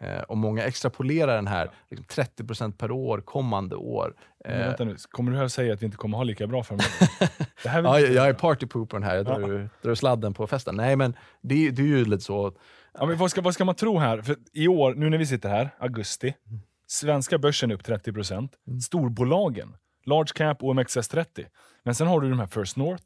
Eh, 0.00 0.20
och 0.20 0.36
många 0.36 0.64
extrapolerar 0.64 1.34
den 1.36 1.46
här 1.46 1.70
liksom 1.90 2.06
30% 2.06 2.72
per 2.72 2.90
år 2.90 3.20
kommande 3.20 3.76
år. 3.76 4.14
Men 4.44 4.60
Eh, 4.60 4.66
vänta 4.66 4.84
nu, 4.84 4.96
kommer 5.10 5.32
du 5.32 5.38
här 5.38 5.48
säga 5.48 5.72
att 5.74 5.82
vi 5.82 5.86
inte 5.86 5.96
kommer 5.96 6.16
ha 6.16 6.24
lika 6.24 6.46
bra 6.46 6.62
framöver? 6.62 6.90
det 7.62 7.68
här 7.68 7.82
Ja, 7.82 8.00
inte 8.00 8.12
jag 8.12 8.24
är 8.24 8.28
jag. 8.28 8.38
partypoopern 8.38 9.02
här, 9.02 9.16
jag 9.16 9.24
drar, 9.26 9.68
drar 9.82 9.94
sladden 9.94 10.34
på 10.34 10.46
festen. 10.46 10.76
Nej, 10.76 10.96
men 10.96 11.14
det, 11.40 11.70
det 11.70 11.82
är 11.82 11.86
ju 11.86 12.04
lite 12.04 12.24
så. 12.24 12.52
Ja, 12.98 13.06
men 13.06 13.16
vad, 13.16 13.30
ska, 13.30 13.40
vad 13.40 13.54
ska 13.54 13.64
man 13.64 13.74
tro 13.74 13.98
här? 13.98 14.22
För 14.22 14.36
I 14.52 14.68
år, 14.68 14.94
nu 14.94 15.10
när 15.10 15.18
vi 15.18 15.26
sitter 15.26 15.48
här, 15.48 15.70
augusti, 15.78 16.34
Mm. 16.46 16.60
svenska 16.86 17.38
börsen 17.38 17.70
är 17.70 17.74
upp 17.74 17.82
30%. 17.82 18.48
Storbolagen, 18.82 19.76
large 20.04 20.32
cap, 20.34 20.62
OMXS30. 20.62 21.46
Men 21.84 21.94
sen 21.94 22.06
har 22.06 22.20
du 22.20 22.30
de 22.30 22.38
här 22.38 22.46
First 22.46 22.76
North, 22.76 23.04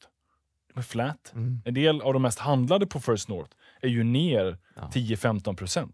är 0.75 0.83
flat. 0.83 1.33
Mm. 1.35 1.63
En 1.65 1.75
del 1.75 2.01
av 2.03 2.13
de 2.13 2.23
mest 2.23 2.39
handlade 2.39 2.87
på 2.87 3.01
First 3.01 3.29
North 3.29 3.51
är 3.81 3.89
ju 3.89 4.05
ner 4.05 4.59
Ja. 4.77 4.91
10-15%. 4.95 5.79
Eh, 5.79 5.85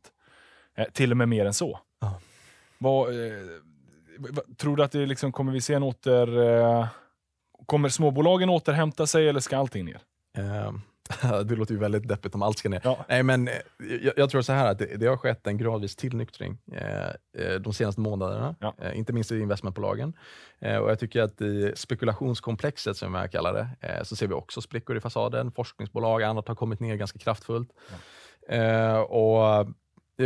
till 0.92 1.10
och 1.10 1.16
med 1.16 1.28
mer 1.28 1.46
än 1.46 1.54
så. 1.54 1.80
Ja. 2.00 2.20
Vad, 2.78 3.08
eh, 3.10 3.32
vad, 4.18 4.58
tror 4.58 4.76
du 4.76 4.82
att 4.82 4.92
det 4.92 5.06
liksom, 5.06 5.32
kommer 5.32 5.52
vi 5.52 5.60
se 5.60 5.74
en 5.74 5.82
åter... 5.82 6.38
Eh, 6.42 6.86
kommer 7.66 7.88
småbolagen 7.88 8.48
återhämta 8.50 9.06
sig 9.06 9.28
eller 9.28 9.40
ska 9.40 9.56
allting 9.56 9.84
ner? 9.84 10.00
Eh, 10.38 10.72
det 11.44 11.56
låter 11.56 11.74
ju 11.74 11.80
väldigt 11.80 12.08
deppigt 12.08 12.34
om 12.34 12.42
allt 12.42 12.58
ska 12.58 12.68
ner. 12.68 12.80
Ja. 12.84 13.04
Nej, 13.08 13.22
men 13.22 13.48
eh, 13.48 13.54
jag, 14.02 14.12
jag 14.16 14.30
tror 14.30 14.42
så 14.42 14.52
här 14.52 14.70
att 14.70 14.78
det, 14.78 14.96
det 14.96 15.06
har 15.06 15.16
skett 15.16 15.46
en 15.46 15.58
gradvis 15.58 15.96
tillnyktring 15.96 16.58
eh, 16.72 17.08
eh, 17.38 17.54
de 17.60 17.72
senaste 17.72 18.00
månaderna, 18.00 18.54
Ja. 18.60 18.74
eh, 18.78 18.98
inte 18.98 19.12
minst 19.12 19.32
i 19.32 19.40
investmentbolagen. 19.40 20.12
Eh, 20.58 20.76
och 20.76 20.90
jag 20.90 20.98
tycker 20.98 21.22
att 21.22 21.40
i 21.40 21.72
spekulationskomplexet, 21.76 22.96
som 22.96 23.14
jag 23.14 23.32
kallar 23.32 23.52
det, 23.52 23.68
eh, 23.88 24.02
så 24.02 24.16
ser 24.16 24.26
vi 24.26 24.34
också 24.34 24.60
sprickor 24.60 24.96
i 24.96 25.00
fasaden. 25.00 25.52
Forskningsbolag, 25.52 26.22
annat 26.22 26.48
har 26.48 26.54
kommit 26.54 26.80
ner 26.80 26.96
ganska 26.96 27.18
kraftfullt. 27.18 27.70
Eh, 28.48 28.98
och 28.98 29.68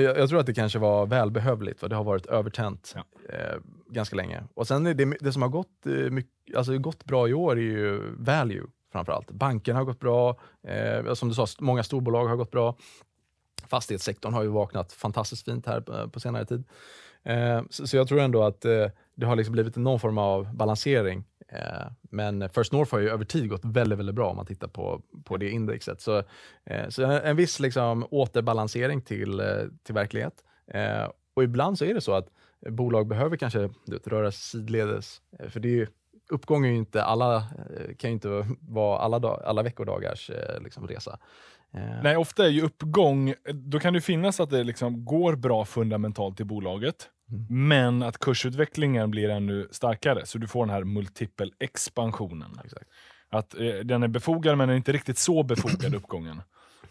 jag, 0.00 0.18
jag 0.18 0.28
tror 0.28 0.40
att 0.40 0.46
det 0.46 0.55
kanske 0.55 0.78
var 0.78 1.07
välbehövligt, 1.07 1.81
för 1.81 1.88
det 1.88 1.96
har 1.96 2.05
varit 2.05 2.26
övertänt 2.26 2.94
Ja. 2.96 3.05
eh, 3.35 3.57
ganska 3.90 4.16
länge. 4.16 4.42
Och 4.55 4.66
sen 4.66 4.87
är 4.87 4.94
det, 4.94 5.16
det 5.20 5.33
som 5.33 5.42
har 5.42 5.48
gått, 5.48 5.87
eh, 5.87 5.92
mycket, 5.92 6.57
alltså 6.57 6.78
gått 6.78 7.05
bra 7.05 7.28
i 7.28 7.35
år 7.35 7.57
är 7.59 7.62
ju 7.62 8.14
value 8.18 8.62
framförallt. 8.92 9.31
Bankerna 9.31 9.78
har 9.78 9.85
gått 9.85 10.00
bra, 10.00 10.37
eh, 10.66 11.14
som 11.14 11.28
du 11.28 11.35
sa, 11.35 11.46
många 11.61 11.83
storbolag 11.83 12.26
har 12.26 12.37
gått 12.37 12.50
bra. 12.50 12.76
Fastighetssektorn 13.66 14.35
har 14.35 14.42
ju 14.42 14.48
vaknat 14.48 14.92
fantastiskt 14.92 15.44
fint 15.44 15.66
här 15.66 15.81
på, 15.81 16.09
på 16.11 16.20
senare 16.20 16.44
tid. 16.46 16.64
Eh, 17.22 17.62
så, 17.70 17.87
så 17.87 17.96
jag 17.96 18.09
tror 18.09 18.20
ändå 18.20 18.42
att 18.42 18.64
eh, 18.64 18.87
det 19.14 19.26
har 19.26 19.37
liksom 19.37 19.52
blivit 19.52 19.76
någon 19.76 20.00
form 20.00 20.18
av 20.18 20.55
balansering. 20.57 21.24
Eh, 21.53 21.87
men 22.11 22.49
First 22.49 22.73
North 22.73 22.93
har 22.93 23.01
ju 23.01 23.11
över 23.11 23.25
tid 23.25 23.49
gått 23.49 23.65
väldigt, 23.65 23.99
väldigt 23.99 24.15
bra 24.15 24.31
om 24.31 24.37
man 24.37 24.47
tittar 24.47 24.69
på, 24.69 25.03
på 25.25 25.37
det 25.37 25.51
indexet. 25.51 26.01
Så, 26.01 26.19
eh, 26.65 26.88
så 26.88 27.05
en, 27.05 27.37
viss 27.37 27.61
liksom 27.61 28.07
återbalansering 28.11 29.03
till, 29.03 29.41
eh, 29.41 29.47
till 29.83 29.95
verklighet. 29.95 30.45
Och 31.35 31.43
ibland 31.45 31.79
så 31.79 31.85
är 31.85 31.95
det 31.95 32.01
så 32.01 32.15
att 32.15 32.29
bolag 32.69 33.07
behöver 33.07 33.37
kanske 33.37 33.71
vet, 33.87 34.09
röra 34.09 34.33
sig 34.33 34.41
sidledes. 34.41 35.23
För 35.49 35.61
det 35.61 35.69
är 35.69 35.77
ju, 35.77 35.87
uppgång 36.31 36.65
är 36.67 36.71
ju 36.71 36.77
inte 36.77 37.03
alla, 37.03 37.45
kan 37.99 38.11
ju 38.11 38.15
inte 38.15 38.47
vara 38.61 38.99
alla, 38.99 39.19
dag, 39.19 39.43
alla 39.45 39.62
veckodagars 39.62 40.31
liksom 40.61 40.87
resa. 40.87 41.19
Nej, 42.03 42.17
ofta 42.17 42.45
är 42.45 42.49
ju 42.49 42.62
uppgång, 42.62 43.35
då 43.53 43.79
kan 43.81 43.93
det 43.93 44.01
finnas 44.01 44.41
att 44.41 44.51
det 44.51 44.65
liksom 44.65 45.05
går 45.05 45.37
bra 45.37 45.65
fundamentalt 45.65 46.41
i 46.41 46.45
bolaget. 46.45 47.09
Mm. 47.33 47.68
Men 47.68 48.03
att 48.03 48.18
kursutvecklingen 48.18 49.11
blir 49.11 49.29
ännu 49.29 49.68
starkare, 49.71 50.27
så 50.27 50.38
du 50.38 50.47
får 50.47 50.66
den 50.66 50.75
här 50.75 50.85
multipel-expansionen. 50.85 52.59
Exakt. 52.64 52.87
Att 53.31 53.55
eh, 53.61 53.66
den 53.85 54.03
är 54.03 54.09
befogad, 54.09 54.59
men 54.59 54.68
den 54.68 54.75
är 54.75 54.77
inte 54.77 54.92
riktigt 54.92 55.18
så 55.18 55.42
befogad, 55.42 55.95
uppgången. 56.03 56.42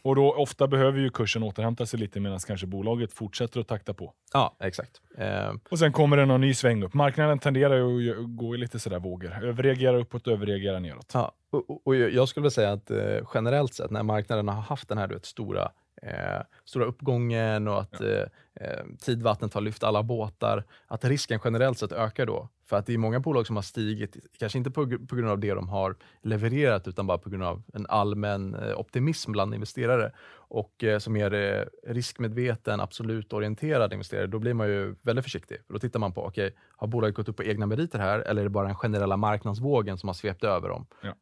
Och 0.04 0.16
då 0.16 0.34
ofta 0.34 0.68
behöver 0.68 1.00
ju 1.00 1.10
kursen 1.10 1.44
återhämta 1.44 1.86
sig 1.86 2.00
lite 2.00 2.20
medan 2.20 2.40
kanske 2.48 2.68
bolaget 2.68 3.14
fortsätter 3.14 3.60
att 3.60 3.68
takta 3.68 3.94
på. 3.94 4.14
Ja, 4.34 4.56
exakt. 4.60 5.02
Eh, 5.18 5.52
Och 5.70 5.80
sen 5.80 5.92
kommer 5.92 6.18
det 6.18 6.26
någon 6.26 6.42
ny 6.42 6.54
sväng 6.54 6.84
upp. 6.84 6.94
Marknaden 6.94 7.40
tenderar 7.40 7.76
ju 8.00 8.12
att 8.24 8.38
gå 8.38 8.56
i 8.56 8.58
lite 8.58 8.80
sådär 8.80 9.00
vågor. 9.00 9.44
Överreagera 9.44 9.98
uppåt, 9.98 10.28
överreagera 10.28 10.80
neråt. 10.80 11.12
Ja, 11.14 11.32
och, 11.52 11.70
och- 11.70 11.82
och 11.88 11.96
jag 11.96 12.28
skulle 12.30 12.42
vilja 12.42 12.52
säga 12.52 12.72
att 12.72 12.92
eh, 12.92 13.28
generellt 13.34 13.74
sett 13.74 13.92
när 13.92 14.04
marknaden 14.04 14.48
har 14.48 14.62
haft 14.62 14.90
den 14.90 14.98
här 14.98 15.08
du 15.08 15.14
vet, 15.14 15.26
stora, 15.26 15.72
eh, 16.02 16.42
stora 16.66 16.86
uppgången 16.86 17.68
och 17.68 17.82
att 17.82 18.02
eh, 18.02 18.24
eh, 18.56 18.86
tidvattnet 19.00 19.54
har 19.54 19.62
lyft 19.62 19.84
alla 19.84 20.04
båtar, 20.04 20.64
att 20.88 21.06
risken 21.06 21.40
generellt 21.44 21.80
sett 21.80 21.92
ökar 21.92 22.26
då. 22.26 22.50
För 22.72 22.78
att 22.78 22.86
det 22.86 22.94
är 22.94 22.98
många 22.98 23.20
bolag 23.20 23.48
som 23.48 23.56
har 23.56 23.64
stigit, 23.64 24.18
kanske 24.40 24.58
inte 24.58 24.72
på, 24.72 24.86
på 25.08 25.16
grund 25.16 25.30
av 25.30 25.40
det 25.40 25.54
de 25.54 25.70
har 25.70 25.96
levererat, 26.22 26.88
utan 26.88 27.08
bara 27.08 27.18
på 27.18 27.30
grund 27.30 27.44
av 27.44 27.64
en 27.74 27.86
allmän 27.90 28.56
eh, 28.56 28.80
optimism 28.80 29.32
bland 29.32 29.54
investerare. 29.54 30.12
Och 30.34 30.84
eh, 30.84 31.00
som 31.00 31.16
är 31.16 31.34
eh, 31.34 31.66
riskmedveten, 31.88 32.80
absolut 32.80 33.34
orienterad 33.34 33.94
investerare, 33.94 34.28
då 34.28 34.40
blir 34.40 34.54
man 34.54 34.68
ju 34.68 34.96
väldigt 35.02 35.26
försiktig. 35.26 35.58
Då 35.68 35.80
tittar 35.80 36.00
man 36.00 36.14
på, 36.14 36.26
okej, 36.26 36.56
har 36.78 36.88
bolaget 36.88 37.16
gått 37.16 37.30
upp 37.30 37.38
på 37.38 37.44
egna 37.44 37.66
meriter 37.66 38.00
här 38.00 38.20
eller 38.20 38.42
är 38.42 38.44
det 38.44 38.50
bara 38.50 38.68
den 38.68 38.76
generella 38.76 39.18
marknadsvågen 39.18 39.98
som 39.98 40.10
har 40.10 40.14
svept 40.14 40.44
över 40.44 40.70
dem? 40.70 40.86
Ja. 41.02 41.14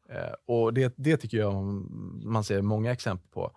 Och 0.46 0.74
det, 0.74 0.94
det 0.98 1.18
tycker 1.18 1.38
jag 1.38 1.54
man 2.24 2.44
ser 2.44 2.62
många 2.62 2.92
exempel 2.92 3.28
på, 3.32 3.52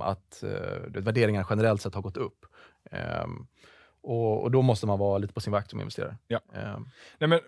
att 0.00 0.42
eh, 0.42 0.50
det- 0.90 1.00
värderingar 1.00 1.46
generellt 1.50 1.82
sett 1.82 1.94
har 1.94 2.02
gått 2.02 2.16
upp. 2.16 2.46
Ehm, 2.90 3.46
och, 4.02 4.42
och 4.42 4.50
då 4.50 4.62
måste 4.62 4.86
man 4.86 4.98
vara 4.98 5.18
lite 5.18 5.34
på 5.34 5.40
sin 5.40 5.52
vakt 5.52 5.70
som 5.70 5.80
investerare. 5.80 6.16
Ja. 6.28 6.40
Ehm, 6.54 6.88
Nej, 7.18 7.28
men, 7.28 7.40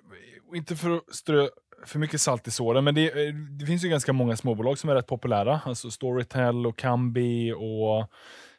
inte 0.55 0.77
för 0.77 0.97
att 0.97 1.15
strö 1.15 1.49
för 1.87 1.99
mycket 1.99 2.21
salt 2.21 2.49
i 2.49 2.51
såren, 2.51 2.85
men 2.85 2.95
det, 2.95 3.27
eh, 3.27 3.35
det 3.35 3.67
finns 3.67 3.85
ju 3.85 3.89
ganska 3.89 4.12
många 4.12 4.37
småbolag 4.37 4.79
som 4.79 4.91
är 4.91 4.95
rätt 4.95 5.07
populära. 5.07 5.61
Alltså 5.65 5.91
Storytel, 5.91 6.67
och 6.67 6.79
Kambi 6.79 7.53
och 7.53 8.11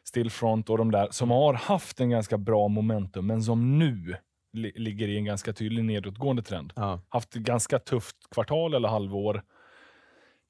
Stillfront 0.04 0.70
och 0.70 0.78
de 0.78 0.90
där, 0.90 1.08
som 1.10 1.30
har 1.30 1.54
haft 1.54 2.00
en 2.00 2.10
ganska 2.10 2.38
bra 2.38 2.68
momentum, 2.68 3.26
men 3.26 3.42
som 3.42 3.78
nu 3.78 4.16
li 4.52 4.72
ligger 4.76 5.08
i 5.08 5.16
en 5.16 5.24
ganska 5.24 5.52
tydlig 5.52 5.84
nedåtgående 5.84 6.42
trend. 6.42 6.72
ja. 6.76 7.00
Haft 7.08 7.36
ett 7.36 7.42
ganska 7.42 7.78
tufft 7.78 8.16
kvartal 8.34 8.74
eller 8.74 8.88
halvår. 8.88 9.42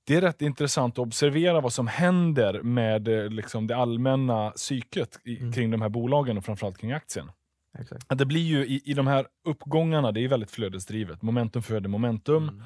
Det 0.09 0.17
är 0.17 0.21
rätt 0.21 0.43
intressant 0.43 0.95
att 0.95 0.99
observera 0.99 1.61
vad 1.61 1.73
som 1.73 1.87
händer 1.87 2.63
med 2.63 3.09
eh, 3.09 3.31
liksom, 3.31 3.67
det 3.67 3.77
allmänna 3.77 4.51
psyket 4.51 5.19
i, 5.25 5.39
Mm. 5.41 5.53
kring 5.53 5.71
de 5.71 5.83
här 5.83 5.89
bolagen 5.89 6.39
och 6.39 6.45
framförallt 6.45 6.79
kring 6.79 6.93
aktien. 6.93 7.31
Exakt. 7.79 8.05
Att 8.13 8.19
det 8.19 8.27
blir 8.27 8.43
ju 8.43 8.67
i, 8.67 8.83
i 8.85 8.95
de 8.95 9.07
här 9.07 9.27
uppgångarna, 9.45 10.13
det 10.13 10.21
är 10.25 10.29
väldigt 10.29 10.51
flödesdrivet. 10.51 11.23
Momentum 11.23 11.63
föder 11.63 11.89
momentum. 11.89 12.49
Mm. 12.49 12.63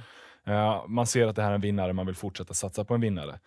Eh, 0.58 0.84
man 0.88 1.06
ser 1.06 1.26
att 1.26 1.36
det 1.36 1.42
här 1.42 1.50
är 1.50 1.54
en 1.54 1.60
vinnare, 1.60 1.92
man 1.92 2.06
vill 2.06 2.14
fortsätta 2.14 2.54
satsa 2.54 2.84
på 2.84 2.94
en 2.94 3.00
vinnare. 3.00 3.38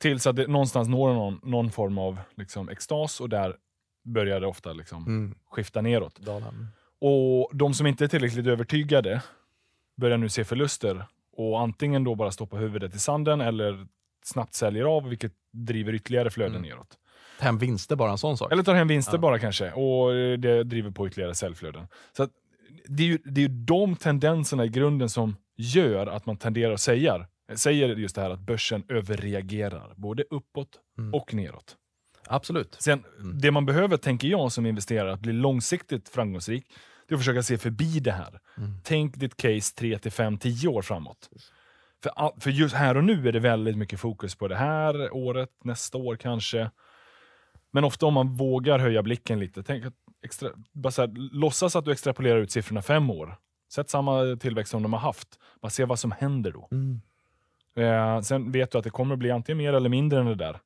Tills 0.00 0.26
att 0.26 0.36
det 0.36 0.46
någonstans 0.46 0.88
når 0.88 1.14
någon, 1.14 1.40
någon 1.42 1.70
form 1.70 1.98
av 1.98 2.18
liksom, 2.36 2.68
extas 2.68 3.20
och 3.20 3.28
där 3.28 3.56
börjar 4.04 4.40
det 4.40 4.46
ofta 4.46 4.72
liksom, 4.72 5.06
Mm. 5.06 5.34
skifta 5.50 5.80
neråt. 5.80 6.16
Dalarna. 6.18 6.66
Och 7.00 7.50
de 7.56 7.74
som 7.74 7.86
inte 7.86 8.04
är 8.04 8.08
tillräckligt 8.08 8.46
övertygade 8.46 9.22
börjar 9.96 10.18
nu 10.18 10.28
se 10.28 10.44
förluster 10.44 11.06
och 11.40 11.60
antingen 11.60 12.04
då 12.04 12.14
bara 12.14 12.30
stoppa 12.30 12.56
huvudet 12.56 12.94
i 12.94 12.98
sanden 12.98 13.40
eller 13.40 13.86
snabbt 14.24 14.54
säljer 14.54 14.84
av, 14.84 15.08
vilket 15.08 15.32
driver 15.52 15.94
ytterligare 15.94 16.30
flöden 16.30 16.56
Mm. 16.56 16.68
neråt. 16.68 16.96
Ta 17.38 17.44
hem 17.44 17.58
vinster 17.58 17.96
bara 17.96 18.10
en 18.10 18.18
sån 18.18 18.36
sak. 18.38 18.52
Eller 18.52 18.62
tar 18.62 18.74
hem 18.74 18.88
vinster 18.88 19.12
Ja. 19.14 19.18
bara 19.18 19.38
kanske, 19.38 19.72
och 19.72 20.12
det 20.38 20.64
driver 20.64 20.90
på 20.90 21.06
ytterligare 21.08 21.34
säljflöden. 21.34 21.86
Så 22.16 22.22
att, 22.22 22.30
det 22.86 23.02
är 23.02 23.06
ju 23.06 23.18
det 23.24 23.40
är 23.40 23.48
ju 23.48 23.54
de 23.64 23.96
tendenserna 23.96 24.64
i 24.64 24.68
grunden 24.68 25.08
som 25.08 25.36
gör 25.56 26.06
att 26.06 26.26
man 26.26 26.36
tenderar 26.36 26.72
att 26.72 26.80
säga, 26.80 27.26
säger 27.54 27.88
just 27.96 28.14
det 28.14 28.20
här 28.22 28.30
att 28.30 28.40
börsen 28.40 28.84
överreagerar, 28.88 29.92
både 29.96 30.24
uppåt 30.30 30.68
Mm. 30.98 31.14
och 31.14 31.34
neråt. 31.34 31.76
Absolut. 32.26 32.76
Sen, 32.80 33.04
Mm. 33.20 33.38
Det 33.40 33.50
man 33.50 33.66
behöver, 33.66 33.96
tänker 33.96 34.28
jag 34.28 34.52
som 34.52 34.66
investerare, 34.66 35.12
att 35.12 35.20
bli 35.20 35.32
långsiktigt 35.32 36.08
framgångsrik, 36.08 36.64
det 37.10 37.14
är 37.14 37.16
att 37.16 37.20
försöka 37.20 37.42
se 37.42 37.58
förbi 37.58 38.00
det 38.00 38.12
här. 38.12 38.40
Mm. 38.58 38.74
Tänk 38.84 39.16
ditt 39.16 39.36
case 39.36 39.74
3 39.76 39.98
till 39.98 40.12
5, 40.12 40.38
10 40.38 40.68
år 40.68 40.82
framåt. 40.82 41.30
För, 42.02 42.10
all- 42.10 42.40
för 42.40 42.50
just 42.50 42.74
här 42.74 42.96
och 42.96 43.04
nu 43.04 43.28
är 43.28 43.32
det 43.32 43.40
väldigt 43.40 43.76
mycket 43.76 44.00
fokus 44.00 44.34
på 44.34 44.48
det 44.48 44.56
här 44.56 45.14
året, 45.14 45.50
nästa 45.64 45.98
år 45.98 46.16
kanske. 46.16 46.70
Men 47.70 47.84
ofta 47.84 48.06
om 48.06 48.14
man 48.14 48.28
vågar 48.36 48.78
höja 48.78 49.02
blicken 49.02 49.38
lite, 49.40 49.62
tänk 49.62 49.84
att 49.86 49.94
extra, 50.24 50.48
bara 50.72 50.90
så 50.90 51.02
här, 51.02 51.08
låtsas 51.32 51.76
att 51.76 51.84
du 51.84 51.92
extrapolerar 51.92 52.38
ut 52.38 52.50
siffrorna 52.52 52.82
fem 52.82 53.10
år. 53.10 53.36
Sätt 53.72 53.90
samma 53.90 54.36
tillväxt 54.40 54.70
som 54.70 54.82
de 54.82 54.92
har 54.92 55.00
haft. 55.00 55.28
Bara 55.62 55.70
se 55.70 55.84
vad 55.84 55.98
som 55.98 56.12
händer 56.12 56.52
då. 56.52 56.68
Mm. 56.70 57.00
Eh, 57.76 58.20
sen 58.20 58.52
vet 58.52 58.70
du 58.70 58.78
att 58.78 58.84
det 58.84 58.90
kommer 58.90 59.16
bli 59.16 59.30
antingen 59.30 59.58
mer 59.58 59.72
eller 59.72 59.88
mindre 59.88 60.20
än 60.20 60.26
det 60.26 60.34
där. 60.34 60.58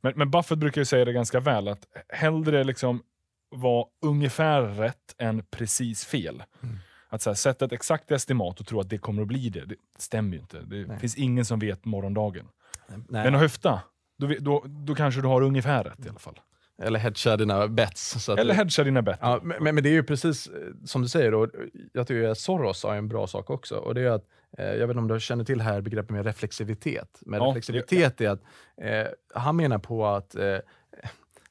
Men, 0.00 0.12
men 0.16 0.30
Buffett 0.30 0.58
brukar 0.58 0.80
ju 0.80 0.84
säga 0.84 1.04
det 1.04 1.12
ganska 1.12 1.40
väl, 1.40 1.68
att 1.68 1.86
hellre 2.08 2.64
liksom 2.64 3.02
vara 3.50 3.86
ungefär 4.02 4.62
rätt 4.62 5.14
än 5.18 5.42
precis 5.50 6.04
fel. 6.04 6.42
Mm. 6.62 6.76
Att 7.08 7.22
så 7.22 7.30
här, 7.30 7.34
sätta 7.34 7.64
ett 7.64 7.72
exakt 7.72 8.10
estimat 8.10 8.60
och 8.60 8.66
tro 8.66 8.80
att 8.80 8.90
det 8.90 8.98
kommer 8.98 9.22
att 9.22 9.28
bli 9.28 9.48
det, 9.48 9.64
det 9.64 9.76
stämmer 9.98 10.32
ju 10.32 10.40
inte. 10.40 10.60
Det 10.60 10.86
Nej. 10.86 10.98
finns 10.98 11.16
ingen 11.16 11.44
som 11.44 11.58
vet 11.58 11.84
morgondagen. 11.84 12.48
Nej. 12.88 13.00
Men 13.24 13.34
att 13.34 13.40
höfta, 13.40 13.80
då, 14.18 14.34
då, 14.40 14.64
då 14.66 14.94
kanske 14.94 15.20
du 15.20 15.26
har 15.28 15.42
ungefär 15.42 15.84
rätt 15.84 16.06
i 16.06 16.08
alla 16.08 16.18
fall. 16.18 16.40
Eller 16.82 16.98
hedga 16.98 17.36
dina 17.36 17.68
bets. 17.68 18.28
Eller 18.28 18.54
hedga 18.54 18.84
dina 18.84 19.02
bett. 19.02 19.18
Ja, 19.22 19.40
men, 19.42 19.74
men 19.74 19.82
det 19.82 19.88
är 19.88 19.92
ju 19.92 20.02
precis 20.02 20.46
eh, 20.46 20.52
som 20.84 21.02
du 21.02 21.08
säger, 21.08 21.32
då, 21.32 21.48
jag 21.92 22.06
tycker 22.06 22.28
att 22.28 22.38
Soros 22.38 22.78
sa 22.78 22.94
en 22.94 23.08
bra 23.08 23.26
sak 23.26 23.50
också. 23.50 23.76
Och 23.76 23.94
det 23.94 24.00
är 24.00 24.10
att, 24.10 24.24
eh, 24.58 24.64
jag 24.64 24.86
vet 24.86 24.90
inte 24.90 24.98
om 24.98 25.08
du 25.08 25.20
känner 25.20 25.44
till 25.44 25.60
här 25.60 25.80
begreppet 25.80 26.10
med 26.10 26.24
reflexivitet. 26.24 27.22
Men 27.26 27.42
Ja, 27.42 27.46
reflexivitet 27.46 28.20
är 28.20 28.30
att 28.30 28.42
eh, 28.82 29.06
han 29.34 29.56
menar 29.56 29.78
på 29.78 30.06
att 30.06 30.34
eh, 30.34 30.56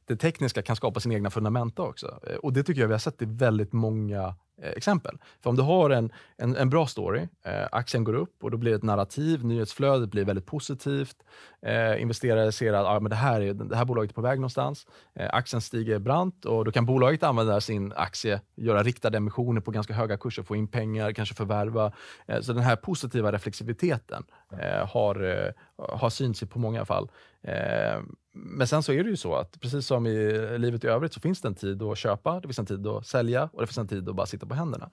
det 0.07 0.15
tekniska 0.15 0.61
kan 0.61 0.75
skapa 0.75 0.99
sina 0.99 1.15
egna 1.15 1.29
fundamenta 1.29 1.81
också. 1.81 2.19
Eh, 2.27 2.35
och 2.35 2.53
det 2.53 2.63
tycker 2.63 2.81
jag 2.81 2.87
vi 2.87 2.93
har 2.93 2.99
sett 2.99 3.21
i 3.21 3.25
väldigt 3.25 3.73
många 3.73 4.35
eh, 4.61 4.71
exempel. 4.71 5.17
För 5.43 5.49
om 5.49 5.55
du 5.55 5.61
har 5.61 5.89
en, 5.89 6.11
en, 6.37 6.55
en 6.55 6.69
bra 6.69 6.87
story, 6.87 7.27
eh, 7.45 7.67
aktien 7.71 8.03
går 8.03 8.13
upp 8.13 8.43
och 8.43 8.51
då 8.51 8.57
blir 8.57 8.71
det 8.71 8.77
ett 8.77 8.83
narrativ, 8.83 9.45
nyhetsflödet 9.45 10.11
blir 10.11 10.25
väldigt 10.25 10.45
positivt. 10.45 11.15
Eh, 11.61 12.01
investerare 12.01 12.51
ser 12.51 12.73
att 12.73 12.85
ah, 12.85 12.99
men 12.99 13.09
det, 13.09 13.15
här 13.15 13.41
är, 13.41 13.53
det 13.53 13.75
här 13.75 13.85
bolaget 13.85 14.11
är 14.11 14.15
på 14.15 14.21
väg 14.21 14.39
någonstans. 14.39 14.87
Eh, 15.15 15.29
aktien 15.31 15.61
stiger 15.61 15.99
brant 15.99 16.45
och 16.45 16.65
då 16.65 16.71
kan 16.71 16.85
bolaget 16.85 17.23
använda 17.23 17.61
sin 17.61 17.93
aktie, 17.95 18.41
göra 18.55 18.83
riktade 18.83 19.17
emissioner 19.17 19.61
på 19.61 19.71
ganska 19.71 19.93
höga 19.93 20.17
kurser, 20.17 20.43
få 20.43 20.55
in 20.55 20.67
pengar, 20.67 21.11
kanske 21.11 21.35
förvärva. 21.35 21.91
Eh, 22.27 22.41
så 22.41 22.53
den 22.53 22.63
här 22.63 22.75
positiva 22.75 23.31
reflexiviteten 23.31 24.23
eh, 24.61 24.87
har, 24.87 25.23
eh, 25.23 25.51
har 25.97 26.09
synts 26.09 26.43
i 26.43 26.45
på 26.45 26.59
många 26.59 26.85
fall. 26.85 27.09
Eh, 27.43 28.01
men 28.43 28.67
sen 28.67 28.83
så 28.83 28.93
är 28.93 29.03
det 29.03 29.09
ju 29.09 29.15
så 29.15 29.35
att 29.35 29.59
precis 29.61 29.85
som 29.85 30.07
i 30.07 30.57
livet 30.57 30.83
i 30.83 30.87
övrigt 30.87 31.13
så 31.13 31.19
finns 31.19 31.41
det 31.41 31.47
en 31.47 31.55
tid 31.55 31.83
att 31.83 31.97
köpa, 31.97 32.39
det 32.39 32.47
finns 32.47 32.59
en 32.59 32.65
tid 32.65 32.87
att 32.87 33.07
sälja 33.07 33.49
och 33.53 33.61
det 33.61 33.67
finns 33.67 33.77
en 33.77 33.87
tid 33.87 34.09
att 34.09 34.15
bara 34.15 34.27
sitta 34.27 34.45
på 34.45 34.55
händerna. 34.55 34.89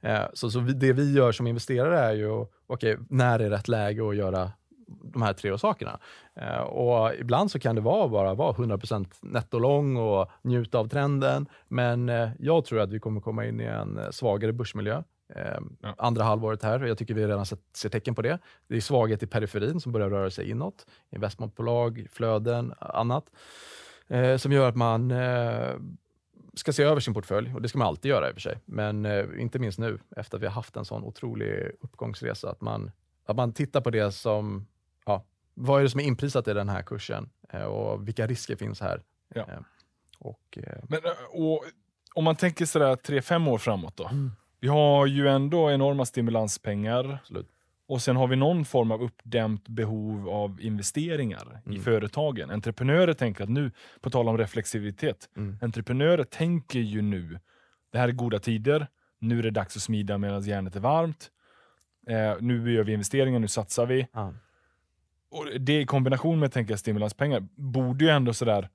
Eh, 0.00 0.22
så 0.32 0.50
så 0.50 0.60
vi, 0.60 0.72
det 0.72 0.92
vi 0.92 1.12
gör 1.12 1.32
som 1.32 1.46
investerare 1.46 1.98
är 1.98 2.12
ju, 2.12 2.46
okej, 2.66 2.98
när 3.08 3.38
är 3.38 3.50
rätt 3.50 3.68
läge 3.68 4.08
att 4.08 4.16
göra 4.16 4.50
de 5.12 5.22
här 5.22 5.32
tre 5.32 5.58
sakerna? 5.58 5.98
Eh, 6.34 6.60
och 6.60 7.14
ibland 7.14 7.50
så 7.50 7.58
kan 7.58 7.74
det 7.74 7.80
vara 7.80 8.08
bara 8.08 8.34
vara 8.34 8.52
100% 8.52 9.06
nettolång 9.20 9.96
och 9.96 10.30
njuta 10.42 10.78
av 10.78 10.88
trenden. 10.88 11.46
Men 11.68 12.08
eh, 12.08 12.28
jag 12.38 12.64
tror 12.64 12.80
att 12.80 12.90
vi 12.90 13.00
kommer 13.00 13.20
komma 13.20 13.46
in 13.46 13.60
i 13.60 13.64
en 13.64 14.00
svagare 14.12 14.52
börsmiljö. 14.52 15.02
Eh, 15.34 15.58
Ja. 15.80 15.94
Andra 15.98 16.24
halvåret 16.24 16.62
här, 16.62 16.80
jag 16.80 16.98
tycker 16.98 17.14
vi 17.14 17.26
redan 17.26 17.46
sett, 17.46 17.60
ser 17.72 17.88
tecken 17.88 18.14
på 18.14 18.22
det. 18.22 18.38
Det 18.68 18.76
är 18.76 18.80
svaghet 18.80 19.22
i 19.22 19.26
periferin 19.26 19.80
som 19.80 19.92
börjar 19.92 20.10
röra 20.10 20.30
sig 20.30 20.50
inåt. 20.50 20.86
Investmentbolag, 21.10 22.06
flöden, 22.12 22.74
annat. 22.78 23.30
Eh, 24.08 24.36
som 24.36 24.52
gör 24.52 24.68
att 24.68 24.76
man 24.76 25.10
eh, 25.10 25.74
ska 26.54 26.72
se 26.72 26.82
över 26.82 27.00
sin 27.00 27.14
portfölj 27.14 27.54
och 27.54 27.62
det 27.62 27.68
ska 27.68 27.78
man 27.78 27.88
alltid 27.88 28.08
göra 28.08 28.28
i 28.28 28.30
och 28.30 28.34
för 28.34 28.40
sig. 28.40 28.58
Men 28.64 29.06
eh, 29.06 29.24
inte 29.38 29.58
minst 29.58 29.78
nu 29.78 29.98
efter 30.16 30.36
att 30.36 30.42
vi 30.42 30.46
har 30.46 30.52
haft 30.52 30.76
en 30.76 30.84
sån 30.84 31.04
otrolig 31.04 31.70
uppgångsresa. 31.80 32.50
Att 32.50 32.60
man, 32.60 32.90
att 33.26 33.36
man 33.36 33.52
tittar 33.52 33.80
på 33.80 33.90
det 33.90 34.12
som, 34.12 34.66
ja, 35.06 35.24
vad 35.54 35.78
är 35.78 35.82
det 35.82 35.90
som 35.90 36.00
är 36.00 36.04
inprisat 36.04 36.48
i 36.48 36.52
den 36.52 36.68
här 36.68 36.82
kursen 36.82 37.30
eh, 37.52 37.62
och 37.62 38.08
vilka 38.08 38.26
risker 38.26 38.56
finns 38.56 38.80
här? 38.80 39.02
Ja. 39.34 39.40
Eh, 39.40 39.58
och, 40.18 40.58
eh, 40.62 40.78
Men, 40.88 41.04
eh, 41.04 41.10
och, 41.30 41.64
om 42.14 42.24
man 42.24 42.36
tänker 42.36 42.66
sådär 42.66 42.96
3-5 42.96 43.48
år 43.50 43.58
framåt 43.58 43.96
då. 43.96 44.04
Mm. 44.04 44.32
Vi 44.66 44.70
har 44.70 45.06
ju 45.06 45.28
ändå 45.28 45.70
enorma 45.70 46.04
stimulanspengar. 46.04 47.18
absolut. 47.22 47.48
Och 47.88 48.02
sen 48.02 48.16
har 48.16 48.26
vi 48.28 48.36
någon 48.36 48.64
form 48.64 48.90
av 48.90 49.02
uppdämt 49.02 49.68
behov 49.68 50.28
av 50.28 50.60
investeringar 50.60 51.60
i 51.66 51.68
Mm. 51.68 51.82
företagen. 51.82 52.50
Entreprenörer 52.50 53.12
tänker 53.12 53.44
att 53.44 53.50
nu, 53.50 53.70
på 54.00 54.10
tal 54.10 54.28
om 54.28 54.38
reflexivitet, 54.38 55.28
Mm. 55.36 55.58
entreprenörer 55.62 56.24
tänker 56.24 56.78
ju 56.78 57.02
nu, 57.02 57.38
det 57.92 57.98
här 57.98 58.08
är 58.08 58.12
goda 58.12 58.38
tider, 58.38 58.86
nu 59.20 59.38
är 59.38 59.42
det 59.42 59.50
dags 59.50 59.76
att 59.76 59.82
smida 59.82 60.18
medan 60.18 60.42
järnet 60.42 60.76
är 60.76 60.80
varmt. 60.80 61.30
Eh, 62.06 62.34
nu 62.40 62.72
gör 62.72 62.84
vi 62.84 62.92
investeringar, 62.92 63.38
nu 63.38 63.48
satsar 63.48 63.86
vi. 63.86 64.06
Ja. 64.12 64.34
Och 65.30 65.60
det 65.60 65.80
i 65.80 65.86
kombination 65.86 66.38
med 66.38 66.52
tänker 66.52 66.72
jag, 66.72 66.78
stimulanspengar 66.78 67.40
borde 67.56 68.04
ju 68.04 68.10
ändå 68.10 68.32
sådär 68.32 68.68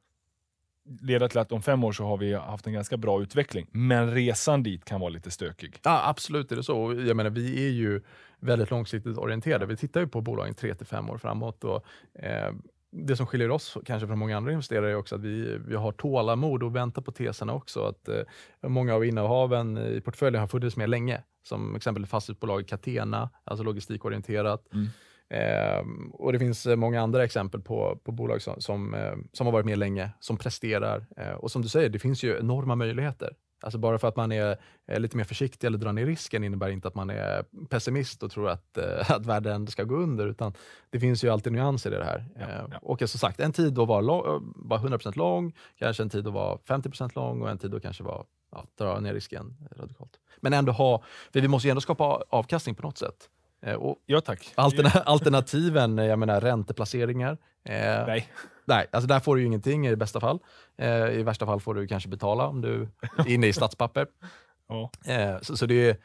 leda 1.02 1.30
till 1.30 1.40
att 1.40 1.52
om 1.52 1.62
fem 1.62 1.84
år 1.84 1.92
så 1.92 2.06
har 2.06 2.18
vi 2.18 2.34
haft 2.34 2.68
en 2.68 2.74
ganska 2.74 2.98
bra 2.98 3.22
utveckling. 3.22 3.68
Men 3.72 4.14
resan 4.14 4.64
dit 4.64 4.86
kan 4.86 5.00
vara 5.00 5.10
lite 5.10 5.32
stökig. 5.32 5.80
Ja, 5.84 6.10
absolut 6.10 6.52
är 6.52 6.56
det 6.56 6.64
så. 6.64 6.94
Jag 7.08 7.18
menar, 7.18 7.30
vi 7.30 7.66
är 7.68 7.72
ju 7.72 8.02
väldigt 8.40 8.72
långsiktigt 8.72 9.18
orienterade. 9.18 9.66
Vi 9.66 9.78
tittar 9.78 10.02
ju 10.02 10.08
på 10.08 10.22
bolagen 10.22 10.54
tre 10.54 10.76
till 10.76 10.86
fem 10.86 11.10
år 11.10 11.18
framåt. 11.18 11.64
Och, 11.64 11.86
eh, 12.14 12.54
det 12.92 13.16
som 13.16 13.28
skiljer 13.28 13.52
oss 13.52 13.78
kanske 13.86 14.08
från 14.08 14.20
många 14.20 14.38
andra 14.38 14.52
investerare 14.52 14.92
är 14.92 14.96
också 14.96 15.16
att 15.16 15.22
vi, 15.22 15.58
vi 15.68 15.76
har 15.76 15.92
tålamod 15.92 16.64
och 16.64 16.76
väntar 16.76 17.02
på 17.02 17.12
teserna 17.12 17.54
också. 17.54 17.84
Att, 17.84 18.08
eh, 18.08 18.22
många 18.68 18.96
av 18.96 19.06
innehaven 19.06 19.78
i 19.78 20.02
portföljen 20.02 20.42
har 20.42 20.48
funnits 20.48 20.78
med 20.78 20.90
länge. 20.90 21.24
Som 21.44 21.76
exempel 21.76 22.06
fastighetsbolaget 22.06 22.68
Catena, 22.68 23.30
alltså 23.44 23.64
logistikorienterat. 23.64 24.74
Mm. 24.74 24.88
Eh, 25.32 25.86
och 26.12 26.34
Det 26.34 26.40
finns 26.40 26.66
många 26.66 27.02
andra 27.02 27.24
exempel 27.24 27.62
på, 27.62 28.00
på 28.04 28.12
bolag 28.12 28.42
som, 28.42 28.62
som, 28.62 28.94
eh, 28.94 29.14
som 29.34 29.48
har 29.48 29.52
varit 29.52 29.66
med 29.66 29.78
länge, 29.78 30.10
som 30.20 30.38
presterar. 30.38 31.06
Eh, 31.18 31.32
och 31.32 31.52
som 31.52 31.62
du 31.62 31.68
säger, 31.70 31.90
det 31.90 32.00
finns 32.00 32.24
ju 32.24 32.38
enorma 32.40 32.76
möjligheter. 32.76 33.34
Alltså 33.64 33.78
bara 33.78 34.00
för 34.00 34.08
att 34.08 34.16
man 34.16 34.32
är, 34.32 34.58
är, 34.88 35.00
lite 35.00 35.18
mer 35.18 35.24
försiktig 35.24 35.68
eller 35.68 35.78
drar 35.78 35.94
ner 35.94 36.06
risken 36.06 36.44
innebär 36.44 36.70
inte 36.70 36.88
att 36.88 36.96
man 36.96 37.10
är 37.10 37.44
pessimist 37.70 38.24
och 38.24 38.32
tror 38.32 38.50
att, 38.50 38.78
äh, 38.78 39.12
att 39.12 39.26
världen 39.26 39.68
ska 39.68 39.84
gå 39.84 39.96
under. 39.96 40.28
Utan 40.28 40.54
det 40.90 41.00
finns 41.00 41.24
ju 41.24 41.30
alltid 41.30 41.54
nyanser 41.54 41.94
i 41.94 41.98
det 41.98 42.06
här. 42.06 42.26
Ja, 42.40 42.48
ja. 42.72 42.78
Och 42.82 43.10
som 43.10 43.20
sagt, 43.20 43.40
en 43.40 43.54
tid 43.54 43.74
då 43.74 43.86
var, 43.86 44.02
lång, 44.02 44.54
var 44.56 44.78
100% 44.78 45.18
lång, 45.18 45.54
kanske 45.78 46.04
en 46.04 46.10
tid 46.10 46.24
då 46.24 46.32
var 46.32 46.58
50% 46.68 47.12
lång 47.16 47.42
och 47.42 47.50
en 47.50 47.58
tid 47.58 47.72
då 47.72 47.80
kanske 47.80 48.04
var 48.04 48.26
ja, 48.52 48.66
dra 48.78 49.00
ner 49.00 49.14
risken 49.14 49.58
radikalt. 49.76 50.20
Men 50.38 50.54
ändå 50.54 50.72
ha, 50.72 51.04
för 51.34 51.42
vi 51.42 51.48
måste 51.48 51.68
ju 51.68 51.70
ändå 51.70 51.82
skapa 51.82 52.24
avkastning 52.30 52.76
på 52.76 52.82
något 52.82 52.98
sätt. 52.98 53.30
Eh, 53.62 53.76
och 53.76 53.98
ja, 54.06 54.22
tack. 54.22 54.54
Alterna 54.56 54.90
alternativen, 55.06 55.98
jag 55.98 56.20
menar 56.20 56.42
ränteplaceringar. 56.42 57.38
Eh, 57.64 58.06
nej. 58.08 58.28
Nej, 58.66 58.88
alltså 58.92 59.08
där 59.08 59.20
får 59.20 59.36
du 59.36 59.42
ju 59.42 59.48
ingenting 59.48 59.88
i 59.88 59.96
bästa 59.96 60.20
fall. 60.20 60.40
Eh, 60.78 61.10
I 61.10 61.24
värsta 61.24 61.46
fall 61.46 61.62
får 61.62 61.76
du 61.76 61.88
kanske 61.88 62.10
betala 62.10 62.48
om 62.48 62.62
du 62.62 62.88
är 63.18 63.28
inne 63.28 63.48
i 63.48 63.54
statspapper. 63.54 64.08
ja. 64.68 64.92
eh, 65.06 65.42
så, 65.42 65.58
så 65.58 65.66
det, 65.66 65.90
är, 65.90 65.98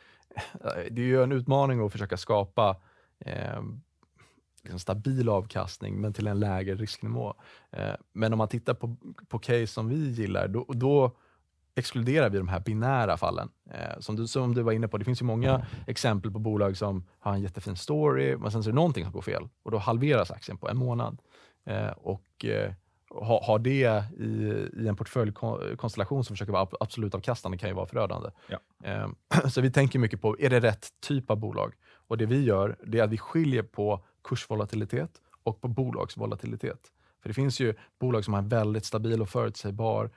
det 0.90 1.02
är 1.02 1.06
ju 1.06 1.22
en 1.22 1.32
utmaning 1.32 1.86
att 1.86 1.92
försöka 1.92 2.16
skapa 2.16 2.76
eh, 3.20 3.62
liksom 4.62 4.78
stabil 4.78 5.28
avkastning, 5.28 6.00
men 6.00 6.12
till 6.12 6.26
en 6.26 6.40
lägre 6.40 6.74
risknivå. 6.74 7.34
Eh, 7.70 7.94
men 8.12 8.32
om 8.32 8.38
man 8.38 8.48
tittar 8.48 8.74
på, 8.74 8.96
på 9.28 9.38
case 9.38 9.66
som 9.66 9.88
vi 9.88 10.10
gillar, 10.10 10.48
då, 10.48 10.64
då 10.68 11.16
exkluderar 11.76 12.30
vi 12.30 12.38
de 12.38 12.48
här 12.48 12.60
binära 12.60 13.16
fallen. 13.16 13.48
Eh, 13.70 14.00
som, 14.00 14.16
du, 14.16 14.26
som 14.26 14.54
du 14.54 14.62
var 14.62 14.72
inne 14.72 14.88
på, 14.88 14.98
det 14.98 15.04
finns 15.04 15.22
ju 15.22 15.26
många 15.26 15.66
exempel 15.86 16.30
på 16.30 16.38
bolag 16.38 16.76
som 16.76 17.04
har 17.18 17.34
en 17.34 17.42
jättefin 17.42 17.76
story, 17.76 18.36
men 18.36 18.50
sen 18.50 18.62
så 18.62 18.68
är 18.68 18.72
det 18.72 18.76
någonting 18.76 19.04
som 19.04 19.12
går 19.12 19.22
fel 19.22 19.48
och 19.62 19.70
då 19.70 19.78
halveras 19.78 20.30
aktien 20.30 20.58
på 20.58 20.68
en 20.68 20.76
månad. 20.76 21.20
Eh, 21.66 21.88
och 21.88 22.44
eh, 22.44 22.72
ha, 23.10 23.44
ha 23.44 23.58
det 23.58 24.04
i, 24.18 24.24
i 24.82 24.88
en 24.88 24.96
portföljkonstellation 24.96 26.24
som 26.24 26.36
försöker 26.36 26.52
vara 26.52 26.68
absolut 26.80 27.14
avkastande 27.14 27.58
kan 27.58 27.68
ju 27.68 27.74
vara 27.74 27.86
förödande. 27.86 28.30
Ja. 28.48 28.58
Eh, 28.84 29.08
så 29.48 29.60
vi 29.60 29.70
tänker 29.70 29.98
mycket 29.98 30.20
på, 30.20 30.36
är 30.40 30.50
det 30.50 30.60
rätt 30.60 30.88
typ 31.00 31.30
av 31.30 31.36
bolag? 31.36 31.74
Och 32.08 32.18
det 32.18 32.26
vi 32.26 32.44
gör, 32.44 32.76
det 32.86 32.98
är 32.98 33.04
att 33.04 33.10
vi 33.10 33.18
skiljer 33.18 33.62
på 33.62 34.04
kursvolatilitet 34.24 35.10
och 35.42 35.60
på 35.60 35.68
bolagsvolatilitet. 35.68 36.80
För 37.22 37.28
det 37.28 37.34
finns 37.34 37.60
ju 37.60 37.74
bolag 38.00 38.24
som 38.24 38.34
har 38.34 38.38
en 38.42 38.48
väldigt 38.48 38.84
stabil 38.84 39.22
och 39.22 39.28
förutsägbar 39.28 40.10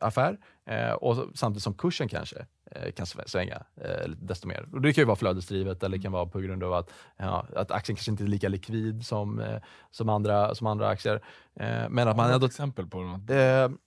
affär 0.00 0.38
eh, 0.66 0.92
och 0.92 1.16
samtidigt 1.34 1.62
som 1.62 1.74
kursen 1.74 2.08
kanske 2.08 2.46
eh, 2.70 2.92
kan 2.92 3.06
svänga 3.06 3.62
eh, 3.76 4.08
desto 4.08 4.48
mer. 4.48 4.68
Och 4.72 4.80
det 4.80 4.92
kan 4.92 5.02
ju 5.02 5.06
vara 5.06 5.16
flödesdrivet 5.16 5.82
eller 5.82 5.96
det 5.96 6.02
kan 6.02 6.12
vara 6.12 6.26
på 6.26 6.40
grund 6.40 6.64
av 6.64 6.72
att, 6.72 6.90
ja, 7.16 7.46
att 7.56 7.70
aktien 7.70 7.96
kanske 7.96 8.10
inte 8.10 8.24
är 8.24 8.28
lika 8.28 8.48
likvid 8.48 9.06
som, 9.06 9.40
eh, 9.40 9.62
som, 9.90 10.08
andra, 10.08 10.54
som 10.54 10.66
andra 10.66 10.88
aktier. 10.88 11.14
Eh, 11.60 11.88
men 11.88 12.08
att 12.08 12.16
man 12.16 12.30
ändå... 12.30 12.46
exempel 12.46 12.86
på 12.86 13.00
något? 13.00 13.28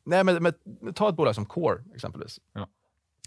nej, 0.03 0.23
men, 0.23 0.43
men, 0.43 0.53
ta 0.93 1.09
ett 1.09 1.15
bolag 1.15 1.35
som 1.35 1.45
Core 1.45 1.83
exempelvis. 1.95 2.39
Ja 2.53 2.67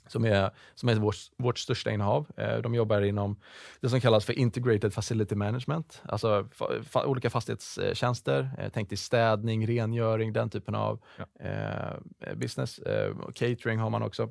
som 0.07 0.25
är, 0.25 0.51
som 0.75 0.89
är 0.89 0.95
vårt, 0.95 1.17
vårt 1.37 1.59
största 1.59 1.91
innehav. 1.91 2.27
Eh, 2.37 2.57
de 2.57 2.75
jobbar 2.75 3.03
inom 3.03 3.37
det 3.81 3.89
som 3.89 4.01
kallas 4.01 4.25
för 4.25 4.33
Integrated 4.33 4.95
Facility 4.95 5.35
Management, 5.35 6.03
alltså 6.05 6.49
fa, 6.53 6.67
fa, 6.83 7.07
olika 7.07 7.31
fastighetstjänster. 7.31 8.51
Eh, 8.59 8.71
tänk 8.75 8.89
dig 8.89 8.99
städning, 8.99 9.67
rengöring, 9.67 10.33
den 10.33 10.51
typen 10.51 10.75
av 10.75 11.01
ja. 11.17 11.47
eh, 11.47 12.35
business. 12.35 12.79
Eh, 12.79 13.15
catering 13.35 13.79
har 13.79 13.91
man 13.91 14.03
också. 14.03 14.29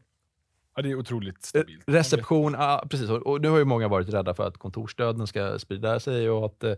Ja, 0.76 0.82
det 0.82 0.92
är 0.92 0.96
otroligt 0.96 1.44
stabilt. 1.44 1.84
Reception, 1.88 2.54
ja, 2.54 2.86
precis. 2.90 3.10
Och 3.10 3.42
nu 3.42 3.50
har 3.50 3.58
ju 3.58 3.66
många 3.66 3.88
varit 3.88 4.14
rädda 4.14 4.34
för 4.34 4.48
att 4.48 4.58
kontorsdöden 4.58 5.28
ska 5.28 5.60
sprida 5.60 6.00
sig 6.00 6.30
och 6.30 6.46
att 6.46 6.64
eh, 6.64 6.74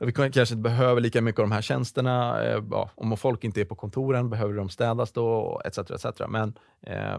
vi 0.00 0.12
kanske 0.12 0.40
inte 0.40 0.56
behöver 0.56 1.00
lika 1.00 1.20
mycket 1.20 1.38
av 1.38 1.44
de 1.48 1.52
här 1.52 1.62
tjänsterna. 1.62 2.44
Eh, 2.44 2.64
ja, 2.70 2.90
om 2.94 3.16
folk 3.16 3.44
inte 3.44 3.60
är 3.60 3.64
på 3.64 3.74
kontoren 3.74 4.30
behöver 4.30 4.54
de 4.54 4.68
städas 4.68 5.12
då, 5.12 5.60
etc. 5.64 5.78
etc. 5.78 6.20
Men 6.28 6.58
eh, 6.80 7.18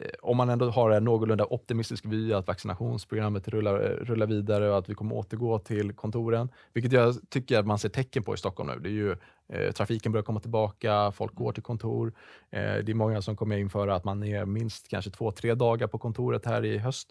Eh, 0.00 0.10
om 0.22 0.36
man 0.36 0.50
ändå 0.50 0.70
har 0.70 0.90
en 0.90 1.04
någorlunda 1.04 1.44
optimistisk 1.44 2.04
vy 2.06 2.32
att 2.32 2.46
vaccinationsprogrammet 2.46 3.48
rullar, 3.48 3.74
eh, 3.74 4.04
rullar 4.04 4.26
vidare 4.26 4.70
och 4.70 4.78
att 4.78 4.88
vi 4.88 4.94
kommer 4.94 5.14
återgå 5.14 5.58
till 5.58 5.92
kontoren, 5.92 6.48
vilket 6.72 6.92
jag 6.92 7.16
tycker 7.28 7.58
att 7.58 7.66
man 7.66 7.78
ser 7.78 7.88
tecken 7.88 8.22
på 8.22 8.34
i 8.34 8.36
Stockholm 8.36 8.70
nu. 8.70 8.80
Det 8.80 8.88
är 8.88 8.92
ju, 8.92 9.16
eh, 9.48 9.72
trafiken 9.72 10.12
börjar 10.12 10.24
komma 10.24 10.40
tillbaka, 10.40 11.12
folk 11.12 11.34
går 11.34 11.52
till 11.52 11.62
kontor. 11.62 12.12
Eh, 12.50 12.60
det 12.60 12.92
är 12.92 12.94
många 12.94 13.22
som 13.22 13.36
kommer 13.36 13.56
införa 13.56 13.94
att 13.94 14.04
man 14.04 14.22
är 14.22 14.44
minst 14.44 14.88
kanske 14.88 15.10
två, 15.10 15.32
tre 15.32 15.54
dagar 15.54 15.86
på 15.86 15.98
kontoret 15.98 16.46
här 16.46 16.64
i 16.64 16.78
höst. 16.78 17.08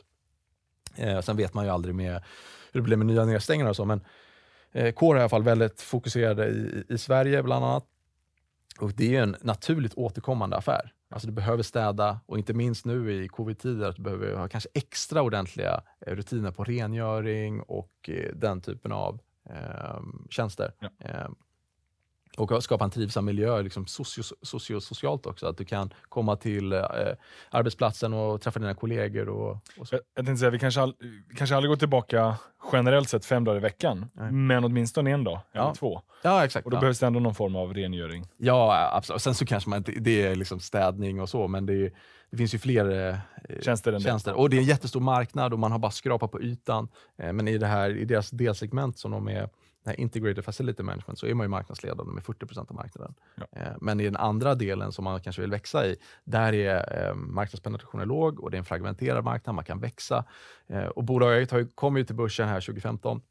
Eh, 0.96 1.22
sen 1.22 1.38
vet 1.38 1.54
man 1.54 1.66
ju 1.66 1.72
aldrig 1.72 1.96
med 1.96 2.24
hur 2.72 2.82
det 2.82 2.86
blir 2.86 2.98
med 2.98 3.08
nya 3.08 3.26
nedstängningar 3.26 3.70
och 3.70 3.76
så, 3.76 3.86
men 3.86 4.02
eh, 4.72 4.94
Core 4.94 5.18
är 5.18 5.20
i 5.20 5.22
alla 5.22 5.30
fall 5.30 5.44
väldigt 5.44 5.82
fokuserade 5.82 6.48
i, 6.48 6.84
i 6.90 6.98
Sverige 6.98 7.44
bland 7.44 7.66
annat. 7.66 7.86
Och 8.80 8.92
Det 8.94 9.16
är 9.16 9.24
en 9.24 9.36
naturligt 9.42 9.94
återkommande 9.94 10.58
affär. 10.58 10.94
Alltså 11.16 11.28
du 11.28 11.34
behöver 11.34 11.64
städa 11.64 12.20
och 12.26 12.38
inte 12.38 12.54
minst 12.54 12.86
nu 12.86 13.24
i 13.24 13.28
covid-tider 13.28 13.90
att 13.90 13.96
du 13.96 14.02
behöver 14.02 14.34
ha 14.34 14.48
kanske 14.48 14.70
extra 14.74 15.22
ordentliga 15.22 15.82
eh, 16.08 16.16
rutiner 16.16 16.52
på 16.52 16.64
rengöring 16.64 17.62
och 17.62 18.10
eh, 18.10 18.36
den 18.36 18.62
typen 18.62 18.92
av 18.92 19.20
eh, 19.50 20.00
tjänster. 20.30 20.72
Ja. 20.80 20.90
Eh, 21.00 21.30
och 22.38 22.64
skapa 22.64 22.84
en 22.84 22.92
trivsam 22.92 23.26
miljö 23.26 23.62
liksom 23.62 23.86
sociosocialt 24.42 25.26
också. 25.26 25.48
Att 25.48 25.58
du 25.58 25.66
kan 25.66 25.94
komma 26.10 26.36
till 26.36 26.74
eh, 26.74 26.82
arbetsplatsen 27.50 28.14
och 28.14 28.42
träffa 28.42 28.60
dina 28.60 28.74
kollegor. 28.74 29.30
Och, 29.30 29.52
och 29.52 29.88
jag, 29.92 30.00
jag 30.16 30.26
tänkte 30.26 30.40
säga, 30.40 30.50
vi 30.50 30.60
kanske, 30.60 30.82
all, 30.82 30.94
kanske 31.38 31.56
aldrig 31.56 31.70
går 31.70 31.78
tillbaka 31.78 32.38
generellt 32.72 33.10
sett 33.10 33.26
fem 33.26 33.44
dagar 33.44 33.58
i 33.58 33.62
veckan, 33.62 34.06
Nej. 34.14 34.32
men 34.32 34.64
åtminstone 34.64 35.12
en 35.12 35.24
dag 35.24 35.40
eller 35.54 35.74
två. 35.74 36.02
Ja, 36.22 36.46
exakt. 36.46 36.66
Och 36.66 36.72
då 36.72 36.78
ja. 36.78 36.82
behövs 36.82 37.00
det 37.00 37.08
ändå 37.08 37.20
någon 37.20 37.36
form 37.36 37.56
av 37.56 37.74
rengöring. 37.74 38.26
Ja, 38.38 38.90
absolut. 38.94 39.22
Sen 39.22 39.36
så 39.36 39.46
kanske 39.46 39.70
man 39.70 39.78
inte, 39.78 39.92
det 39.92 40.28
är 40.28 40.36
liksom 40.36 40.60
städning 40.60 41.22
och 41.22 41.30
så, 41.30 41.48
men 41.48 41.66
det, 41.66 41.74
är, 41.74 41.92
det 42.32 42.38
finns 42.38 42.54
ju 42.54 42.58
fler 42.58 43.10
eh, 43.10 43.16
tjänster. 43.62 43.94
Än 43.94 44.02
tjänster. 44.02 44.34
Och 44.34 44.50
det 44.50 44.58
är 44.58 44.60
en 44.60 44.66
jättestor 44.66 45.00
marknad 45.00 45.54
och 45.54 45.60
man 45.60 45.72
har 45.72 45.80
bara 45.80 45.92
skrapat 45.92 46.32
på 46.32 46.42
ytan. 46.42 46.88
Eh, 47.18 47.34
men 47.34 47.48
i, 47.48 47.58
det 47.58 47.68
här, 47.68 47.98
i 47.98 48.06
deras 48.06 48.30
delsegment 48.30 49.00
som 49.00 49.12
de 49.12 49.28
är 49.28 49.50
här 49.86 50.00
integrated 50.00 50.46
facility 50.46 50.84
management 50.84 51.20
så 51.20 51.28
är 51.28 51.34
man 51.34 51.44
ju 51.44 51.50
marknadsledande 51.50 52.14
med 52.14 52.24
40% 52.24 52.60
av 52.70 52.76
marknaden. 52.76 53.14
Ja. 53.36 53.46
Eh, 53.52 53.74
men 53.82 54.00
i 54.00 54.04
den 54.04 54.16
andra 54.16 54.56
delen 54.56 54.92
som 54.92 55.04
man 55.04 55.22
kanske 55.22 55.42
vill 55.42 55.52
växa 55.52 55.88
i, 55.88 55.96
där 56.24 56.54
är 56.54 57.08
eh, 57.08 57.16
marknadspenetrationen 57.16 58.08
låg 58.08 58.40
och 58.40 58.52
det 58.52 58.58
är 58.58 58.60
en 58.60 58.66
fragmenterad 58.66 59.24
marknad, 59.24 59.56
man 59.56 59.66
kan 59.66 59.80
växa. 59.80 60.26
Eh, 60.68 60.86
och 60.86 61.04
bolaget 61.04 61.52
har 61.52 61.60
ju, 61.60 61.68
kom 61.68 61.98
ju 61.98 62.04
till 62.04 62.16
börsen 62.16 62.48
här 62.48 62.62
2015 62.62 63.22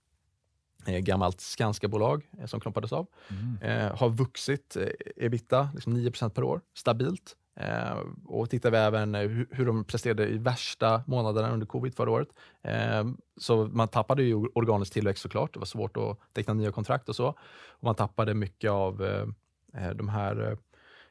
gammalt 0.86 1.40
Skanska-bolag 1.40 2.30
som 2.46 2.60
knoppades 2.60 2.92
av. 2.92 3.06
Mm. 3.28 3.96
har 3.96 4.08
vuxit 4.08 4.76
ebita 5.16 5.68
liksom 5.74 5.96
9% 5.96 6.28
per 6.28 6.42
år, 6.42 6.60
stabilt. 6.74 7.36
Eh, 7.56 7.98
och 8.26 8.50
tittar 8.50 8.70
vi 8.70 8.76
även 8.76 9.14
hur, 9.14 9.48
hur 9.50 9.66
de 9.66 9.84
presterade 9.84 10.28
i 10.28 10.38
värsta 10.38 11.02
månaderna 11.06 11.50
under 11.50 11.66
covid 11.66 11.94
förra 11.94 12.10
året. 12.10 12.28
Eh, 12.62 13.04
så 13.36 13.64
man 13.66 13.88
tappade 13.88 14.22
ju 14.22 14.34
organisk 14.34 14.92
tillväxt 14.92 15.22
såklart. 15.22 15.52
Det 15.52 15.58
var 15.58 15.66
svårt 15.66 15.96
att 15.96 16.18
teckna 16.32 16.54
nya 16.54 16.72
kontrakt 16.72 17.08
och 17.08 17.16
så. 17.16 17.26
Och 17.68 17.84
man 17.84 17.94
tappade 17.94 18.34
mycket 18.34 18.70
av 18.70 19.04
eh, 19.04 19.90
de 19.90 20.08
här 20.08 20.58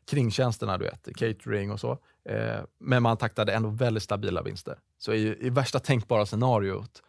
kringtjänsterna, 0.09 0.77
du 0.77 0.85
vet, 0.85 1.15
catering 1.15 1.71
och 1.71 1.79
så. 1.79 1.97
men 2.79 3.03
man 3.03 3.17
taktade 3.17 3.53
ändå 3.53 3.69
väldigt 3.69 4.03
stabila 4.03 4.41
vinster. 4.41 4.79
Så 4.97 5.13
i, 5.13 5.45
i 5.45 5.49
värsta 5.49 5.79
tänkbara 5.79 6.25
scenariot 6.25 7.03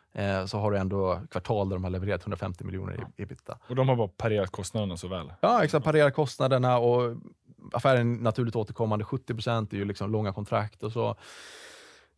så 0.47 0.59
har 0.59 0.70
du 0.70 0.79
ändå 0.79 1.20
kvartal 1.31 1.68
där 1.68 1.77
de 1.77 1.85
har 1.85 1.90
levererat 1.90 2.20
150 2.20 2.64
miljoner 2.64 3.07
i 3.16 3.23
ebitda. 3.23 3.59
Och 3.68 3.77
de 3.77 3.88
har 3.88 3.97
bara 3.97 4.09
parerat 4.09 4.51
kostnaderna 4.51 4.97
så 4.97 5.09
väl? 5.09 5.33
Ja, 5.40 5.64
exakt. 5.64 5.85
Parerat 5.85 6.14
kostnaderna 6.14 6.79
och 6.79 7.16
affären 7.72 8.18
är 8.18 8.22
naturligt 8.22 8.57
återkommande. 8.57 9.05
70% 9.05 9.74
är 9.74 9.77
ju 9.77 9.85
liksom 9.85 10.12
långa 10.12 10.33
kontrakt 10.33 10.83
och 10.83 10.92
så. 10.92 11.16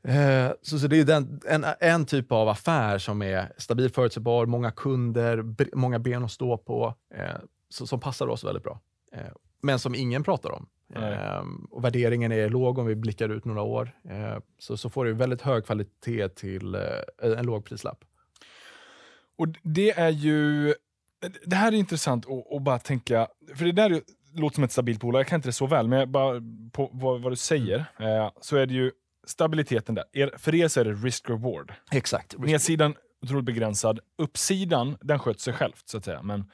Eh, 0.03 0.53
så, 0.63 0.79
så 0.79 0.87
det 0.87 1.01
är 1.01 1.05
den, 1.05 1.41
en, 1.49 1.65
en 1.81 2.07
typ 2.07 2.33
av 2.33 2.49
affär 2.49 2.99
som 2.99 3.23
är 3.23 3.53
stabil, 3.57 3.91
förutsägbar, 3.91 4.47
många 4.47 4.71
kunder, 4.71 5.45
många 5.77 5.99
ben 5.99 6.25
att 6.25 6.33
stå 6.33 6.59
på, 6.59 6.95
eh, 7.15 7.37
så, 7.69 7.87
som 7.87 8.01
passar 8.01 8.29
oss 8.29 8.45
väldigt 8.45 8.63
bra. 8.63 8.81
Eh, 9.13 9.21
men 9.63 9.79
som 9.79 9.95
ingen 9.95 10.23
pratar 10.23 10.51
om. 10.51 10.67
och 11.71 11.85
värderingen 11.85 12.33
är 12.33 12.49
låg 12.49 12.79
om 12.79 12.87
vi 12.87 12.95
blickar 12.95 13.29
ut 13.29 13.45
några 13.45 13.63
år. 13.63 13.91
så, 14.59 14.77
så 14.77 14.91
får 14.91 15.05
du 15.05 15.13
väldigt 15.13 15.43
hög 15.43 15.65
kvalitet 15.65 16.29
till 16.29 16.75
en 17.23 17.47
låg 17.47 17.65
prislapp. 17.65 18.05
Och 19.39 19.49
Det 19.63 19.91
är 19.91 20.11
ju 20.11 20.75
det 21.45 21.57
här 21.57 21.73
är 21.73 21.77
intressant 21.77 22.27
att, 22.57 22.63
bara 22.63 22.79
tänka, 22.79 23.29
för 23.55 23.65
det 23.65 23.73
där 23.73 24.01
låter 24.37 24.55
som 24.55 24.65
ett 24.65 24.73
stabilt 24.73 25.01
bolag, 25.01 25.21
jag 25.21 25.27
kan 25.27 25.37
inte 25.37 25.49
det 25.49 25.53
så 25.53 25.67
väl, 25.67 25.89
men 25.89 26.13
bara 26.13 26.41
på 26.73 26.91
vad, 26.93 27.21
vad 27.21 27.33
du 27.33 27.37
säger, 27.37 27.79
eh, 27.99 28.31
så 28.41 28.57
är 28.57 28.67
det 28.67 28.75
ju 28.75 28.91
stabiliteten 29.27 29.95
där. 29.95 30.05
Er, 30.13 30.31
för 30.39 30.55
er 30.55 30.69
så 30.69 30.81
är 30.81 30.85
det 30.85 30.93
risk-reward. 30.93 31.73
Exakt. 31.93 32.39
Nedsidan 32.39 32.95
otroligt 33.23 33.45
begränsad, 33.45 34.01
uppsidan 34.19 34.97
den 35.01 35.19
sköter 35.19 35.41
sig 35.41 35.53
självt 35.53 35.83
så 35.85 35.99
att 35.99 36.05
säga. 36.05 36.23
Men 36.23 36.45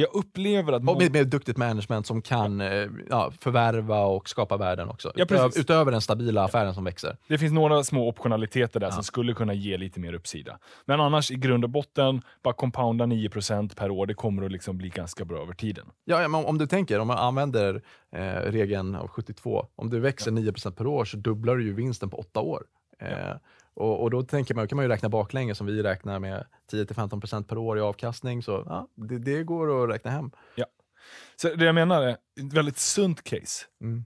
jag 0.00 0.08
upplever 0.14 0.72
att... 0.72 0.88
Och 0.88 0.98
med, 0.98 1.12
med 1.12 1.28
duktigt 1.28 1.56
management 1.56 2.06
som 2.06 2.22
kan 2.22 2.60
eh, 2.60 2.86
ja, 3.10 3.32
förvärva 3.40 4.00
och 4.00 4.28
skapa 4.28 4.56
värden 4.56 4.88
också. 4.88 5.12
Ja, 5.14 5.24
utöver, 5.24 5.60
utöver 5.60 5.92
den 5.92 6.00
stabila 6.00 6.44
affären 6.44 6.74
som 6.74 6.84
växer. 6.84 7.16
Det 7.28 7.38
finns 7.38 7.52
några 7.52 7.84
små 7.84 8.08
optionaliteter 8.08 8.80
där 8.80 8.86
Ja. 8.86 8.92
som 8.92 9.04
skulle 9.04 9.34
kunna 9.34 9.54
ge 9.54 9.76
lite 9.76 10.00
mer 10.00 10.12
uppsida. 10.12 10.58
Men 10.84 11.00
annars 11.00 11.30
i 11.30 11.34
grund 11.34 11.64
och 11.64 11.70
botten, 11.70 12.22
bara 12.42 12.54
compounda 12.54 13.06
9% 13.06 13.76
per 13.76 13.90
år, 13.90 14.06
det 14.06 14.14
kommer 14.14 14.42
att 14.44 14.52
liksom 14.52 14.78
bli 14.78 14.88
ganska 14.88 15.24
bra 15.24 15.42
över 15.42 15.54
tiden. 15.54 15.86
Ja, 16.04 16.22
ja, 16.22 16.28
men 16.28 16.44
om 16.44 16.58
du 16.58 16.66
tänker, 16.66 17.00
om 17.00 17.06
man 17.08 17.18
använder 17.18 17.82
eh, 18.12 18.20
regeln 18.50 18.94
av 18.94 19.08
72, 19.08 19.66
om 19.76 19.90
du 19.90 20.00
växer 20.00 20.30
9% 20.30 20.70
per 20.70 20.86
år 20.86 21.04
så 21.04 21.16
dubblar 21.16 21.56
du 21.56 21.64
ju 21.64 21.74
vinsten 21.74 22.10
på 22.10 22.16
åtta 22.16 22.40
år. 22.40 22.62
Eh, 23.00 23.36
och, 23.78 24.02
och 24.02 24.10
då 24.10 24.22
tänker 24.22 24.54
man, 24.54 24.68
kan 24.68 24.76
man 24.76 24.84
ju 24.84 24.88
räkna 24.88 25.08
baklänges 25.08 25.58
som 25.58 25.66
vi 25.66 25.82
räknar 25.82 26.18
med 26.18 26.46
10-15% 26.72 27.44
per 27.44 27.58
år 27.58 27.78
i 27.78 27.80
avkastning. 27.80 28.42
Så 28.42 28.64
ja, 28.66 28.88
det, 28.94 29.18
det 29.18 29.42
går 29.42 29.84
att 29.84 29.90
räkna 29.90 30.10
hem. 30.10 30.30
Så 31.36 31.54
det 31.54 31.64
jag 31.64 31.74
menar 31.74 32.02
är 32.02 32.10
ett 32.10 32.52
väldigt 32.52 32.78
sunt 32.78 33.22
case. 33.22 33.66
Mm. 33.80 34.04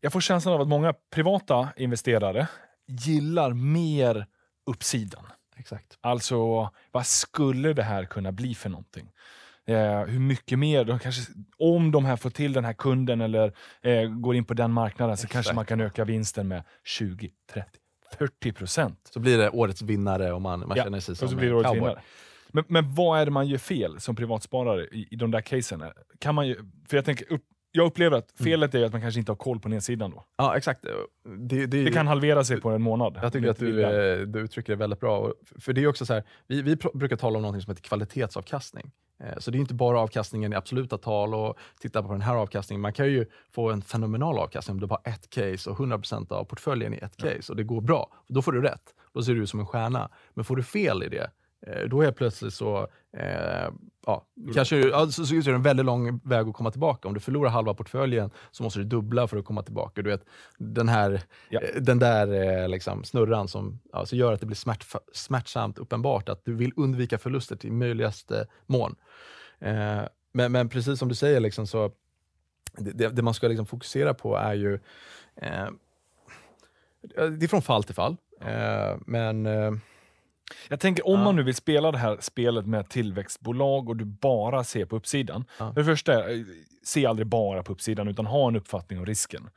Jag 0.00 0.12
får 0.12 0.20
känslan 0.20 0.54
av 0.54 0.60
att 0.60 0.68
många 0.68 0.94
privata 1.10 1.68
investerare 1.76 2.48
gillar 2.86 3.52
mer 3.52 4.26
uppsidan. 4.66 5.26
Exakt. 5.56 5.98
Alltså, 6.00 6.70
vad 6.90 7.06
skulle 7.06 7.72
det 7.72 7.82
här 7.82 8.04
kunna 8.04 8.32
bli 8.32 8.54
för 8.54 8.70
någonting? 8.70 9.12
Eh, 9.66 10.04
hur 10.04 10.18
mycket 10.18 10.58
mer? 10.58 10.84
De 10.84 10.98
kanske, 10.98 11.32
om 11.58 11.90
de 11.90 12.04
här 12.04 12.16
får 12.16 12.30
till 12.30 12.52
den 12.52 12.64
här 12.64 12.72
kunden 12.72 13.20
eller 13.20 13.52
eh, 13.82 14.08
går 14.08 14.34
in 14.36 14.44
på 14.44 14.54
den 14.54 14.72
marknaden 14.72 15.16
så 15.16 15.20
Exakt. 15.20 15.32
kanske 15.32 15.54
man 15.54 15.66
kan 15.66 15.80
öka 15.80 16.04
vinsten 16.04 16.48
med 16.48 16.62
20, 16.84 17.30
30, 17.52 17.78
40 18.18 18.52
procent. 18.52 19.10
Så 19.14 19.20
blir 19.20 19.38
det 19.38 19.50
årets 19.50 19.82
vinnare 19.82 20.32
och 20.32 20.42
man, 20.42 20.60
man 20.60 20.76
Ja, 20.76 20.84
känner 20.84 21.00
sig 21.00 21.12
Och 21.12 21.18
som 21.18 21.28
så 21.28 21.36
blir 21.36 21.48
det 21.48 21.54
årets 21.54 21.66
cowboy. 21.70 21.80
vinnare. 21.88 22.02
Men, 22.52 22.64
men 22.68 22.94
vad 22.94 23.20
är 23.20 23.24
det 23.24 23.30
man 23.30 23.46
gör 23.48 23.58
fel 23.58 24.00
som 24.00 24.16
privatsparare 24.16 24.84
i, 24.86 25.08
i 25.10 25.16
de 25.16 25.30
där 25.30 25.40
casen? 25.40 25.84
Kan 26.18 26.34
man 26.34 26.48
ju, 26.48 26.56
för 26.88 26.96
jag, 26.96 27.04
tänker, 27.04 27.32
upp, 27.32 27.42
jag 27.76 27.86
upplever 27.86 28.16
att 28.18 28.40
Mm. 28.40 28.44
felet 28.50 28.74
är 28.74 28.84
att 28.84 28.92
man 28.92 29.00
kanske 29.00 29.20
inte 29.20 29.32
har 29.32 29.36
koll 29.36 29.60
på 29.60 29.68
nedsidan 29.68 30.10
då. 30.10 30.24
Ja, 30.36 30.56
exakt. 30.56 30.82
Det, 31.38 31.66
det, 31.66 31.84
Det 31.84 31.90
kan 31.92 32.06
halvera 32.06 32.44
sig 32.44 32.60
på 32.60 32.70
en 32.70 32.82
månad. 32.82 33.18
Jag 33.22 33.32
tycker 33.32 33.48
att 33.50 33.58
du, 33.58 33.82
eh, 33.84 34.18
du 34.26 34.38
uttrycker 34.40 34.72
det 34.72 34.76
väldigt 34.76 35.00
bra. 35.00 35.32
För 35.60 35.72
det 35.72 35.82
är 35.82 35.86
också 35.86 36.06
så 36.06 36.14
här, 36.14 36.22
vi, 36.46 36.62
vi 36.62 36.76
brukar 36.94 37.16
tala 37.16 37.36
om 37.36 37.42
något 37.42 37.62
som 37.62 37.70
heter 37.70 37.82
kvalitetsavkastning. 37.82 38.90
Eh, 39.24 39.38
Så 39.38 39.50
det 39.50 39.58
är 39.58 39.60
inte 39.60 39.74
bara 39.74 40.00
avkastningen 40.00 40.52
i 40.52 40.56
absoluta 40.56 40.98
tal 40.98 41.34
och 41.34 41.58
titta 41.80 42.02
på 42.02 42.12
den 42.12 42.20
här 42.20 42.34
avkastningen. 42.36 42.80
Man 42.80 42.92
kan 42.92 43.06
ju 43.06 43.26
få 43.54 43.70
en 43.70 43.82
fenomenal 43.82 44.38
avkastning 44.38 44.74
om 44.74 44.80
du 44.80 44.86
bara 44.86 45.00
har 45.04 45.12
ett 45.12 45.30
case 45.30 45.70
och 45.70 45.76
100% 45.78 46.32
av 46.32 46.44
portföljen 46.44 46.94
i 46.94 46.98
ett 47.02 47.16
case 47.16 47.52
och 47.52 47.56
det 47.56 47.64
går 47.64 47.80
bra. 47.80 48.12
Då 48.28 48.42
får 48.42 48.52
du 48.52 48.62
rätt. 48.62 48.94
Då 49.14 49.22
ser 49.22 49.34
du 49.34 49.42
ut 49.42 49.50
som 49.50 49.60
en 49.60 49.66
stjärna. 49.66 50.08
Men 50.34 50.44
får 50.44 50.56
du 50.56 50.62
fel 50.62 51.02
i 51.02 51.08
det, 51.08 51.30
eh, 51.66 51.88
då 51.88 52.02
är 52.02 52.12
plötsligt 52.12 52.54
så, 52.54 52.88
eh, 53.16 53.68
ja, 54.06 54.26
kanske, 54.54 54.76
ja, 54.76 55.06
så, 55.06 55.26
så 55.26 55.34
är 55.34 55.42
det 55.42 55.50
en 55.50 55.62
väldigt 55.62 55.86
lång 55.86 56.20
väg 56.24 56.48
att 56.48 56.54
komma 56.54 56.70
tillbaka. 56.70 57.08
Om 57.08 57.14
du 57.14 57.20
förlorar 57.20 57.50
halva 57.50 57.74
portföljen 57.74 58.30
så 58.50 58.62
måste 58.62 58.78
du 58.78 58.84
dubbla 58.84 59.28
för 59.28 59.36
att 59.36 59.44
komma 59.44 59.62
tillbaka. 59.62 60.02
Du 60.02 60.10
vet, 60.10 60.24
den, 60.58 60.88
här, 60.88 61.22
Ja. 61.48 61.60
eh, 61.60 61.80
den 61.82 61.98
där 61.98 62.62
eh, 62.62 62.68
liksom, 62.68 63.04
snurran 63.04 63.48
som 63.48 63.78
ja, 63.92 64.06
så 64.06 64.16
gör 64.16 64.32
att 64.32 64.40
det 64.40 64.46
blir 64.46 64.56
smärt, 64.56 64.86
smärtsamt 65.12 65.78
uppenbart 65.78 66.28
att 66.28 66.44
du 66.44 66.54
vill 66.54 66.72
undvika 66.76 67.18
förluster 67.18 67.56
till 67.56 67.72
möjligaste 67.72 68.46
mån. 68.66 68.96
Eh, 69.58 70.02
men, 70.32 70.52
men 70.52 70.68
precis 70.68 70.98
som 70.98 71.08
du 71.08 71.14
säger, 71.14 71.40
liksom, 71.40 71.66
så 71.66 71.90
det, 72.78 73.08
det, 73.08 73.22
man 73.22 73.34
ska 73.34 73.48
liksom 73.48 73.66
fokusera 73.66 74.14
på 74.14 74.36
är 74.36 74.54
ju 74.54 74.74
eh, 75.36 75.68
det 77.38 77.44
är 77.44 77.48
från 77.48 77.62
fall 77.62 77.84
till 77.84 77.94
fall. 77.94 78.16
Eh, 78.40 78.96
men 79.06 79.46
eh, 79.46 79.72
Jag 80.68 80.80
tänker 80.80 81.06
om 81.06 81.18
Ja. 81.18 81.24
man 81.24 81.36
nu 81.36 81.42
vill 81.42 81.54
spela 81.54 81.92
det 81.92 81.98
här 81.98 82.16
spelet 82.20 82.66
med 82.66 82.88
tillväxtbolag 82.88 83.88
och 83.88 83.96
du 83.96 84.04
bara 84.04 84.64
ser 84.64 84.84
på 84.84 84.96
uppsidan. 84.96 85.44
Ja. 85.58 85.72
För 85.72 85.80
det 85.80 85.84
första, 85.84 86.30
eh, 86.32 86.40
se 86.82 87.06
aldrig 87.06 87.26
bara 87.26 87.62
på 87.62 87.72
uppsidan 87.72 88.08
utan 88.08 88.26
ha 88.26 88.48
en 88.48 88.56
uppfattning 88.56 88.98
om 88.98 89.06
risken. 89.06 89.50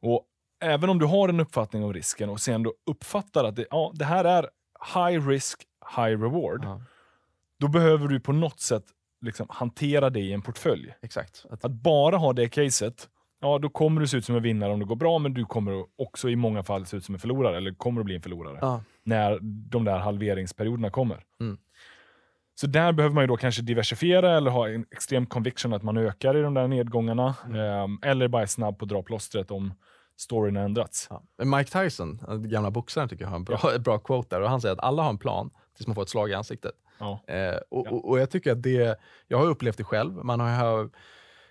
Och 0.00 0.24
även 0.60 0.90
om 0.90 0.98
du 0.98 1.06
har 1.06 1.28
en 1.28 1.40
uppfattning 1.40 1.84
om 1.84 1.92
risken 1.92 2.30
och 2.30 2.40
sen 2.40 2.62
då 2.62 2.74
uppfattar 2.86 3.44
att 3.44 3.56
det, 3.56 3.66
ja, 3.70 3.92
det 3.94 4.04
här 4.04 4.24
är 4.24 4.48
high 4.94 5.28
risk, 5.28 5.62
high 5.96 6.20
reward. 6.22 6.64
ja, 6.64 6.80
Då 7.60 7.68
behöver 7.68 8.08
du 8.08 8.20
på 8.20 8.32
något 8.32 8.60
sätt 8.60 8.84
liksom 9.20 9.46
hantera 9.50 10.10
det 10.10 10.20
i 10.20 10.32
en 10.32 10.42
portfölj. 10.42 10.94
exakt. 11.02 11.44
Att, 11.50 11.64
Att 11.64 11.72
bara 11.72 12.16
ha 12.16 12.32
det 12.32 12.48
caset, 12.48 13.08
ja 13.44 13.58
då 13.58 13.68
kommer 13.68 14.00
du 14.00 14.06
se 14.06 14.16
ut 14.16 14.24
som 14.24 14.36
en 14.36 14.42
vinnare 14.42 14.72
om 14.72 14.78
det 14.80 14.84
går 14.86 14.96
bra, 14.96 15.18
men 15.18 15.34
du 15.34 15.44
kommer 15.44 15.84
också 15.98 16.28
i 16.28 16.36
många 16.36 16.62
fall 16.62 16.86
se 16.86 16.96
ut 16.96 17.04
som 17.04 17.14
en 17.14 17.18
förlorare, 17.18 17.56
eller 17.56 17.74
kommer 17.74 18.00
att 18.00 18.04
bli 18.04 18.14
en 18.14 18.22
förlorare 18.22 18.58
ja, 18.60 18.82
när 19.02 19.38
de 19.42 19.84
där 19.84 19.98
halveringsperioderna 19.98 20.90
kommer. 20.90 21.24
Mm. 21.40 21.58
Så 22.60 22.66
där 22.66 22.92
behöver 22.92 23.14
man 23.14 23.24
ju 23.24 23.28
då 23.28 23.36
kanske 23.36 23.62
diversifiera 23.62 24.36
eller 24.36 24.50
ha 24.50 24.68
en 24.68 24.86
extrem 24.92 25.26
conviction 25.26 25.72
att 25.72 25.82
man 25.82 25.96
ökar 25.96 26.36
i 26.36 26.42
de 26.42 26.54
där 26.54 26.68
nedgångarna. 26.68 27.34
Mm. 27.46 27.60
ehm, 27.60 27.98
eller 28.02 28.28
bara 28.28 28.42
är 28.42 28.46
snabb 28.46 28.78
på 28.78 28.84
att 28.84 28.88
dra 28.88 29.02
plåstret 29.02 29.50
om 29.50 29.74
storyn 30.16 30.56
har 30.56 30.64
ändrats. 30.64 31.08
ja. 31.10 31.44
Mike 31.44 31.70
Tyson, 31.82 32.20
den 32.28 32.48
gamla 32.50 32.70
boxaren, 32.70 33.08
tycker 33.08 33.24
jag 33.24 33.30
har 33.30 33.36
en 33.36 33.44
bra, 33.44 33.58
ett 33.76 33.82
bra 33.82 33.98
quote 33.98 34.36
där. 34.36 34.42
Och 34.42 34.50
han 34.50 34.60
säger 34.60 34.72
att 34.72 34.80
alla 34.84 35.02
har 35.02 35.10
en 35.10 35.18
plan 35.18 35.50
tills 35.76 35.86
man 35.86 35.94
får 35.94 36.02
ett 36.02 36.08
slag 36.08 36.30
i 36.30 36.34
ansiktet. 36.34 36.72
Ja. 36.98 37.20
Eh, 37.26 37.54
och, 37.70 37.86
Ja. 37.86 37.90
och, 37.90 38.08
och 38.08 38.18
jag 38.20 38.30
tycker 38.30 38.52
att 38.52 38.62
det, 38.62 38.98
jag 39.28 39.38
har 39.38 39.46
upplevt 39.46 39.76
det 39.78 39.84
själv. 39.84 40.24
Man 40.24 40.40
har 40.40 40.80
eh, 40.80 40.86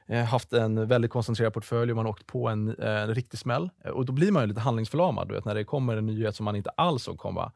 Eh, 0.07 0.23
haft 0.23 0.53
en 0.53 0.87
väldigt 0.87 1.11
koncentrerad 1.11 1.53
portfölj 1.53 1.91
och 1.91 1.95
man 1.95 2.07
åkt 2.07 2.27
på 2.27 2.47
en, 2.47 2.79
en 2.79 3.15
riktig 3.15 3.39
smäll. 3.39 3.69
Eh, 3.85 3.91
och 3.91 4.05
då 4.05 4.13
blir 4.13 4.31
man 4.31 4.43
ju 4.43 4.47
lite 4.47 4.61
handlingsförlamad 4.61 5.27
du 5.27 5.33
vet, 5.33 5.45
när 5.45 5.55
det 5.55 5.63
kommer 5.63 5.97
en 5.97 6.05
nyhet 6.05 6.35
som 6.35 6.43
man 6.43 6.55
inte 6.55 6.69
alls 6.69 7.03
såg 7.03 7.17
komma. 7.17 7.51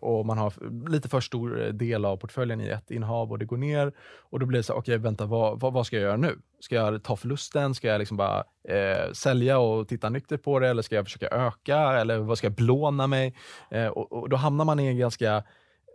Och 0.00 0.26
man 0.26 0.38
har 0.38 0.52
lite 0.88 1.08
för 1.08 1.20
stor 1.20 1.72
del 1.72 2.04
av 2.04 2.16
portföljen 2.16 2.60
i 2.60 2.68
ett 2.68 2.90
innehav 2.90 3.32
och 3.32 3.38
det 3.38 3.44
går 3.44 3.56
ner. 3.56 3.92
Och 4.18 4.40
då 4.40 4.46
blir 4.46 4.58
det 4.58 4.62
så 4.62 4.72
här, 4.72 4.80
okej 4.80 4.98
vänta, 4.98 5.26
vad, 5.26 5.60
vad, 5.60 5.72
vad 5.72 5.86
ska 5.86 5.96
jag 5.96 6.02
göra 6.02 6.16
nu? 6.16 6.38
Ska 6.60 6.74
jag 6.74 7.02
ta 7.02 7.16
förlusten? 7.16 7.74
Ska 7.74 7.88
jag 7.88 7.98
liksom 7.98 8.16
bara 8.16 8.44
eh, 8.68 9.12
sälja 9.12 9.58
och 9.58 9.88
titta 9.88 10.08
nyktert 10.08 10.42
på 10.42 10.58
det? 10.58 10.68
Eller 10.68 10.82
ska 10.82 10.94
jag 10.94 11.04
försöka 11.04 11.28
öka? 11.28 11.78
Eller 11.78 12.18
vad 12.18 12.38
ska 12.38 12.46
jag 12.46 12.54
blåna 12.54 13.06
mig? 13.06 13.34
Eh, 13.70 13.86
och, 13.86 14.12
och 14.12 14.28
då 14.28 14.36
hamnar 14.36 14.64
man 14.64 14.80
i 14.80 14.86
en 14.86 14.98
ganska 14.98 15.44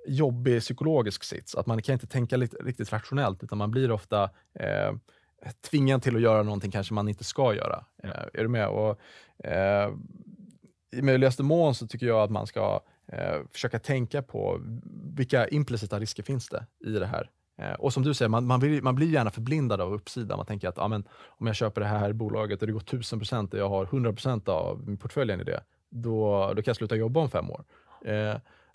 jobbig 0.07 0.61
psykologisk 0.61 1.23
sits. 1.23 1.55
Att 1.55 1.65
man 1.65 1.81
kan 1.81 1.93
inte 1.93 2.07
tänka 2.07 2.37
lite, 2.37 2.57
riktigt 2.57 2.93
rationellt, 2.93 3.43
utan 3.43 3.57
man 3.57 3.71
blir 3.71 3.91
ofta 3.91 4.23
eh, 4.53 4.91
tvingad 5.69 6.01
till 6.01 6.15
att 6.15 6.21
göra 6.21 6.43
någonting 6.43 6.71
kanske 6.71 6.93
man 6.93 7.09
inte 7.09 7.23
ska 7.23 7.53
göra. 7.53 7.85
Eh, 8.03 8.09
är 8.33 8.41
du 8.41 8.47
med? 8.47 8.67
Och, 8.67 8.99
eh, 9.45 9.93
I 10.91 11.01
möjligaste 11.01 11.43
mån 11.43 11.75
så 11.75 11.87
tycker 11.87 12.07
jag 12.07 12.21
att 12.21 12.31
man 12.31 12.47
ska 12.47 12.81
eh, 13.11 13.37
försöka 13.51 13.79
tänka 13.79 14.21
på 14.21 14.61
vilka 15.15 15.47
implicita 15.47 15.99
risker 15.99 16.23
finns 16.23 16.49
det 16.49 16.65
i 16.85 16.91
det 16.91 17.05
här. 17.05 17.29
Eh, 17.59 17.73
och 17.73 17.93
som 17.93 18.03
du 18.03 18.13
säger, 18.13 18.29
man, 18.29 18.47
man, 18.47 18.59
blir, 18.59 18.81
man 18.81 18.95
blir 18.95 19.07
gärna 19.07 19.31
förblindad 19.31 19.81
av 19.81 19.93
uppsidan. 19.93 20.37
Man 20.37 20.45
tänker 20.45 20.67
att 20.67 20.77
ja, 20.77 20.87
men, 20.87 21.03
om 21.27 21.47
jag 21.47 21.55
köper 21.55 21.81
det 21.81 21.87
här 21.87 22.13
bolaget 22.13 22.61
och 22.61 22.67
det 22.67 22.73
går 22.73 22.81
1000 22.81 23.19
procent 23.19 23.53
och 23.53 23.59
jag 23.59 23.69
har 23.69 23.83
100 23.83 24.13
procent 24.13 24.47
av 24.47 24.97
portföljen 24.97 25.41
i 25.41 25.43
det, 25.43 25.63
då, 25.89 26.47
då 26.47 26.61
kan 26.61 26.63
jag 26.65 26.75
sluta 26.75 26.95
jobba 26.95 27.19
om 27.19 27.29
fem 27.29 27.49
år. 27.51 27.63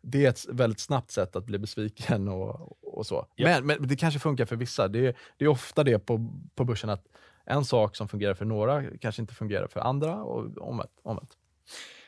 Det 0.07 0.25
är 0.25 0.29
ett 0.31 0.47
väldigt 0.49 0.81
snabbt 0.81 1.11
sätt 1.11 1.37
att 1.37 1.45
bli 1.47 1.59
besviken 1.59 2.29
och, 2.29 2.79
och 2.83 3.07
så. 3.07 3.27
Ja. 3.35 3.49
Men, 3.49 3.67
men 3.67 3.89
det 3.89 3.97
kanske 3.97 4.21
funkar 4.21 4.45
för 4.47 4.57
vissa. 4.57 4.89
Det 4.89 5.07
är, 5.07 5.15
det 5.37 5.45
är 5.45 5.49
ofta 5.49 5.85
det 5.85 5.99
på, 5.99 6.31
på 6.55 6.65
börsen 6.65 6.91
att 6.91 7.07
en 7.45 7.65
sak 7.65 7.97
som 7.97 8.09
fungerar 8.09 8.35
för 8.35 8.45
några 8.45 8.83
kanske 8.99 9.23
inte 9.23 9.35
fungerar 9.35 9.67
för 9.67 9.81
andra 9.81 10.17
och 10.23 10.59
omvänt. 10.69 10.91
omvänt. 11.03 11.31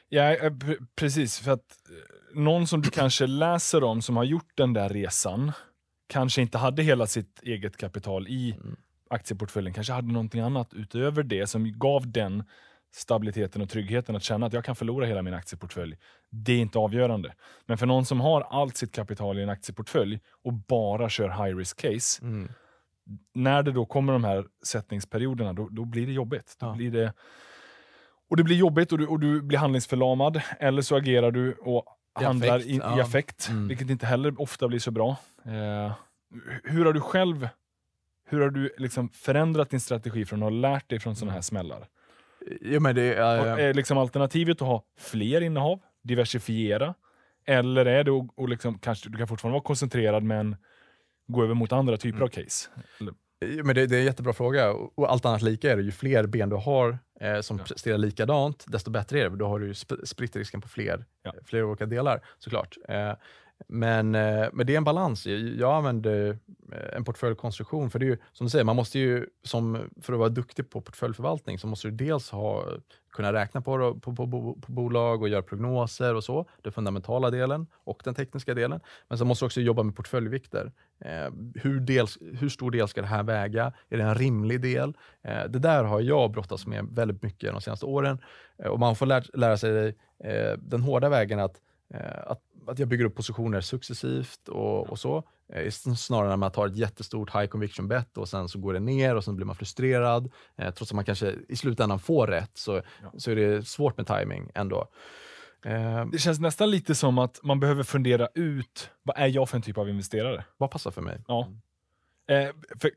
Ja, 0.09 0.23
eh, 0.35 0.51
pre- 0.51 0.87
precis. 0.97 1.39
För 1.39 1.51
att 1.51 1.77
eh, 1.91 2.41
någon 2.41 2.67
som 2.67 2.83
du 2.83 2.91
kanske 2.91 3.27
läser 3.27 3.85
om 3.85 4.03
som 4.03 4.17
har 4.17 4.25
gjort 4.25 4.51
den 4.55 4.73
där 4.73 4.89
resan 4.89 5.53
kanske 6.07 6.43
inte 6.43 6.59
hade 6.59 6.83
hela 6.83 7.07
sitt 7.07 7.43
eget 7.43 7.77
kapital 7.77 8.29
i 8.29 8.53
Mm. 8.53 8.77
aktieportföljen, 9.11 9.75
kanske 9.75 9.93
hade 9.93 10.13
någonting 10.13 10.41
annat 10.41 10.75
utöver 10.75 11.23
det 11.23 11.47
som 11.47 11.79
gav 11.79 12.11
den 12.13 12.45
stabiliteten 12.95 13.63
och 13.63 13.69
tryggheten 13.69 14.17
att 14.17 14.23
känna 14.23 14.47
att 14.47 14.53
jag 14.53 14.65
kan 14.65 14.77
förlora 14.77 15.07
hela 15.07 15.23
min 15.23 15.35
aktieportfölj. 15.35 15.97
Det 16.31 16.53
är 16.53 16.59
inte 16.59 16.79
avgörande. 16.79 17.35
Men 17.67 17.79
för 17.79 17.87
någon 17.87 18.05
som 18.05 18.21
har 18.21 18.41
allt 18.41 18.77
sitt 18.77 18.93
kapital 18.95 19.39
i 19.39 19.43
en 19.43 19.49
aktieportfölj 19.49 20.21
och 20.45 20.53
bara 20.53 21.09
kör 21.09 21.29
high 21.29 21.57
risk 21.57 21.77
case, 21.81 22.23
Mm. 22.25 22.49
när 23.35 23.63
det 23.63 23.73
då 23.73 23.87
kommer 23.87 24.13
de 24.13 24.25
här 24.25 24.45
sättningsperioderna, 24.67 25.53
då, 25.53 25.69
då 25.69 25.85
blir 25.85 26.07
det 26.07 26.13
jobbigt. 26.13 26.57
Då 26.61 26.67
Ja. 26.67 26.75
blir 26.75 26.91
det, 26.91 27.13
och 28.31 28.37
det 28.37 28.43
blir 28.43 28.57
jobbigt 28.57 28.93
och 28.93 28.99
du, 28.99 29.07
och 29.07 29.21
du 29.21 29.43
blir 29.43 29.59
handlingsförlamad, 29.59 30.41
eller 30.59 30.83
så 30.83 30.97
agerar 30.97 31.31
du 31.31 31.53
och 31.53 31.85
I 32.21 32.25
handlar 32.25 32.49
affekt, 32.57 32.67
i, 32.71 32.75
i 32.75 32.77
ja. 32.77 33.03
affekt, 33.03 33.49
Mm. 33.51 33.69
vilket 33.69 33.91
inte 33.91 34.07
heller 34.07 34.41
ofta 34.41 34.69
blir 34.69 34.79
så 34.79 34.91
bra. 34.91 35.17
Eh, 35.45 35.93
hur 36.65 36.85
har 36.85 36.93
du 36.93 37.01
själv 37.01 37.49
hur 38.29 38.41
har 38.41 38.51
du 38.51 38.75
liksom 38.79 39.09
förändrat 39.09 39.71
din 39.71 39.81
strategi 39.81 40.25
från 40.25 40.39
att 40.39 40.45
ha 40.45 40.51
lärt 40.51 40.91
dig 40.91 41.01
från 41.01 41.17
sådana 41.17 41.33
här 41.33 41.41
smällar? 41.41 41.89
Ja, 42.61 42.81
men 42.81 42.95
det, 42.95 43.11
Och 43.13 43.47
är 43.49 43.59
Är 43.59 43.75
liksom 43.75 43.99
alternativet 43.99 44.63
att 44.63 44.69
ha 44.69 44.85
fler 44.99 45.41
innehav, 45.41 45.81
diversifiera, 46.05 46.95
eller 47.47 47.87
är 47.87 48.05
det 48.05 48.11
att, 48.11 48.29
och 48.37 48.49
liksom, 48.49 48.79
kanske 48.79 49.09
du 49.11 49.19
kan 49.19 49.29
fortfarande 49.29 49.53
vara 49.53 49.63
koncentrerad 49.65 50.23
men 50.23 50.57
gå 51.29 51.45
över 51.45 51.55
mot 51.55 51.73
andra 51.73 51.97
typer 51.97 52.17
Mm. 52.19 52.25
av 52.25 52.29
case? 52.29 52.69
Eller, 53.01 53.13
Men 53.63 53.75
det, 53.75 53.87
det 53.87 53.97
är 53.97 54.01
en 54.01 54.05
jättebra 54.07 54.33
fråga. 54.33 54.73
Och 54.73 55.11
allt 55.13 55.25
annat 55.25 55.43
lika 55.43 55.73
är 55.73 55.77
det. 55.77 55.83
Ju 55.83 55.93
fler 55.93 56.27
ben 56.27 56.49
du 56.49 56.57
har 56.57 56.99
eh, 57.21 57.41
som 57.41 57.59
Ja. 57.59 57.65
presterar 57.65 57.99
likadant, 57.99 58.65
desto 58.69 58.91
bättre 58.91 59.21
är 59.21 59.31
det. 59.31 59.37
Då 59.37 59.47
har 59.49 59.59
du 59.59 59.73
sp- 59.73 60.05
spritt 60.05 60.37
risken 60.37 60.61
på 60.61 60.69
fler, 60.69 61.05
Ja. 61.23 61.33
fler 61.45 61.65
olika 61.65 61.87
delar 61.87 62.21
såklart. 62.39 62.77
Eh, 62.89 63.13
men, 63.69 64.15
eh, 64.15 64.49
men 64.53 64.67
det 64.67 64.73
är 64.73 64.77
en 64.77 64.85
balans. 64.85 65.27
Jag, 65.27 65.75
använder 65.75 66.39
eh, 66.73 66.97
en 66.97 67.05
portföljkonstruktion, 67.05 67.91
för 67.91 67.99
det 67.99 68.05
är 68.05 68.09
ju 68.09 68.19
som 68.33 68.47
du 68.47 68.51
säger, 68.51 68.65
man 68.65 68.77
måste 68.77 68.99
ju, 68.99 69.27
som, 69.43 69.91
för 70.03 70.13
att 70.13 70.19
vara 70.19 70.29
duktig 70.29 70.71
på 70.71 70.81
portföljförvaltning, 70.81 71.59
så 71.59 71.67
måste 71.67 71.89
du 71.89 72.07
dels 72.07 72.31
ha, 72.31 72.65
kunna 73.13 73.33
räkna 73.33 73.61
på, 73.61 73.95
på, 74.01 74.15
på, 74.15 74.27
på, 74.61 74.73
bolag 74.73 75.23
och 75.23 75.29
göra 75.29 75.43
prognoser 75.43 76.15
och 76.15 76.25
så, 76.25 76.47
den 76.63 76.73
fundamentala 76.73 77.31
delen 77.31 77.67
och 77.85 78.03
den 78.05 78.15
tekniska 78.15 78.55
delen. 78.55 78.81
Men 79.09 79.19
så 79.19 79.25
måste 79.25 79.45
du 79.45 79.47
också 79.47 79.61
jobba 79.61 79.83
med 79.83 79.97
portföljvikter. 79.97 80.73
Eh, 81.01 81.31
hur, 81.55 81.81
del, 81.81 82.07
hur 82.39 82.49
stor 82.49 82.71
del 82.71 82.89
ska 82.89 83.01
det 83.01 83.07
här 83.07 83.23
väga? 83.23 83.73
Är 83.89 83.97
det 83.97 84.05
en 84.05 84.15
rimlig 84.15 84.61
del? 84.61 84.97
Eh, 85.23 85.45
det 85.49 85.59
där 85.59 85.85
har 85.85 86.01
jag 86.01 86.31
brottats 86.31 86.67
med 86.67 86.89
väldigt 86.91 87.23
mycket 87.23 87.53
de 87.53 87.61
senaste 87.61 87.87
åren. 87.87 88.19
Eh, 88.59 88.71
och 88.71 88.79
man 88.79 88.97
får 88.97 89.07
lära, 89.07 89.25
lära 89.35 89.57
sig 89.57 89.89
eh, 90.25 90.53
den 90.59 90.83
hårda 90.83 91.09
vägen 91.09 91.41
att, 91.41 91.61
att, 92.27 92.41
att 92.67 92.79
jag 92.79 92.89
bygger 92.89 93.05
upp 93.05 93.15
positioner 93.15 93.61
successivt 93.61 94.49
och, 94.49 94.91
och 94.91 94.99
så. 94.99 95.23
Eh, 95.53 95.71
snarare 95.71 96.27
än 96.27 96.33
att 96.33 96.39
man 96.39 96.51
tar 96.51 96.67
ett 96.67 96.77
jättestort 96.77 97.35
high 97.35 97.47
conviction 97.47 97.89
bet 97.89 98.19
och 98.19 98.29
sen 98.29 98.49
så 98.49 98.59
går 98.59 98.73
det 98.73 98.81
ner 98.81 99.15
och 99.17 99.25
sen 99.25 99.37
blir 99.37 99.47
man 99.47 99.57
frustrerad. 99.57 100.33
Eh, 100.57 100.75
trots 100.75 100.93
att 100.93 100.97
man 100.97 101.05
kanske 101.05 101.35
i 101.49 101.57
slutändan 101.57 101.99
får 101.99 102.27
rätt 102.27 102.51
så, 102.55 102.83
Ja. 103.03 103.13
så 103.17 103.31
är 103.31 103.37
det 103.37 103.69
svårt 103.69 103.97
med 103.97 104.07
timing 104.07 104.51
ändå. 104.55 104.89
Eh, 105.65 106.07
Det 106.13 106.19
känns 106.19 106.41
nästan 106.41 106.71
lite 106.71 106.95
som 106.95 107.19
att 107.19 107.41
man 107.43 107.61
behöver 107.61 107.83
fundera 107.83 108.29
ut, 108.35 108.91
vad 109.03 109.19
är 109.19 109.27
jag 109.27 109.49
för 109.49 109.57
en 109.57 109.63
typ 109.63 109.79
av 109.79 109.89
investerare? 109.89 110.45
vad 110.57 110.71
passar 110.71 110.91
för 110.91 111.03
mig? 111.03 111.21
Ja. 111.29 111.49
Eh, 112.29 112.49
för 112.81 112.91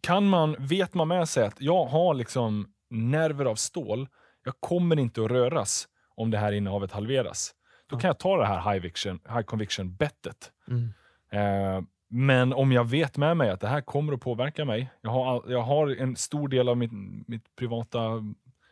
kan 0.00 0.28
man, 0.28 0.56
vet 0.58 0.94
man 0.94 1.08
med 1.08 1.28
sig 1.28 1.46
att 1.46 1.60
jag 1.60 1.84
har 1.86 2.14
liksom 2.14 2.68
nerver 2.90 3.44
av 3.44 3.54
stål, 3.54 4.08
jag 4.44 4.54
kommer 4.60 4.98
inte 4.98 5.24
att 5.24 5.30
röras 5.30 5.88
om 6.16 6.30
det 6.30 6.38
här 6.38 6.52
innehavet 6.52 6.92
halveras. 6.92 7.52
Då 7.86 7.98
kan 7.98 8.08
jag 8.08 8.18
ta 8.18 8.36
det 8.36 8.46
här 8.46 8.72
high, 8.72 8.82
viction, 8.82 9.20
high 9.28 9.42
conviction 9.42 9.94
bettet. 9.96 10.52
Mm. 10.68 10.92
Eh, 11.30 11.82
men 12.08 12.52
om 12.52 12.72
jag 12.72 12.84
vet 12.84 13.16
med 13.16 13.36
mig 13.36 13.50
att 13.50 13.60
det 13.60 13.68
här 13.68 13.80
kommer 13.80 14.12
att 14.12 14.20
påverka 14.20 14.64
mig, 14.64 14.90
jag 15.00 15.10
har, 15.10 15.26
all, 15.34 15.50
jag 15.52 15.62
har 15.62 15.88
en 15.96 16.16
stor 16.16 16.48
del 16.48 16.68
av 16.68 16.76
mitt, 16.76 16.92
mitt 17.28 17.56
privata 17.56 18.00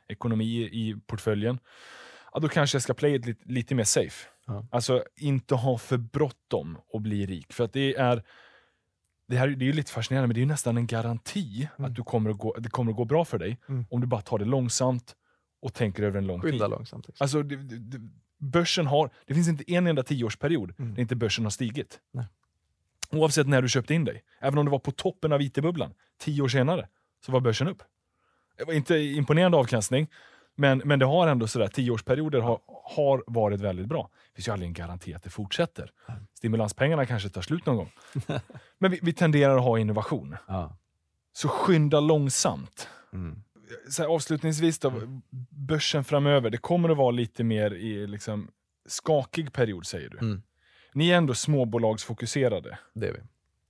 ekonomi 0.09 0.61
i 0.63 0.97
portföljen, 1.07 1.59
ja, 2.33 2.41
då 2.41 2.49
kanske 2.49 2.75
jag 2.77 2.83
ska 2.83 2.95
play 2.95 3.15
it 3.15 3.27
lite, 3.27 3.43
lite 3.53 3.75
mer 3.75 3.85
safe. 3.85 4.29
Ja. 4.47 4.67
Alltså 4.71 5.05
inte 5.17 5.55
ha 5.55 5.79
för 5.79 5.97
bråttom 5.97 6.79
att 6.95 7.03
bli 7.03 7.27
rik. 7.27 7.53
För 7.53 7.65
att 7.65 7.73
det 7.73 7.95
är 7.95 8.23
det 9.29 9.37
här 9.37 9.49
det 9.49 9.65
är 9.65 9.67
ju 9.67 9.73
lite 9.73 9.93
fascinerande, 9.93 10.27
men 10.29 10.35
det 10.35 10.43
är 10.43 10.47
nästan 10.47 10.77
en 10.77 10.87
garanti 10.87 11.69
Mm. 11.79 11.91
att 11.91 11.97
du 11.97 12.03
kommer 12.03 12.31
att 12.31 12.39
gå, 12.39 12.55
det 12.59 12.69
kommer 12.71 12.91
att 12.93 12.97
gå 12.97 13.05
bra 13.05 13.25
för 13.25 13.39
dig 13.39 13.59
Mm. 13.69 13.87
om 13.91 14.01
du 14.01 14.07
bara 14.07 14.21
tar 14.21 14.39
det 14.39 14.45
långsamt 14.45 15.15
och 15.63 15.75
tänker 15.75 16.03
över 16.03 16.19
en 16.19 16.27
lång 16.27 16.41
tid. 16.41 16.51
Skynda 16.51 16.67
långsamt. 16.67 17.07
Liksom. 17.09 17.25
Alltså, 17.25 17.43
det, 17.43 17.57
det, 17.57 18.09
börsen 18.39 18.87
har, 18.87 19.11
det 19.27 19.35
finns 19.35 19.49
inte 19.49 19.73
en 19.73 19.87
enda 19.87 20.03
tioårsperiod 20.03 20.75
Mm. 20.79 20.95
där 20.95 21.01
inte 21.03 21.17
börsen 21.17 21.45
har 21.45 21.51
stigit. 21.51 22.01
Nej. 22.13 22.25
Oavsett 23.11 23.47
när 23.49 23.63
du 23.63 23.69
köpte 23.69 23.95
in 23.95 24.05
dig. 24.05 24.23
Även 24.41 24.59
om 24.59 24.65
du 24.65 24.71
var 24.71 24.79
på 24.79 24.91
toppen 24.91 25.33
av 25.33 25.43
IT-bubblan, 25.43 25.95
tio 26.19 26.43
år 26.43 26.49
senare, 26.49 26.89
så 27.27 27.33
var 27.33 27.41
börsen 27.41 27.69
upp. 27.69 27.83
Det 28.59 28.65
var 28.65 28.73
inte 28.73 28.95
imponerande 28.97 29.57
avkastning, 29.59 30.09
men, 30.57 30.83
men 30.85 30.99
det 30.99 31.05
har 31.07 31.27
ändå 31.27 31.47
sådär, 31.47 31.69
tioårsperioder 31.69 32.41
har, 32.41 32.61
har 32.95 33.25
varit 33.27 33.61
väldigt 33.61 33.87
bra. 33.87 34.11
Det 34.29 34.35
finns 34.37 34.49
ju 34.49 34.53
aldrig 34.53 34.69
en 34.69 34.75
garanti 34.75 35.15
att 35.15 35.23
det 35.23 35.31
fortsätter. 35.31 35.91
Stimulanspengarna 36.35 37.07
kanske 37.07 37.29
tar 37.29 37.43
slut 37.43 37.67
någon 37.67 37.77
gång. 37.77 37.93
men 38.79 38.91
vi, 38.91 38.99
vi 39.03 39.13
tenderar 39.13 39.57
att 39.57 39.63
ha 39.63 39.79
innovation. 39.79 40.37
Ja. 40.49 40.77
Så 41.33 41.49
skynda 41.49 42.01
långsamt 42.01 42.89
Mm. 43.13 43.43
avslutningsvis 44.09 44.79
då, 44.79 44.93
börsen 45.67 46.05
framöver, 46.05 46.51
det 46.51 46.59
kommer 46.59 46.89
att 46.89 46.97
vara 46.97 47.11
lite 47.11 47.45
mer 47.45 47.75
i 47.75 48.07
liksom, 48.07 48.51
skakig 48.87 49.53
period 49.53 49.87
säger 49.87 50.09
du. 50.09 50.19
Mm. 50.19 50.43
Ni 50.93 51.11
är 51.11 51.17
ändå 51.17 51.35
småbolagsfokuserade. 51.35 52.79
Det 52.95 53.09
är 53.09 53.13
vi. 53.13 53.21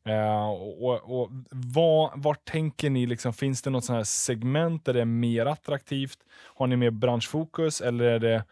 Eh, 0.06 0.48
och, 0.48 1.20
och, 1.20 1.30
vad, 1.50 2.22
var 2.22 2.34
tänker 2.34 2.90
ni, 2.90 3.06
liksom, 3.06 3.32
finns 3.32 3.62
det 3.62 3.70
något 3.70 3.84
sånt 3.84 3.96
här 3.96 4.04
segment 4.04 4.84
där 4.84 4.92
det 4.92 5.00
är 5.00 5.04
mer 5.04 5.46
attraktivt? 5.46 6.18
Har 6.32 6.66
ni 6.66 6.76
mer 6.76 6.90
branschfokus 6.90 7.80
eller 7.80 8.04
är 8.04 8.18
det 8.18 8.44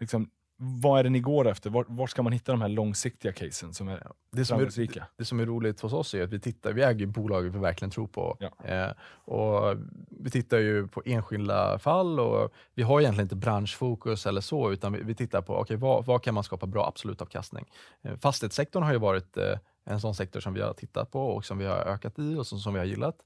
liksom, 0.00 0.30
vad 0.56 0.98
är 0.98 1.04
det 1.04 1.10
ni 1.10 1.20
går 1.20 1.48
efter? 1.48 1.70
Var, 1.70 1.84
var 1.88 2.06
ska 2.06 2.22
man 2.22 2.32
hitta 2.32 2.52
de 2.52 2.60
här 2.60 2.68
långsiktiga 2.68 3.32
casen 3.32 3.74
som 3.74 3.88
är 3.88 3.94
Det 4.30 4.44
som, 4.44 4.54
är, 4.54 4.58
framgångsrika? 4.58 5.06
det 5.16 5.24
som 5.24 5.40
är 5.40 5.46
roligt 5.46 5.80
hos 5.80 5.92
oss 5.92 6.14
är 6.14 6.22
att 6.22 6.32
vi 6.32 6.40
tittar, 6.40 6.72
vi 6.72 6.82
äger 6.82 7.06
bolag 7.06 7.42
vi 7.42 7.58
verkligen 7.58 7.90
tror 7.90 8.06
på. 8.06 8.36
Ja. 8.40 8.64
Eh, 8.64 8.92
och 9.08 9.76
vi 10.08 10.30
tittar 10.30 10.58
ju 10.58 10.88
på 10.88 11.02
enskilda 11.04 11.78
fall 11.78 12.20
och 12.20 12.52
vi 12.74 12.82
har 12.82 13.00
egentligen 13.00 13.24
inte 13.24 13.36
branschfokus 13.36 14.26
eller 14.26 14.40
så, 14.40 14.72
utan 14.72 14.92
vi, 14.92 15.02
vi 15.02 15.14
tittar 15.14 15.42
på 15.42 15.60
okay, 15.60 15.76
vad, 15.76 16.06
vad 16.06 16.22
kan 16.22 16.34
man 16.34 16.44
skapa 16.44 16.66
bra 16.66 16.86
absolutavkastning. 16.86 17.64
Eh, 18.02 18.16
fastighetssektorn 18.16 18.82
har 18.82 18.92
ju 18.92 18.98
varit 18.98 19.36
eh, 19.36 19.58
en 19.84 20.00
sån 20.00 20.14
sektor 20.14 20.40
som 20.40 20.54
vi 20.54 20.60
har 20.60 20.72
tittat 20.72 21.10
på 21.10 21.20
och 21.20 21.44
som 21.44 21.58
vi 21.58 21.66
har 21.66 21.76
ökat 21.76 22.18
i 22.18 22.34
och 22.34 22.46
som, 22.46 22.58
som 22.58 22.72
vi 22.72 22.78
har 22.78 22.86
gillat. 22.86 23.16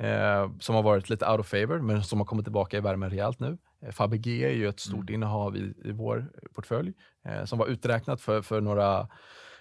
Eh, 0.00 0.50
som 0.60 0.74
har 0.74 0.82
varit 0.82 1.10
lite 1.10 1.30
out 1.30 1.40
of 1.40 1.46
favor, 1.48 1.78
men 1.80 2.02
som 2.04 2.18
har 2.18 2.26
kommit 2.26 2.44
tillbaka 2.44 2.76
i 2.76 2.80
värmen 2.80 3.10
rejält 3.10 3.40
nu. 3.40 3.58
Eh, 3.82 3.90
Fabege 3.92 4.48
är 4.48 4.52
ju 4.52 4.68
ett 4.68 4.80
stort 4.80 5.08
Mm. 5.10 5.14
innehav 5.14 5.56
i, 5.56 5.74
i 5.84 5.92
vår 5.92 6.26
portfölj, 6.54 6.92
eh, 7.28 7.44
som 7.44 7.58
var 7.58 7.66
uträknat 7.66 8.20
för, 8.20 8.42
för 8.42 8.60
några 8.60 9.08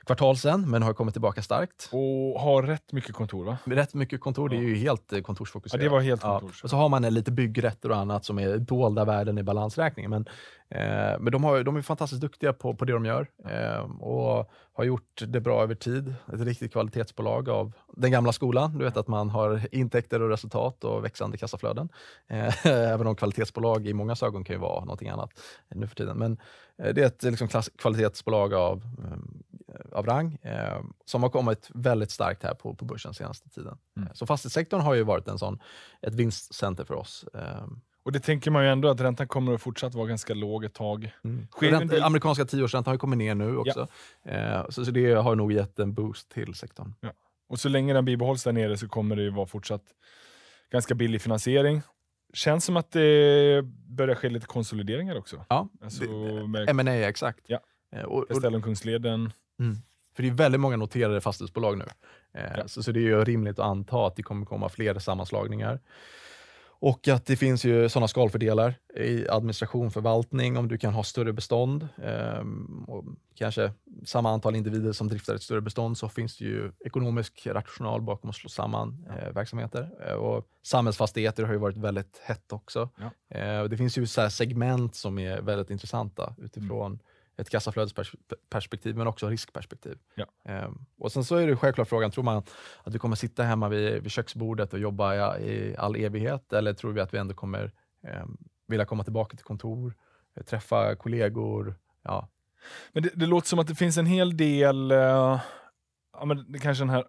kvartal 0.08 0.38
sedan, 0.38 0.70
men 0.70 0.84
har 0.84 0.94
kommit 0.94 1.14
tillbaka 1.14 1.42
starkt. 1.42 1.90
Och 1.92 2.40
har 2.42 2.64
rätt 2.64 2.92
mycket 2.94 3.16
kontor 3.16 3.46
va? 3.46 3.58
Rätt 3.66 3.94
mycket 3.94 4.22
kontor, 4.22 4.50
det 4.50 4.56
är 4.56 4.62
Ja. 4.62 4.68
ju 4.68 4.76
helt 4.76 5.12
eh, 5.14 5.18
Ja, 5.20 5.24
kontorsfokuserat. 5.24 5.82
det 5.82 5.90
var 5.90 6.00
helt 6.02 6.24
Ja, 6.24 6.40
kontors. 6.40 6.64
och 6.64 6.70
så 6.70 6.76
har 6.76 6.90
man 6.90 7.06
eh, 7.06 7.12
lite 7.12 7.32
byggrätter 7.32 7.92
och 7.92 7.98
annat 7.98 8.26
som 8.26 8.40
är 8.40 8.58
dolda 8.58 9.06
värden 9.06 9.38
i 9.38 9.44
balansräkningen. 9.44 10.12
Men, 10.12 10.26
eh, 10.70 11.20
men 11.20 11.32
de, 11.32 11.44
har, 11.44 11.64
de 11.64 11.76
är 11.76 11.82
fantastiskt 11.82 12.22
duktiga 12.22 12.54
på, 12.54 12.74
på 12.76 12.86
det 12.86 12.94
de 12.94 13.06
gör 13.06 13.28
eh, 13.50 13.80
och 14.02 14.52
har 14.74 14.84
gjort 14.84 15.22
det 15.28 15.42
bra 15.42 15.64
över 15.64 15.76
tid. 15.76 16.14
Ett 16.34 16.40
riktigt 16.42 16.72
kvalitetsbolag 16.72 17.50
av 17.50 17.72
den 17.96 18.12
gamla 18.12 18.32
skolan. 18.32 18.78
Du 18.78 18.86
vet 18.86 18.98
att 18.98 19.08
man 19.08 19.30
har 19.30 19.62
intäkter 19.72 20.22
och 20.22 20.30
resultat 20.30 20.84
och 20.84 21.06
växande 21.06 21.38
kassaflöden. 21.38 21.90
Eh, 22.28 22.66
även 22.68 23.08
om 23.08 23.16
kvalitetsbolag 23.16 23.88
i 23.88 23.94
många 23.94 24.16
ögon 24.22 24.44
kan 24.44 24.56
ju 24.56 24.60
vara 24.60 24.80
någonting 24.80 25.10
annat 25.10 25.30
nu 25.76 25.88
för 25.88 25.96
tiden. 25.96 26.18
Men 26.18 26.38
eh, 26.84 26.94
det 26.94 27.02
är 27.02 27.06
ett 27.08 27.24
liksom, 27.24 27.48
klass, 27.48 27.70
kvalitetsbolag 27.78 28.54
av, 28.54 28.84
av 29.98 30.06
rang 30.06 30.38
eh, 30.42 30.82
som 31.06 31.24
har 31.24 31.30
kommit 31.30 31.70
väldigt 31.74 32.12
starkt 32.12 32.44
här 32.44 32.54
på, 32.54 32.76
på 32.76 32.86
börsen 32.86 33.14
senaste 33.14 33.50
tiden. 33.50 33.78
Mm. 33.98 34.08
Eh, 34.08 34.14
Så 34.14 34.26
fastighetssektorn 34.26 34.82
har 34.82 34.94
ju 34.94 35.04
varit 35.04 35.28
en 35.28 35.38
sån, 35.40 35.60
ett 36.02 36.14
vinstcenter 36.14 36.84
för 36.84 36.94
oss. 36.96 37.26
Eh, 37.34 37.68
Och 38.04 38.12
det 38.12 38.20
tänker 38.20 38.52
man 38.52 38.64
ju 38.64 38.70
ändå 38.70 38.88
att 38.90 39.02
räntan 39.02 39.28
kommer 39.28 39.54
att 39.54 39.62
fortsatt 39.62 39.94
vara 39.96 40.08
ganska 40.08 40.34
låg 40.34 40.64
ett 40.66 40.74
tag. 40.74 41.12
Mm. 41.24 41.48
Sker 41.52 41.68
en 41.74 41.80
Ränt, 41.80 41.92
del- 41.92 42.04
amerikanska 42.04 42.46
tioårsräntan 42.46 42.92
har 42.92 42.96
ju 42.96 43.00
kommit 43.00 43.18
ner 43.18 43.36
nu 43.36 43.58
också. 43.58 43.88
Eh, 44.24 44.70
så, 44.70 44.86
så 44.86 44.92
det 44.92 45.14
har 45.14 45.36
nog 45.36 45.52
gett 45.52 45.80
en 45.80 45.94
boost 45.94 46.30
till 46.30 46.54
sektorn. 46.54 46.94
Och 47.50 47.60
så 47.60 47.70
länge 47.70 47.94
den 47.94 48.06
bibehålls 48.06 48.44
där 48.44 48.52
nere 48.52 48.78
så 48.78 48.88
kommer 48.88 49.16
det 49.16 49.22
ju 49.22 49.30
vara 49.30 49.46
fortsatt 49.46 49.84
ganska 50.72 50.96
billig 50.96 51.22
finansiering. 51.22 51.82
Känns 52.34 52.66
som 52.66 52.78
att 52.78 52.92
det 52.92 53.62
börjar 53.90 54.16
ske 54.16 54.30
lite 54.30 54.46
konsolideringar 54.48 55.16
också. 55.18 55.46
Ja, 55.50 55.70
Alltså 55.84 56.04
det- 56.04 56.48
med 56.48 56.70
M&A 56.70 56.92
exakt. 56.94 57.40
Ja. 57.48 57.60
Eh, 57.96 58.02
och, 58.04 58.18
och, 58.22 58.28
Castellum 58.30 58.62
Kungsleden. 58.62 59.32
För 60.18 60.24
det 60.24 60.30
är 60.30 60.34
väldigt 60.34 60.62
många 60.62 60.78
noterade 60.78 61.22
fastighetsbolag 61.22 61.78
nu. 61.78 61.86
Eh, 62.34 62.52
Ja. 62.58 62.68
så, 62.68 62.84
så 62.84 62.92
det 62.92 63.00
är 63.00 63.02
ju 63.02 63.24
rimligt 63.24 63.60
att 63.60 63.66
anta 63.66 64.08
att 64.08 64.16
det 64.16 64.24
kommer 64.24 64.46
komma 64.46 64.70
fler 64.70 65.00
sammanslagningar. 65.00 65.80
Och 66.80 67.08
att 67.08 67.26
det 67.26 67.36
finns 67.36 67.66
ju 67.66 67.90
sådana 67.90 68.08
skalfördelar 68.08 68.76
i 68.96 69.30
administration, 69.30 69.92
förvaltning, 69.92 70.58
om 70.58 70.68
du 70.68 70.78
kan 70.78 70.94
ha 70.94 71.04
större 71.04 71.34
bestånd. 71.34 71.88
ehm, 72.04 72.86
och 72.88 73.06
kanske 73.36 73.72
samma 74.06 74.32
antal 74.32 74.56
individer 74.56 74.92
som 74.92 75.08
driftar 75.08 75.36
ett 75.36 75.44
större 75.44 75.62
bestånd 75.62 75.98
så 75.98 76.10
finns 76.10 76.38
det 76.38 76.46
ju 76.46 76.72
ekonomisk 76.86 77.48
rational 77.48 78.02
bakom 78.02 78.30
att 78.30 78.36
slå 78.36 78.50
samman 78.50 79.06
eh, 79.10 79.34
verksamheter. 79.34 79.90
Eh, 80.08 80.14
och 80.14 80.46
samhällsfastigheter 80.64 81.44
har 81.44 81.54
ju 81.54 81.60
varit 81.60 81.78
väldigt 81.78 82.18
hett 82.24 82.54
också. 82.54 82.90
Ja. 83.30 83.68
Det 83.68 83.78
finns 83.78 83.98
ju 83.98 84.08
så 84.08 84.22
här 84.22 84.30
segment 84.30 84.96
som 84.96 85.20
är 85.20 85.42
väldigt 85.42 85.70
intressanta 85.70 86.36
utifrån 86.38 87.00
ett 87.38 87.50
kassaflödesperspektiv 87.50 88.96
men 88.96 89.08
också 89.08 89.30
riskperspektiv. 89.30 89.98
Ja. 90.16 90.26
Ehm, 90.46 90.86
och 90.98 91.12
sen 91.12 91.24
så 91.24 91.36
är 91.36 91.48
det 91.48 91.56
självklart 91.56 91.88
frågan, 91.88 92.12
tror 92.12 92.24
man 92.24 92.44
att 92.84 92.96
vi 92.96 93.00
kommer 93.00 93.16
sitta 93.16 93.44
hemma 93.44 93.70
vid, 93.70 94.04
vid 94.04 94.12
köksbordet 94.12 94.74
och 94.74 94.80
jobba 94.80 95.38
i, 95.38 95.50
i 95.50 95.76
all 95.78 95.96
evighet 95.96 96.54
eller 96.54 96.74
tror 96.74 96.92
vi 96.92 97.02
att 97.02 97.14
vi 97.14 97.18
ändå 97.18 97.34
kommer 97.34 97.72
ehm, 98.04 98.38
vilja 98.68 98.86
komma 98.86 99.04
tillbaka 99.04 99.38
till 99.38 99.46
kontor, 99.46 99.94
eh, 100.36 100.44
träffa 100.44 100.96
kollegor? 100.96 101.76
Ja, 102.04 102.28
Men 102.94 103.04
det, 103.04 103.10
det 103.14 103.26
låter 103.26 103.48
som 103.48 103.60
att 103.60 103.68
det 103.68 103.76
finns 103.76 103.98
en 103.98 104.06
hel 104.06 104.38
del, 104.38 104.92
eh, 104.92 105.42
ja, 106.20 106.26
men 106.26 106.52
det 106.52 106.60
kanske 106.60 106.82
den 106.84 106.90
här 106.90 107.06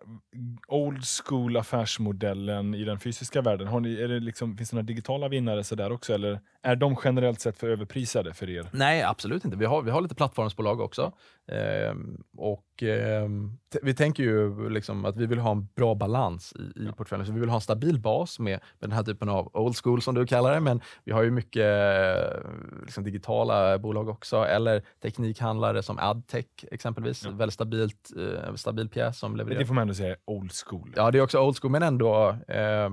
old 0.69 1.05
school 1.05 1.57
affärsmodellen 1.57 2.75
i 2.75 2.85
den 2.85 2.99
fysiska 2.99 3.43
världen. 3.43 3.69
Har 3.69 3.81
ni, 3.81 4.01
är 4.01 4.09
det 4.09 4.21
liksom, 4.21 4.57
finns 4.57 4.71
det 4.71 4.77
några 4.77 4.87
digitala 4.87 5.29
vinnare 5.29 5.65
så 5.65 5.75
där 5.75 5.93
också? 5.93 6.15
Eller 6.15 6.41
är 6.63 6.77
de 6.77 6.97
generellt 7.05 7.41
sett 7.41 7.59
för 7.59 7.69
överprisade 7.69 8.35
för 8.35 8.51
er? 8.51 8.69
Nej, 8.73 9.03
absolut 9.03 9.45
inte. 9.45 9.57
Vi 9.57 9.65
har, 9.65 9.83
vi 9.83 9.91
har 9.91 10.01
lite 10.01 10.15
plattformsbolag 10.15 10.81
också. 10.81 11.13
Ehm, 11.53 12.23
och 12.37 12.83
ehm, 12.83 13.59
vi 13.83 13.95
tänker 13.95 14.23
ju 14.23 14.69
liksom 14.69 15.05
att 15.05 15.17
vi 15.17 15.27
vill 15.27 15.39
ha 15.39 15.51
en 15.51 15.69
bra 15.77 15.95
balans 15.95 16.53
i, 16.57 16.83
i 16.83 16.93
portföljen. 16.97 17.27
Så 17.27 17.33
vi 17.33 17.41
vill 17.41 17.49
ha 17.49 17.55
en 17.57 17.61
stabil 17.61 18.01
bas 18.01 18.39
med, 18.39 18.51
med 18.53 18.61
den 18.91 18.93
här 18.93 19.03
typen 19.03 19.29
av 19.29 19.51
old 19.57 19.77
school 19.77 20.03
som 20.03 20.15
du 20.15 20.27
kallar 20.27 20.53
det. 20.55 20.61
Men 20.61 20.81
vi 21.05 21.13
har 21.13 21.23
ju 21.23 21.31
mycket 21.31 21.63
eh, 21.65 22.41
liksom 22.83 23.05
digitala 23.05 23.79
bolag 23.79 24.09
också. 24.09 24.37
Eller 24.37 24.83
teknikhandlare 25.03 25.83
som 25.83 25.99
Adtech 25.99 26.45
exempelvis. 26.71 27.25
Ja. 27.25 27.31
Väldigt 27.31 27.55
stabilt, 27.55 28.11
eh, 28.17 28.55
stabil 28.55 28.89
pjäs 28.89 29.19
som 29.19 29.31
Men 29.33 29.39
levererar. 29.39 29.61
det 29.61 29.67
får 29.67 29.75
man 29.75 29.83
ändå 29.83 29.95
säga 29.95 30.17
old 30.25 30.53
school. 30.53 30.93
Ja, 30.97 31.11
det 31.11 31.19
är 31.19 31.23
också 31.23 31.39
old 31.41 31.57
school 31.59 31.71
men 31.73 31.83
ändå 31.83 32.29
eh, 32.49 32.91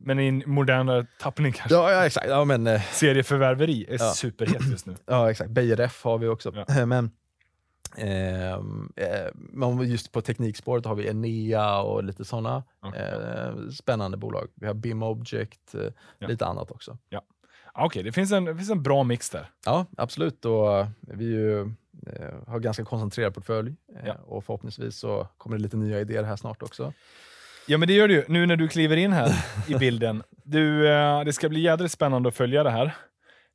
Men 0.00 0.18
i 0.20 0.28
en 0.28 0.42
modernare 0.46 1.06
tappning 1.20 1.52
kanske. 1.52 1.74
Ja, 1.74 1.92
ja 1.92 2.06
exakt. 2.06 2.26
Ja, 2.28 2.44
men, 2.44 2.66
eh, 2.66 2.80
Serieförvärveri 2.92 3.86
är 3.88 3.98
Ja. 3.98 4.12
superhett 4.12 4.70
just 4.70 4.86
nu. 4.86 4.94
ja, 5.06 5.30
exakt. 5.30 5.50
Beijer 5.50 5.76
Ref 5.76 6.04
har 6.04 6.18
vi 6.18 6.26
också. 6.28 6.52
Ja. 6.68 6.86
Men, 6.86 7.10
men 9.34 9.88
just 9.90 10.12
på 10.12 10.20
teknikspåret 10.20 10.86
har 10.86 10.94
vi 10.94 11.08
Enea 11.08 11.80
och 11.80 12.04
lite 12.04 12.24
sådana 12.24 12.62
Okej. 12.80 13.00
eh, 13.00 13.68
spännande 13.70 14.16
bolag. 14.16 14.48
Vi 14.54 14.66
har 14.66 14.74
BIM 14.74 15.02
Object, 15.02 15.74
eh, 15.74 15.80
Ja. 16.18 16.26
lite 16.28 16.46
annat 16.46 16.70
också. 16.70 16.98
Ja, 17.08 17.22
Okej, 17.74 18.02
det, 18.02 18.12
finns 18.12 18.32
en, 18.32 18.44
det 18.44 18.56
finns 18.56 18.70
en 18.70 18.82
bra 18.82 19.02
mix 19.04 19.30
där. 19.30 19.50
Ja, 19.66 19.86
absolut. 19.96 20.44
Och 20.44 20.86
vi 21.00 21.24
ju, 21.24 21.60
eh, 22.06 22.34
har 22.46 22.58
ganska 22.58 22.84
koncentrerad 22.84 23.34
portfölj 23.34 23.74
eh, 23.96 24.06
Ja. 24.06 24.14
och 24.14 24.44
förhoppningsvis 24.44 24.96
så 24.96 25.28
kommer 25.38 25.56
det 25.56 25.62
lite 25.62 25.76
nya 25.76 26.00
idéer 26.00 26.22
här 26.22 26.36
snart 26.36 26.62
också. 26.62 26.92
Ja, 27.66 27.78
men 27.78 27.88
det 27.88 27.94
gör 27.94 28.08
det 28.08 28.14
ju 28.14 28.24
nu 28.28 28.46
när 28.46 28.56
du 28.56 28.68
kliver 28.68 28.96
in 28.96 29.12
här 29.12 29.32
i 29.68 29.74
bilden. 29.74 30.22
Du, 30.44 30.88
eh, 30.92 31.24
det 31.24 31.32
ska 31.32 31.48
bli 31.48 31.60
jädrigt 31.60 31.92
spännande 31.92 32.28
att 32.28 32.34
följa 32.34 32.62
det 32.62 32.70
här. 32.70 32.94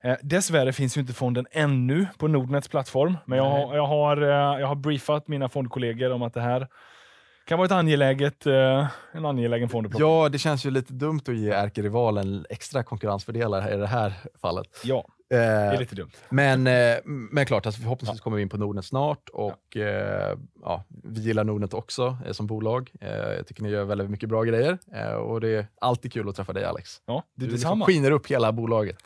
Eh, 0.05 0.15
dessvärre 0.21 0.73
finns 0.73 0.97
ju 0.97 1.01
inte 1.01 1.13
fonden 1.13 1.45
ännu 1.51 2.07
på 2.17 2.27
Nordnets 2.27 2.67
plattform, 2.67 3.17
men 3.25 3.37
jag, 3.37 3.45
har- 3.49 3.75
jag, 3.75 3.85
har, 3.87 4.21
eh, 4.21 4.59
jag 4.59 4.67
har 4.67 4.75
briefat 4.75 5.27
mina 5.27 5.49
fondkollegor 5.49 6.11
om 6.11 6.21
att 6.21 6.33
det 6.33 6.41
här 6.41 6.67
kan 7.47 7.57
vara 7.57 7.65
ett 7.65 7.71
angeläget, 7.71 8.45
eh, 8.47 8.87
en 9.13 9.25
angelägen 9.25 9.69
fond 9.69 9.85
att 9.85 9.91
plocka. 9.91 10.03
Ja, 10.05 10.29
det 10.29 10.37
känns 10.37 10.65
ju 10.65 10.71
lite 10.71 10.93
dumt 10.93 11.21
att 11.27 11.35
ge 11.37 11.49
ärkerivalen 11.51 12.45
extra 12.49 12.83
konkurrensfördelar 12.83 13.73
i 13.73 13.77
det 13.77 13.87
här 13.87 14.13
fallet. 14.41 14.67
Ja, 14.83 15.05
det 15.30 15.36
är 15.36 15.73
Eh, 15.73 15.80
lite 15.80 15.95
dumt. 15.95 16.11
Men, 16.30 16.67
eh, 16.67 16.97
men 17.05 17.45
klart, 17.45 17.65
alltså 17.65 17.82
förhoppningsvis 17.82 18.21
kommer 18.21 18.38
vi 18.38 18.43
in 18.43 18.49
på 18.49 18.57
Nordnet 18.57 18.86
snart 18.86 19.30
och 19.34 19.78
eh, 19.78 20.38
ja, 20.63 20.84
vi 21.03 21.21
gillar 21.21 21.43
Nordnet 21.43 21.73
också 21.73 22.17
eh, 22.26 22.32
som 22.32 22.47
bolag. 22.47 22.91
Eh, 23.01 23.09
jag 23.09 23.47
tycker 23.47 23.63
ni 23.63 23.69
gör 23.69 23.84
väldigt 23.84 24.09
mycket 24.09 24.30
bra 24.30 24.43
grejer 24.43 24.78
eh, 24.95 25.13
och 25.13 25.41
det 25.41 25.49
är 25.49 25.67
alltid 25.82 26.13
kul 26.13 26.30
att 26.30 26.36
träffa 26.36 26.53
dig 26.53 26.63
Alex. 26.65 27.01
Ja, 27.05 27.23
det 27.36 27.45
Du 27.45 27.51
liksom 27.51 27.82
skiner 27.82 28.11
upp 28.11 28.28
hela 28.28 28.51
bolaget. 28.51 28.97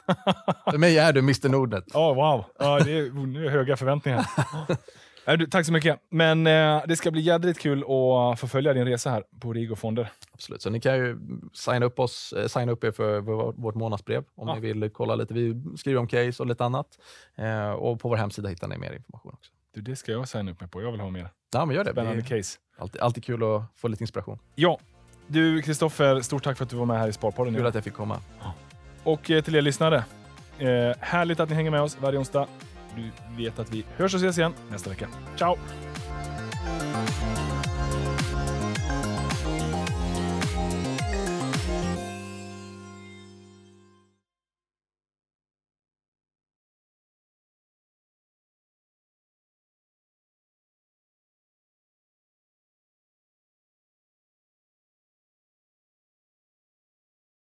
För 0.71 0.77
mig 0.77 0.97
är 0.97 1.13
du 1.13 1.19
Mr 1.19 1.49
Nordnet. 1.49 1.83
Ja, 1.93 2.13
wow. 2.13 2.45
Ja, 2.59 2.79
det 2.85 2.91
är, 2.91 3.27
nu 3.27 3.45
är 3.45 3.49
höga 3.49 3.77
förväntningar. 3.77 4.25
Ja, 5.25 5.37
du, 5.37 5.47
tack 5.47 5.65
så 5.65 5.73
mycket. 5.73 5.99
Men 6.09 6.47
eh, 6.47 6.83
det 6.87 6.95
ska 6.95 7.11
bli 7.11 7.21
jädrigt 7.21 7.59
kul 7.59 7.79
att 7.79 8.39
få 8.39 8.47
följa 8.47 8.73
din 8.73 8.85
resa 8.85 9.09
här 9.09 9.23
på 9.39 9.53
Rigo 9.53 9.75
Fonder. 9.75 10.11
Absolut. 10.31 10.61
Så 10.61 10.69
ni 10.69 10.79
kan 10.81 10.95
ju 10.95 11.17
signa 11.53 11.85
upp, 11.85 11.99
oss, 11.99 12.33
eh, 12.33 12.47
signa 12.47 12.71
upp 12.71 12.83
er 12.83 12.91
för 12.91 13.19
vår- 13.19 13.53
vårt 13.57 13.75
månadsbrev 13.75 14.23
om 14.35 14.47
Ja. 14.47 14.55
ni 14.55 14.59
vill 14.61 14.89
kolla 14.89 15.15
lite. 15.15 15.33
Vi 15.33 15.61
skriver 15.77 15.99
om 15.99 16.07
case 16.07 16.43
och 16.43 16.47
lite 16.47 16.65
annat. 16.65 16.87
Eh, 17.35 17.69
och 17.71 17.99
på 17.99 18.09
vår 18.09 18.15
hemsida 18.17 18.49
hittar 18.49 18.67
ni 18.67 18.77
mer 18.77 18.93
information 18.93 19.31
också. 19.33 19.51
Du, 19.73 19.81
det 19.81 19.95
ska 19.95 20.11
jag 20.11 20.27
signa 20.27 20.51
upp 20.51 20.59
mig 20.61 20.69
på. 20.69 20.81
Jag 20.81 20.91
vill 20.91 20.99
ha 21.01 21.09
mer. 21.09 21.29
Ja, 21.53 21.65
men 21.65 21.75
gör 21.75 21.83
det. 21.83 21.91
Spännande 21.91 22.21
det 22.21 22.27
case. 22.37 22.57
alltid, 22.77 23.01
alltid 23.01 23.23
kul 23.23 23.43
att 23.43 23.61
få 23.75 23.87
lite 23.87 24.03
inspiration. 24.03 24.39
Ja, 24.55 24.79
du 25.27 25.61
Kristoffer, 25.61 26.21
stort 26.21 26.43
tack 26.43 26.57
för 26.57 26.63
att 26.65 26.69
du 26.69 26.75
var 26.77 26.85
med 26.85 26.99
här 26.99 27.07
i 27.07 27.13
Sparpodden. 27.13 27.55
Kul 27.55 27.65
att 27.65 27.75
jag 27.75 27.83
fick 27.83 27.93
komma. 27.93 28.19
Och 29.03 29.31
eh, 29.31 29.41
till 29.43 29.55
er 29.55 29.61
lyssnare, 29.61 29.97
eh, 30.57 30.67
härligt 30.99 31.39
att 31.39 31.49
ni 31.49 31.55
hänger 31.55 31.71
med 31.71 31.81
oss 31.81 31.97
varje 32.01 32.19
onsdag. 32.19 32.47
Du 32.99 33.43
vet 33.43 33.59
att 33.59 33.73
vi 33.73 33.85
hörs 33.97 34.13
och 34.13 34.19
ses 34.19 34.37
igen 34.37 34.53
nästa 34.69 34.89
vecka. 34.89 35.07
Ciao! 35.37 35.57